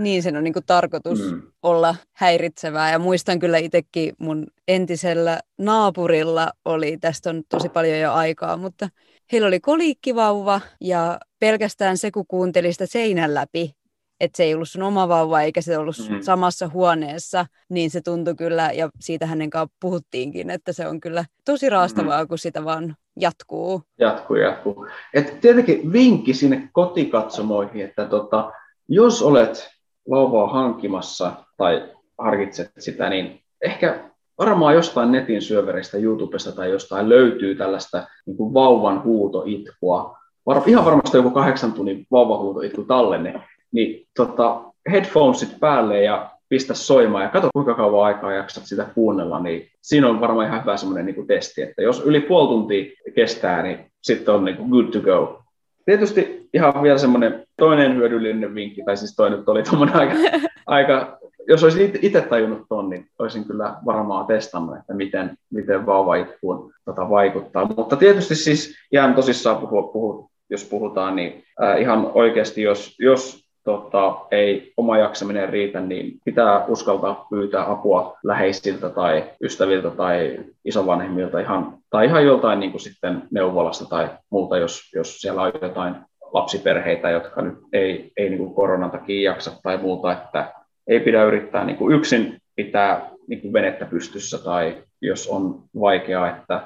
Niin, 0.00 0.22
sen 0.22 0.36
on 0.36 0.44
niin 0.44 0.52
kuin 0.52 0.66
tarkoitus 0.66 1.32
mm. 1.32 1.42
olla 1.62 1.96
häiritsevää. 2.12 2.90
Ja 2.90 2.98
muistan 2.98 3.38
kyllä 3.38 3.58
itsekin 3.58 4.14
mun 4.18 4.46
entisellä 4.68 5.40
naapurilla 5.58 6.50
oli, 6.64 6.98
tästä 7.00 7.30
on 7.30 7.42
tosi 7.48 7.68
paljon 7.68 7.98
jo 7.98 8.12
aikaa, 8.12 8.56
mutta 8.56 8.88
heillä 9.32 9.48
oli 9.48 9.60
koliikkivauva 9.60 10.60
ja 10.80 11.20
pelkästään 11.38 11.98
se, 11.98 12.10
kun 12.10 12.24
kuunteli 12.28 12.72
sitä 12.72 12.86
seinän 12.86 13.34
läpi, 13.34 13.74
että 14.20 14.36
se 14.36 14.42
ei 14.42 14.54
ollut 14.54 14.68
sun 14.68 14.82
oma 14.82 15.08
vauva 15.08 15.40
eikä 15.40 15.60
se 15.60 15.78
ollut 15.78 15.96
mm. 16.10 16.20
samassa 16.20 16.68
huoneessa, 16.68 17.46
niin 17.68 17.90
se 17.90 18.00
tuntui 18.00 18.34
kyllä, 18.34 18.70
ja 18.72 18.90
siitä 19.00 19.26
hänen 19.26 19.50
kanssa 19.50 19.76
puhuttiinkin, 19.80 20.50
että 20.50 20.72
se 20.72 20.88
on 20.88 21.00
kyllä 21.00 21.24
tosi 21.44 21.70
raastavaa, 21.70 22.22
mm. 22.22 22.28
kun 22.28 22.38
sitä 22.38 22.64
vaan 22.64 22.96
jatkuu. 23.20 23.82
Jatkuu, 23.98 24.36
jatkuu. 24.36 24.86
Et 25.14 25.40
tietenkin 25.40 25.92
vinkki 25.92 26.34
sinne 26.34 26.68
kotikatsomoihin, 26.72 27.84
että 27.84 28.04
tota, 28.04 28.52
jos 28.88 29.22
olet 29.22 29.70
vauvaa 30.10 30.46
hankkimassa 30.46 31.32
tai 31.56 31.92
harkitset 32.18 32.70
sitä, 32.78 33.10
niin 33.10 33.40
ehkä 33.64 34.10
varmaan 34.38 34.74
jostain 34.74 35.12
netin 35.12 35.42
syöveristä, 35.42 35.98
YouTubesta 35.98 36.52
tai 36.52 36.70
jostain 36.70 37.08
löytyy 37.08 37.54
tällaista 37.54 38.06
niin 38.26 38.36
kuin 38.36 38.54
vauvan 38.54 39.04
huutoitkua. 39.04 40.18
Var, 40.46 40.62
ihan 40.66 40.84
varmasti 40.84 41.16
joku 41.16 41.30
kahdeksan 41.30 41.72
tunnin 41.72 42.06
vauvahuutoitku 42.10 42.84
tallenne, 42.84 43.42
niin 43.74 44.06
tota, 44.16 44.60
headphonesit 44.90 45.60
päälle 45.60 46.02
ja 46.02 46.30
pistä 46.48 46.74
soimaan 46.74 47.24
ja 47.24 47.30
katso 47.30 47.48
kuinka 47.52 47.74
kauan 47.74 48.06
aikaa 48.06 48.32
jaksat 48.32 48.66
sitä 48.66 48.86
kuunnella, 48.94 49.40
niin 49.40 49.68
siinä 49.82 50.08
on 50.08 50.20
varmaan 50.20 50.46
ihan 50.46 50.60
hyvä 50.60 50.76
semmoinen 50.76 51.06
niin 51.06 51.26
testi, 51.26 51.62
että 51.62 51.82
jos 51.82 52.02
yli 52.04 52.20
puoli 52.20 52.48
tuntia 52.48 52.84
kestää, 53.14 53.62
niin 53.62 53.78
sitten 54.02 54.34
on 54.34 54.44
niin 54.44 54.56
kuin 54.56 54.70
good 54.70 54.86
to 54.86 55.00
go. 55.00 55.42
Tietysti 55.84 56.48
ihan 56.54 56.82
vielä 56.82 56.98
semmoinen 56.98 57.46
toinen 57.58 57.96
hyödyllinen 57.96 58.54
vinkki, 58.54 58.82
tai 58.84 58.96
siis 58.96 59.16
toinen 59.16 59.42
oli 59.46 59.62
tuommoinen 59.62 59.96
aika, 59.96 60.14
aika 60.66 61.18
jos 61.48 61.64
olisin 61.64 61.98
itse 62.02 62.20
tajunnut 62.20 62.66
ton, 62.68 62.90
niin 62.90 63.06
olisin 63.18 63.44
kyllä 63.44 63.74
varmaan 63.86 64.26
testannut, 64.26 64.76
että 64.76 64.94
miten, 64.94 65.38
miten 65.50 65.86
vauvaitkuun 65.86 66.72
tota 66.84 67.10
vaikuttaa. 67.10 67.64
Mutta 67.76 67.96
tietysti 67.96 68.34
siis 68.34 68.74
ihan 68.92 69.14
tosissaan 69.14 69.56
puhua, 69.56 69.82
puhua, 69.82 70.28
jos 70.50 70.64
puhutaan, 70.64 71.16
niin 71.16 71.44
äh, 71.62 71.80
ihan 71.80 72.10
oikeasti, 72.14 72.62
jos, 72.62 72.96
jos 72.98 73.43
tota, 73.64 74.16
ei 74.30 74.72
oma 74.76 74.98
jaksaminen 74.98 75.48
riitä, 75.48 75.80
niin 75.80 76.18
pitää 76.24 76.66
uskaltaa 76.66 77.26
pyytää 77.30 77.70
apua 77.70 78.16
läheisiltä 78.24 78.90
tai 78.90 79.24
ystäviltä 79.42 79.90
tai 79.90 80.38
isovanhemmilta 80.64 81.40
ihan, 81.40 81.78
tai 81.90 82.06
ihan 82.06 82.24
joltain 82.24 82.60
niin 82.60 82.70
kuin 82.70 82.80
sitten 82.80 83.22
neuvolasta 83.30 83.84
tai 83.84 84.08
muuta, 84.30 84.58
jos, 84.58 84.90
jos 84.94 85.20
siellä 85.20 85.42
on 85.42 85.52
jotain 85.62 85.94
lapsiperheitä, 86.32 87.10
jotka 87.10 87.42
nyt 87.42 87.54
ei, 87.72 88.12
ei 88.16 88.28
niin 88.28 88.38
kuin 88.38 88.54
koronan 88.54 88.90
takia 88.90 89.30
jaksa 89.30 89.52
tai 89.62 89.76
muuta, 89.76 90.12
että 90.12 90.52
ei 90.86 91.00
pidä 91.00 91.24
yrittää 91.24 91.64
niin 91.64 91.76
kuin 91.76 91.94
yksin 91.94 92.38
pitää 92.56 93.10
niin 93.26 93.40
kuin 93.40 93.52
venettä 93.52 93.84
pystyssä 93.84 94.38
tai 94.44 94.76
jos 95.02 95.28
on 95.28 95.62
vaikeaa, 95.80 96.30
että 96.30 96.62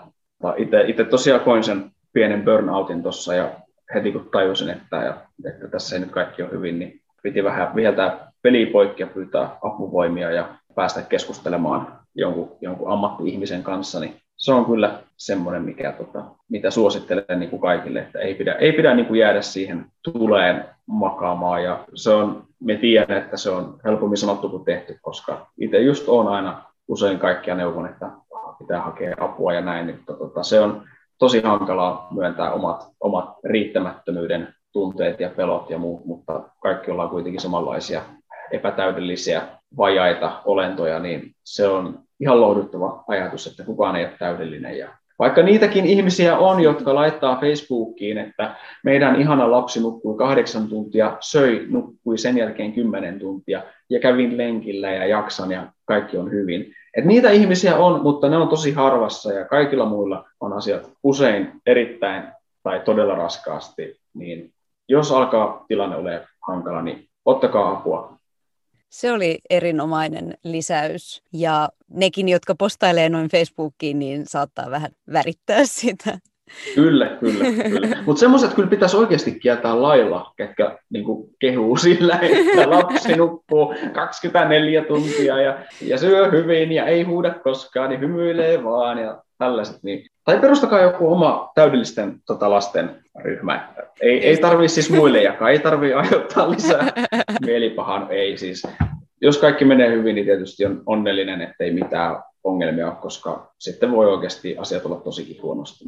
itse 0.87 1.05
tosiaan 1.05 1.41
koin 1.41 1.65
sen 1.65 1.91
pienen 2.13 2.43
burnoutin 2.43 3.03
tuossa 3.03 3.35
ja 3.35 3.51
heti 3.95 4.13
kun 4.13 4.29
tajusin, 4.33 4.71
että, 4.71 5.15
että 5.45 5.69
tässä 5.69 5.97
ei 5.97 6.01
nyt 6.01 6.11
kaikki 6.11 6.43
ole 6.43 6.51
hyvin, 6.51 6.79
niin 6.79 7.01
piti 7.23 7.45
vähän 7.45 7.75
viheltää 7.75 8.33
pelipoikki 8.43 9.03
ja 9.03 9.07
pyytää 9.07 9.51
apuvoimia 9.63 10.31
ja 10.31 10.49
päästä 10.75 11.03
keskustelemaan 11.03 11.99
jonkun, 12.15 12.57
jonkun 12.61 12.93
ammatti-ihmisen 12.93 13.63
kanssa, 13.63 14.01
niin 14.01 14.21
se 14.37 14.53
on 14.53 14.65
kyllä 14.65 14.99
semmoinen, 15.17 15.63
mikä, 15.63 15.93
tota, 15.93 16.25
mitä 16.49 16.71
suosittelen 16.71 17.41
niin 17.41 17.51
kuin 17.51 17.63
kaikille, 17.63 18.01
että 18.01 18.19
ei 18.19 18.35
pidä, 18.35 18.53
ei 18.53 18.73
pidä 18.73 18.95
niin 18.95 19.07
kuin 19.07 19.21
jäädä 19.21 19.43
siihen 19.43 19.87
tuleen 20.03 20.65
makaamaan. 20.87 21.65
Ja 21.65 21.85
se 21.95 22.11
on, 22.11 22.43
me 22.61 22.77
tiedän, 22.77 23.19
että 23.19 23.37
se 23.37 23.51
on 23.51 23.81
helpommin 23.85 24.17
sanottu 24.17 24.49
kuin 24.49 24.65
tehty, 24.65 24.99
koska 25.03 25.47
itse 25.59 25.79
just 25.79 26.09
on 26.09 26.29
aina 26.29 26.63
usein 26.89 27.19
kaikkia 27.19 27.55
neuvon, 27.55 27.87
että 27.87 28.11
pitää 28.59 28.81
hakea 28.81 29.15
apua 29.21 29.53
ja 29.53 29.61
näin. 29.61 29.87
Niin, 29.87 30.01
tota, 30.07 30.43
se 30.43 30.61
on 30.61 30.83
tosi 31.19 31.43
hankalaa 31.43 32.09
myöntää 32.11 32.53
omat, 32.53 32.87
omat 33.01 33.37
riittämättömyyden 33.45 34.55
tunteet 34.73 35.21
ja 35.21 35.31
pelot 35.31 35.71
ja 35.71 35.79
muut, 35.79 36.05
mutta 36.05 36.43
kaikki 36.61 36.91
ollaan 36.91 37.11
kuitenkin 37.11 37.41
samanlaisia 37.41 38.03
epätäydellisiä, 38.51 39.43
vajaita 39.77 40.43
olentoja, 40.45 40.99
niin 40.99 41.35
se 41.45 41.69
on 41.69 41.99
ihan 42.21 42.41
lohduttava 42.41 43.05
ajatus, 43.09 43.47
että 43.47 43.65
kukaan 43.65 43.97
ei 43.97 44.05
ole 44.05 44.15
täydellinen. 44.19 44.79
Ja 44.79 44.89
vaikka 45.19 45.43
niitäkin 45.43 45.87
ihmisiä 45.87 46.39
on, 46.39 46.61
jotka 46.61 46.95
laittaa 46.95 47.41
Facebookiin, 47.41 48.19
että 48.19 48.55
meidän 48.85 49.21
ihana 49.21 49.51
lapsi 49.51 49.81
nukkui 49.81 50.19
kahdeksan 50.19 50.69
tuntia, 50.69 51.17
söi, 51.21 51.67
nukkui 51.69 52.19
sen 52.19 52.39
jälkeen 52.39 52.73
kymmenen 52.73 53.19
tuntia 53.19 53.63
ja 53.91 54.01
kävin 54.01 54.37
lenkillä 54.37 54.91
ja 54.91 55.07
jaksan 55.07 55.51
ja 55.51 55.67
kaikki 55.85 56.17
on 56.17 56.31
hyvin. 56.31 56.73
Et 56.97 57.05
niitä 57.05 57.31
ihmisiä 57.31 57.77
on, 57.77 58.03
mutta 58.03 58.29
ne 58.29 58.37
on 58.37 58.49
tosi 58.49 58.73
harvassa 58.73 59.33
ja 59.33 59.45
kaikilla 59.45 59.85
muilla 59.85 60.25
on 60.41 60.53
asiat 60.53 60.91
usein 61.03 61.53
erittäin 61.67 62.23
tai 62.63 62.81
todella 62.81 63.15
raskaasti. 63.15 63.97
Niin 64.15 64.53
jos 64.89 65.13
alkaa 65.13 65.65
tilanne 65.69 65.97
ole 65.97 66.27
hankala, 66.47 66.83
niin 66.83 67.09
ottakaa 67.25 67.71
apua. 67.73 68.18
Se 68.89 69.13
oli 69.13 69.39
erinomainen 69.51 70.35
lisäys 70.45 71.23
ja 71.33 71.69
nekin, 71.89 72.29
jotka 72.29 72.55
postailee 72.55 73.09
noin 73.09 73.29
Facebookiin, 73.29 73.99
niin 73.99 74.27
saattaa 74.27 74.71
vähän 74.71 74.91
värittää 75.13 75.61
sitä. 75.65 76.19
Kyllä, 76.75 77.07
kyllä, 77.07 77.45
kyllä. 77.69 77.97
Mutta 78.07 78.21
semmoiset 78.21 78.55
kyllä 78.55 78.69
pitäisi 78.69 78.97
oikeasti 78.97 79.39
kieltää 79.41 79.83
lailla, 79.83 80.33
ketkä 80.37 80.79
niin 80.91 81.05
kehuu 81.39 81.77
sillä, 81.77 82.19
että 82.23 82.71
lapsi 82.71 83.17
nukkuu 83.17 83.75
24 83.93 84.85
tuntia 84.85 85.41
ja, 85.41 85.59
ja 85.81 85.99
syö 85.99 86.31
hyvin 86.31 86.73
ja 86.73 86.87
ei 86.87 87.03
huuda 87.03 87.35
koskaan, 87.35 87.91
niin 87.91 88.01
hymyilee 88.01 88.65
vaan 88.65 88.99
ja 88.99 89.23
tällaiset. 89.39 89.83
Niin. 89.83 90.07
Tai 90.29 90.39
perustakaa 90.39 90.81
joku 90.81 91.13
oma 91.13 91.53
täydellisten 91.55 92.21
tota, 92.27 92.51
lasten 92.51 93.05
ryhmä. 93.19 93.75
Ei, 94.01 94.27
ei 94.27 94.37
tarvitse 94.37 94.75
siis 94.75 94.91
muille 94.91 95.23
jakaa, 95.23 95.51
ei 95.51 95.59
tarvitse 95.59 95.95
aiheuttaa 95.95 96.51
lisää 96.51 96.93
mielipahan, 97.47 98.07
ei 98.11 98.39
siis. 98.39 98.63
Jos 99.21 99.39
kaikki 99.39 99.65
menee 99.65 99.91
hyvin, 99.91 100.15
niin 100.15 100.25
tietysti 100.25 100.65
on 100.65 100.83
onnellinen, 100.87 101.41
ettei 101.41 101.73
mitään 101.73 102.23
ongelmia 102.45 102.87
ole, 102.87 102.97
koska 102.97 103.55
sitten 103.59 103.93
voi 103.93 104.07
oikeasti 104.07 104.57
asiat 104.59 104.87
olla 104.87 105.01
tosi 105.01 105.39
huonosti. 105.43 105.85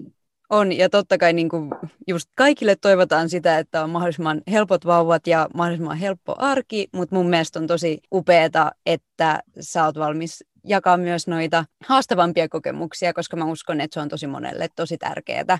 On, 0.50 0.72
ja 0.72 0.90
totta 0.90 1.18
kai 1.18 1.32
niin 1.32 1.48
kuin 1.48 1.70
just 2.08 2.30
kaikille 2.34 2.76
toivotaan 2.76 3.28
sitä, 3.28 3.58
että 3.58 3.84
on 3.84 3.90
mahdollisimman 3.90 4.42
helpot 4.50 4.86
vauvat 4.86 5.26
ja 5.26 5.48
mahdollisimman 5.54 5.96
helppo 5.96 6.34
arki, 6.38 6.88
mutta 6.92 7.16
mun 7.16 7.28
mielestä 7.28 7.58
on 7.58 7.66
tosi 7.66 7.98
upeeta, 8.14 8.70
että 8.86 9.40
sä 9.60 9.84
oot 9.84 9.98
valmis 9.98 10.44
jakaa 10.64 10.96
myös 10.96 11.26
noita 11.26 11.64
haastavampia 11.86 12.48
kokemuksia, 12.48 13.12
koska 13.12 13.36
mä 13.36 13.44
uskon, 13.44 13.80
että 13.80 13.94
se 13.94 14.00
on 14.00 14.08
tosi 14.08 14.26
monelle 14.26 14.68
tosi 14.76 14.98
tärkeää. 14.98 15.58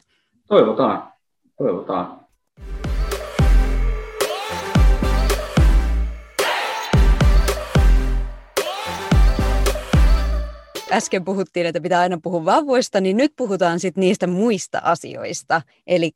Toivotaan, 0.48 1.12
toivotaan. 1.58 2.20
Äsken 10.92 11.24
puhuttiin, 11.24 11.66
että 11.66 11.80
pitää 11.80 12.00
aina 12.00 12.18
puhua 12.22 12.44
vauvoista, 12.44 13.00
niin 13.00 13.16
nyt 13.16 13.32
puhutaan 13.36 13.80
sitten 13.80 14.00
niistä 14.00 14.26
muista 14.26 14.80
asioista. 14.84 15.62
Eli 15.86 16.10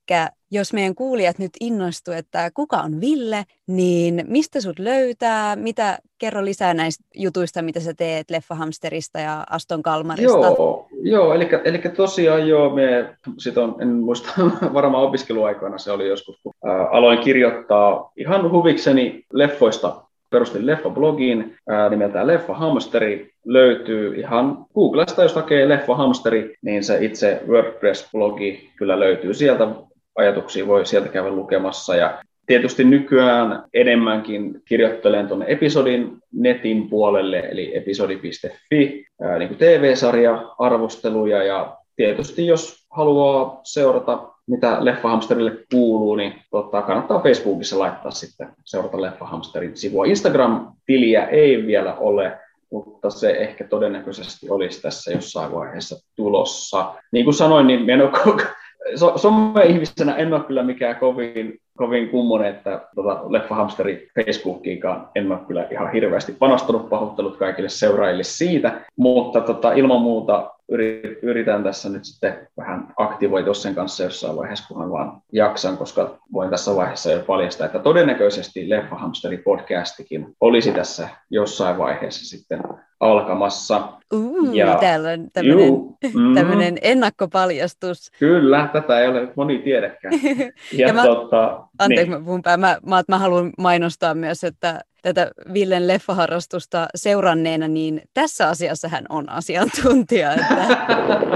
jos 0.50 0.72
meidän 0.72 0.94
kuulijat 0.94 1.38
nyt 1.38 1.52
innostuu, 1.60 2.14
että 2.14 2.50
kuka 2.54 2.76
on 2.76 3.00
Ville, 3.00 3.44
niin 3.66 4.24
mistä 4.28 4.60
sut 4.60 4.78
löytää, 4.78 5.56
mitä, 5.56 5.98
kerro 6.18 6.44
lisää 6.44 6.74
näistä 6.74 7.04
jutuista, 7.14 7.62
mitä 7.62 7.80
sä 7.80 7.94
teet 7.94 8.30
Leffahamsterista 8.30 9.18
ja 9.18 9.44
Aston 9.50 9.82
Kalmarista. 9.82 10.38
Joo, 10.38 10.88
joo 11.02 11.34
eli, 11.34 11.48
eli 11.64 11.78
tosiaan 11.78 12.48
joo, 12.48 12.74
me, 12.74 13.16
sit 13.38 13.58
on, 13.58 13.76
en 13.82 13.88
muista, 13.88 14.28
varmaan 14.74 15.04
opiskeluaikoina 15.04 15.78
se 15.78 15.92
oli 15.92 16.08
joskus, 16.08 16.38
kun 16.42 16.52
ää, 16.64 16.88
aloin 16.90 17.18
kirjoittaa 17.18 18.12
ihan 18.16 18.50
huvikseni 18.50 19.24
leffoista 19.32 20.03
perustin 20.34 20.66
leffa-blogin 20.66 21.56
ää, 21.68 21.88
nimeltään 21.88 22.26
Leffa 22.26 22.54
Hamsteri. 22.54 23.30
Löytyy 23.44 24.14
ihan 24.14 24.66
Googlesta, 24.74 25.22
jos 25.22 25.34
hakee 25.34 25.68
Leffa 25.68 25.94
Hamsteri, 25.96 26.54
niin 26.62 26.84
se 26.84 27.04
itse 27.04 27.42
WordPress-blogi 27.48 28.70
kyllä 28.76 29.00
löytyy 29.00 29.34
sieltä. 29.34 29.68
Ajatuksia 30.16 30.66
voi 30.66 30.86
sieltä 30.86 31.08
käydä 31.08 31.30
lukemassa. 31.30 31.96
Ja 31.96 32.18
tietysti 32.46 32.84
nykyään 32.84 33.64
enemmänkin 33.74 34.62
kirjoittelen 34.64 35.28
tuonne 35.28 35.44
episodin 35.48 36.18
netin 36.32 36.90
puolelle, 36.90 37.38
eli 37.38 37.76
episodi.fi, 37.76 39.06
niin 39.38 39.48
kuin 39.48 39.58
TV-sarja, 39.58 40.54
arvosteluja 40.58 41.42
ja 41.42 41.76
tietysti 41.96 42.46
jos 42.46 42.86
haluaa 42.90 43.60
seurata 43.62 44.33
mitä 44.46 44.84
Leffahamsterille 44.84 45.52
kuuluu, 45.72 46.16
niin 46.16 46.32
tota, 46.50 46.82
kannattaa 46.82 47.22
Facebookissa 47.22 47.78
laittaa 47.78 48.10
sitten 48.10 48.48
seurata 48.64 49.02
Leffahamsterin 49.02 49.76
sivua. 49.76 50.04
Instagram-tiliä 50.04 51.26
ei 51.26 51.66
vielä 51.66 51.94
ole, 51.94 52.38
mutta 52.72 53.10
se 53.10 53.30
ehkä 53.30 53.64
todennäköisesti 53.68 54.50
olisi 54.50 54.82
tässä 54.82 55.12
jossain 55.12 55.52
vaiheessa 55.52 55.96
tulossa. 56.16 56.94
Niin 57.12 57.24
kuin 57.24 57.34
sanoin, 57.34 57.66
niin 57.66 57.90
en 57.90 58.02
ole 58.02 58.10
so, 58.94 59.18
some-ihmisenä 59.18 60.16
en 60.16 60.34
ole 60.34 60.44
kyllä 60.44 60.62
mikään 60.62 60.96
kovin, 60.96 61.58
kovin 61.76 62.08
kummonen, 62.08 62.54
että 62.54 62.88
tota, 62.94 63.22
Leffahamsteri 63.28 64.08
Facebookiinkaan 64.14 65.08
en 65.14 65.32
ole 65.32 65.40
kyllä 65.46 65.66
ihan 65.70 65.92
hirveästi 65.92 66.32
panostanut 66.32 66.88
pahoittelut 66.88 67.36
kaikille 67.36 67.68
seuraajille 67.68 68.22
siitä, 68.22 68.80
mutta 68.96 69.40
tota, 69.40 69.72
ilman 69.72 70.00
muuta 70.00 70.50
yritän 71.22 71.62
tässä 71.62 71.88
nyt 71.88 72.04
sitten 72.04 72.48
vähän 72.56 72.92
aktivoitua 72.96 73.54
sen 73.54 73.74
kanssa 73.74 74.02
jossain 74.02 74.36
vaiheessa, 74.36 74.68
kunhan 74.68 74.90
vaan 74.90 75.22
jaksan, 75.32 75.76
koska 75.76 76.18
voin 76.32 76.50
tässä 76.50 76.76
vaiheessa 76.76 77.10
jo 77.10 77.24
paljastaa, 77.26 77.66
että 77.66 77.78
todennäköisesti 77.78 78.70
Leffahamsteri 78.70 79.38
podcastikin 79.38 80.26
olisi 80.40 80.72
tässä 80.72 81.08
jossain 81.30 81.78
vaiheessa 81.78 82.36
sitten 82.36 82.60
alkamassa. 83.00 83.92
Uh, 84.12 84.54
ja, 84.54 84.78
täällä 84.80 85.08
on 85.10 85.28
tämmöinen, 85.32 85.66
juu, 85.66 85.98
mm, 86.14 86.34
tämmöinen 86.34 86.78
ennakkopaljastus. 86.82 88.10
Kyllä, 88.18 88.68
tätä 88.72 89.00
ei 89.00 89.08
ole 89.08 89.28
moni 89.36 89.58
tiedäkään. 89.58 90.14
Ja, 90.72 90.86
ja 90.86 90.92
mä, 90.92 91.02
tota, 91.04 91.66
anteeksi, 91.78 92.10
niin. 92.10 92.20
mä 92.20 92.24
puhun 92.24 92.42
mä, 92.56 92.78
mä, 92.86 93.02
mä 93.08 93.18
haluan 93.18 93.52
mainostaa 93.58 94.14
myös, 94.14 94.44
että 94.44 94.80
tätä 95.04 95.30
Villen 95.52 95.88
leffaharrastusta 95.88 96.86
seuranneena, 96.94 97.68
niin 97.68 98.02
tässä 98.14 98.48
asiassa 98.48 98.88
hän 98.88 99.04
on 99.08 99.28
asiantuntija. 99.28 100.32
Että 100.32 100.66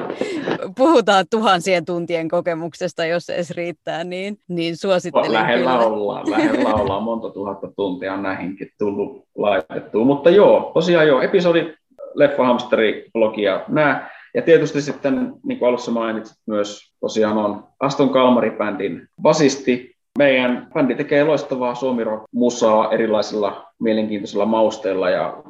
puhutaan 0.79 1.25
tuhansien 1.31 1.85
tuntien 1.85 2.29
kokemuksesta, 2.29 3.05
jos 3.05 3.31
edes 3.31 3.51
riittää, 3.51 4.05
niin, 4.05 4.39
niin 4.49 4.77
suosittelen 4.77 5.33
Lähellä 5.33 5.71
kyllä. 5.71 5.87
ollaan, 5.87 6.31
lähellä 6.31 6.75
ollaan. 6.75 7.03
Monta 7.03 7.31
tuhatta 7.31 7.69
tuntia 7.77 8.14
on 8.14 8.23
näihinkin 8.23 8.71
tullut 8.79 9.25
laitettua. 9.35 10.05
Mutta 10.05 10.31
joo, 10.31 10.71
tosiaan 10.75 11.07
joo, 11.07 11.21
episodi 11.21 11.75
Leffahamsteri-blogia 12.14 13.64
nämä. 13.69 14.11
Ja 14.35 14.43
tietysti 14.43 14.83
sitten, 14.83 15.33
niin 15.47 15.59
kuin 15.59 15.69
alussa 15.69 15.91
mainitsit, 15.91 16.37
myös 16.47 16.95
tosiaan 17.01 17.37
on 17.39 17.64
Aston 17.81 18.11
Kalmari-bändin 18.11 19.09
basisti 19.23 19.97
meidän 20.19 20.69
bändi 20.75 20.95
tekee 20.95 21.25
loistavaa 21.25 21.75
suomirock-musaa 21.75 22.93
erilaisilla 22.93 23.66
mielenkiintoisilla 23.81 24.47
mausteilla 24.47 25.11
ja 25.11 25.43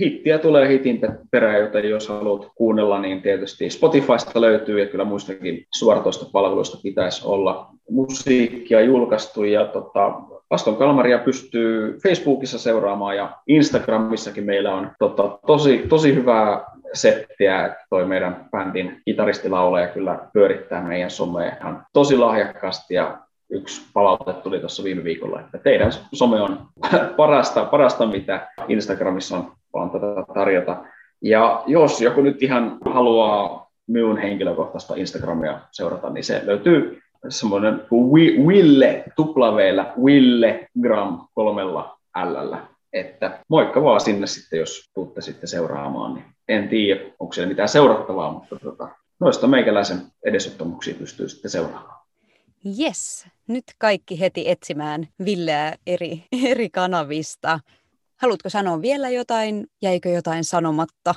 hittiä 0.00 0.38
tulee 0.38 0.68
hitin 0.68 1.00
perään, 1.30 1.60
joten 1.60 1.90
jos 1.90 2.08
haluat 2.08 2.48
kuunnella, 2.54 3.00
niin 3.00 3.22
tietysti 3.22 3.70
Spotifysta 3.70 4.40
löytyy 4.40 4.80
ja 4.80 4.86
kyllä 4.86 5.04
muistakin 5.04 5.66
suoratoista 5.74 6.26
palveluista 6.32 6.78
pitäisi 6.82 7.26
olla 7.26 7.66
musiikkia 7.90 8.80
julkaistu 8.80 9.44
ja 9.44 9.66
tota, 9.66 10.14
Aston 10.50 10.76
Kalmaria 10.76 11.18
pystyy 11.18 11.98
Facebookissa 12.02 12.58
seuraamaan 12.58 13.16
ja 13.16 13.30
Instagramissakin 13.46 14.44
meillä 14.44 14.74
on 14.74 14.90
tota, 14.98 15.38
tosi, 15.46 15.84
tosi 15.88 16.14
hyvää 16.14 16.64
settiä, 16.92 17.66
että 17.66 17.86
toi 17.90 18.04
meidän 18.04 18.48
bändin 18.50 19.02
kitaristilaulaja 19.04 19.88
kyllä 19.88 20.18
pyörittää 20.32 20.82
meidän 20.82 21.10
somea 21.10 21.52
ihan 21.60 21.86
tosi 21.92 22.16
lahjakkaasti 22.16 22.94
ja 22.94 23.18
yksi 23.50 23.82
palaute 23.92 24.32
tuli 24.32 24.60
tuossa 24.60 24.84
viime 24.84 25.04
viikolla, 25.04 25.40
että 25.40 25.58
teidän 25.58 25.92
some 26.14 26.40
on 26.40 26.66
parasta, 27.16 27.64
parasta 27.64 28.06
mitä 28.06 28.48
Instagramissa 28.68 29.36
on 29.36 29.52
vaan 29.72 29.90
tätä 29.90 30.06
tarjota. 30.34 30.84
Ja 31.22 31.62
jos 31.66 32.00
joku 32.00 32.20
nyt 32.20 32.42
ihan 32.42 32.78
haluaa 32.84 33.70
minun 33.86 34.18
henkilökohtaista 34.18 34.94
Instagramia 34.96 35.60
seurata, 35.72 36.10
niin 36.10 36.24
se 36.24 36.42
löytyy 36.44 37.00
semmoinen 37.28 37.82
kuin 37.88 38.46
Wille, 38.46 39.04
tuplaveellä, 39.16 39.92
Wille 40.02 40.68
Gram 40.82 41.28
kolmella 41.34 41.98
L. 42.24 42.56
Että 42.92 43.38
moikka 43.48 43.82
vaan 43.82 44.00
sinne 44.00 44.26
sitten, 44.26 44.58
jos 44.58 44.90
tuutte 44.94 45.20
sitten 45.20 45.48
seuraamaan. 45.48 46.14
Niin 46.14 46.24
en 46.48 46.68
tiedä, 46.68 47.00
onko 47.18 47.32
siellä 47.32 47.48
mitään 47.48 47.68
seurattavaa, 47.68 48.32
mutta 48.32 48.56
tota, 48.56 48.88
noista 49.20 49.46
meikäläisen 49.46 49.98
edesottamuksia 50.24 50.94
pystyy 50.94 51.28
sitten 51.28 51.50
seuraamaan. 51.50 52.05
Yes, 52.80 53.26
nyt 53.46 53.64
kaikki 53.78 54.20
heti 54.20 54.50
etsimään 54.50 55.08
Villeä 55.24 55.74
eri, 55.86 56.24
eri 56.50 56.70
kanavista. 56.70 57.60
Haluatko 58.16 58.48
sanoa 58.48 58.82
vielä 58.82 59.08
jotain? 59.08 59.66
Jäikö 59.82 60.08
jotain 60.08 60.44
sanomatta? 60.44 61.14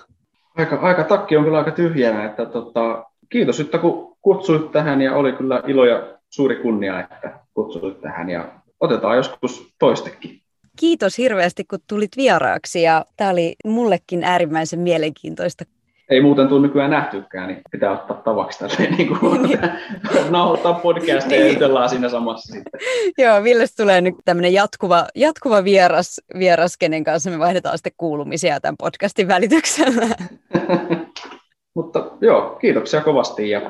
Aika, 0.55 0.75
aika 0.75 1.03
takki 1.03 1.37
on 1.37 1.43
kyllä 1.43 1.57
aika 1.57 1.71
tyhjänä. 1.71 2.25
Että 2.25 2.45
tota, 2.45 3.05
kiitos, 3.29 3.59
että 3.59 3.77
kun 3.77 4.17
kutsuit 4.21 4.71
tähän 4.71 5.01
ja 5.01 5.15
oli 5.15 5.31
kyllä 5.31 5.63
ilo 5.67 5.85
ja 5.85 6.17
suuri 6.29 6.55
kunnia, 6.55 6.99
että 6.99 7.39
kutsuit 7.53 8.01
tähän 8.01 8.29
ja 8.29 8.51
otetaan 8.79 9.17
joskus 9.17 9.73
toistekin. 9.79 10.41
Kiitos 10.79 11.17
hirveästi, 11.17 11.63
kun 11.63 11.79
tulit 11.87 12.17
vieraaksi 12.17 12.81
ja 12.81 13.05
tämä 13.17 13.29
oli 13.29 13.55
mullekin 13.65 14.23
äärimmäisen 14.23 14.79
mielenkiintoista 14.79 15.65
ei 16.10 16.22
muuten 16.22 16.47
tule 16.47 16.62
nykyään 16.62 16.91
nähtykään, 16.91 17.47
niin 17.47 17.62
pitää 17.72 17.91
ottaa 17.91 18.18
tavaksi 18.18 18.60
tälleen 18.60 18.93
niin 18.93 19.20
kuin 19.20 19.41
nauhoittaa 20.30 20.74
podcastia 20.74 21.39
ja 21.39 21.53
jutellaan 21.53 21.89
siinä 21.89 22.10
samassa 22.10 22.53
sitten. 22.53 22.82
Joo, 23.18 23.43
Ville 23.43 23.66
tulee 23.78 24.01
nyt 24.01 24.16
tämmöinen 24.26 24.53
jatkuva, 24.53 25.07
jatkuva 25.16 25.64
vieras, 25.64 26.22
vieras, 26.39 26.78
kenen 26.78 27.03
kanssa 27.03 27.30
me 27.30 27.39
vaihdetaan 27.39 27.78
sitten 27.78 27.93
kuulumisia 27.97 28.60
tämän 28.60 28.76
podcastin 28.78 29.28
välityksellä. 29.28 30.07
Mutta 31.76 32.12
joo, 32.22 32.57
kiitoksia 32.62 33.01
kovasti 33.01 33.49
ja 33.49 33.62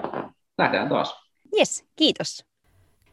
nähdään 0.57 0.89
taas. 0.89 1.15
Yes, 1.57 1.85
kiitos. 1.95 2.45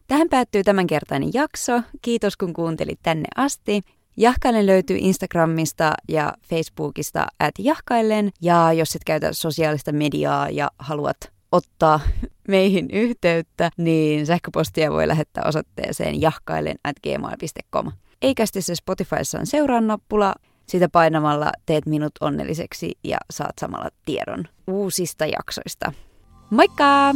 Tähän 0.09 0.29
päättyy 0.29 0.63
tämänkertainen 0.63 1.31
jakso. 1.35 1.81
Kiitos 2.03 2.37
kun 2.37 2.53
kuuntelit 2.53 2.99
tänne 3.03 3.25
asti. 3.37 3.83
Jahkaillen 4.17 4.67
löytyy 4.67 4.97
Instagramista 5.01 5.93
ja 6.09 6.33
Facebookista 6.49 7.27
at 7.41 7.55
jahkaillen. 7.59 8.31
Ja 8.43 8.73
jos 8.73 8.97
et 8.97 9.05
käytä 9.05 9.33
sosiaalista 9.33 9.93
mediaa 9.93 10.51
ja 10.51 10.71
haluat 10.79 11.17
ottaa 11.53 12.01
meihin 12.49 12.91
yhteyttä, 12.91 13.71
niin 13.77 14.27
sähköpostia 14.27 14.93
voi 14.93 15.09
lähettää 15.09 15.45
osoitteeseen 15.47 16.21
jahkaillen 16.21 16.77
at 16.85 16.97
gmail.com. 17.03 17.93
Eikästissä 18.23 18.75
Spotifyssa 18.75 19.39
on 19.39 19.47
seuraan 19.47 19.87
nappula. 19.87 20.35
Sitä 20.67 20.89
painamalla 20.89 21.53
teet 21.67 21.87
minut 21.87 22.13
onnelliseksi 22.21 22.99
ja 23.05 23.19
saat 23.31 23.59
samalla 23.61 23.89
tiedon 24.05 24.45
uusista 24.67 25.27
jaksoista. 25.27 25.93
Moikka! 26.51 27.15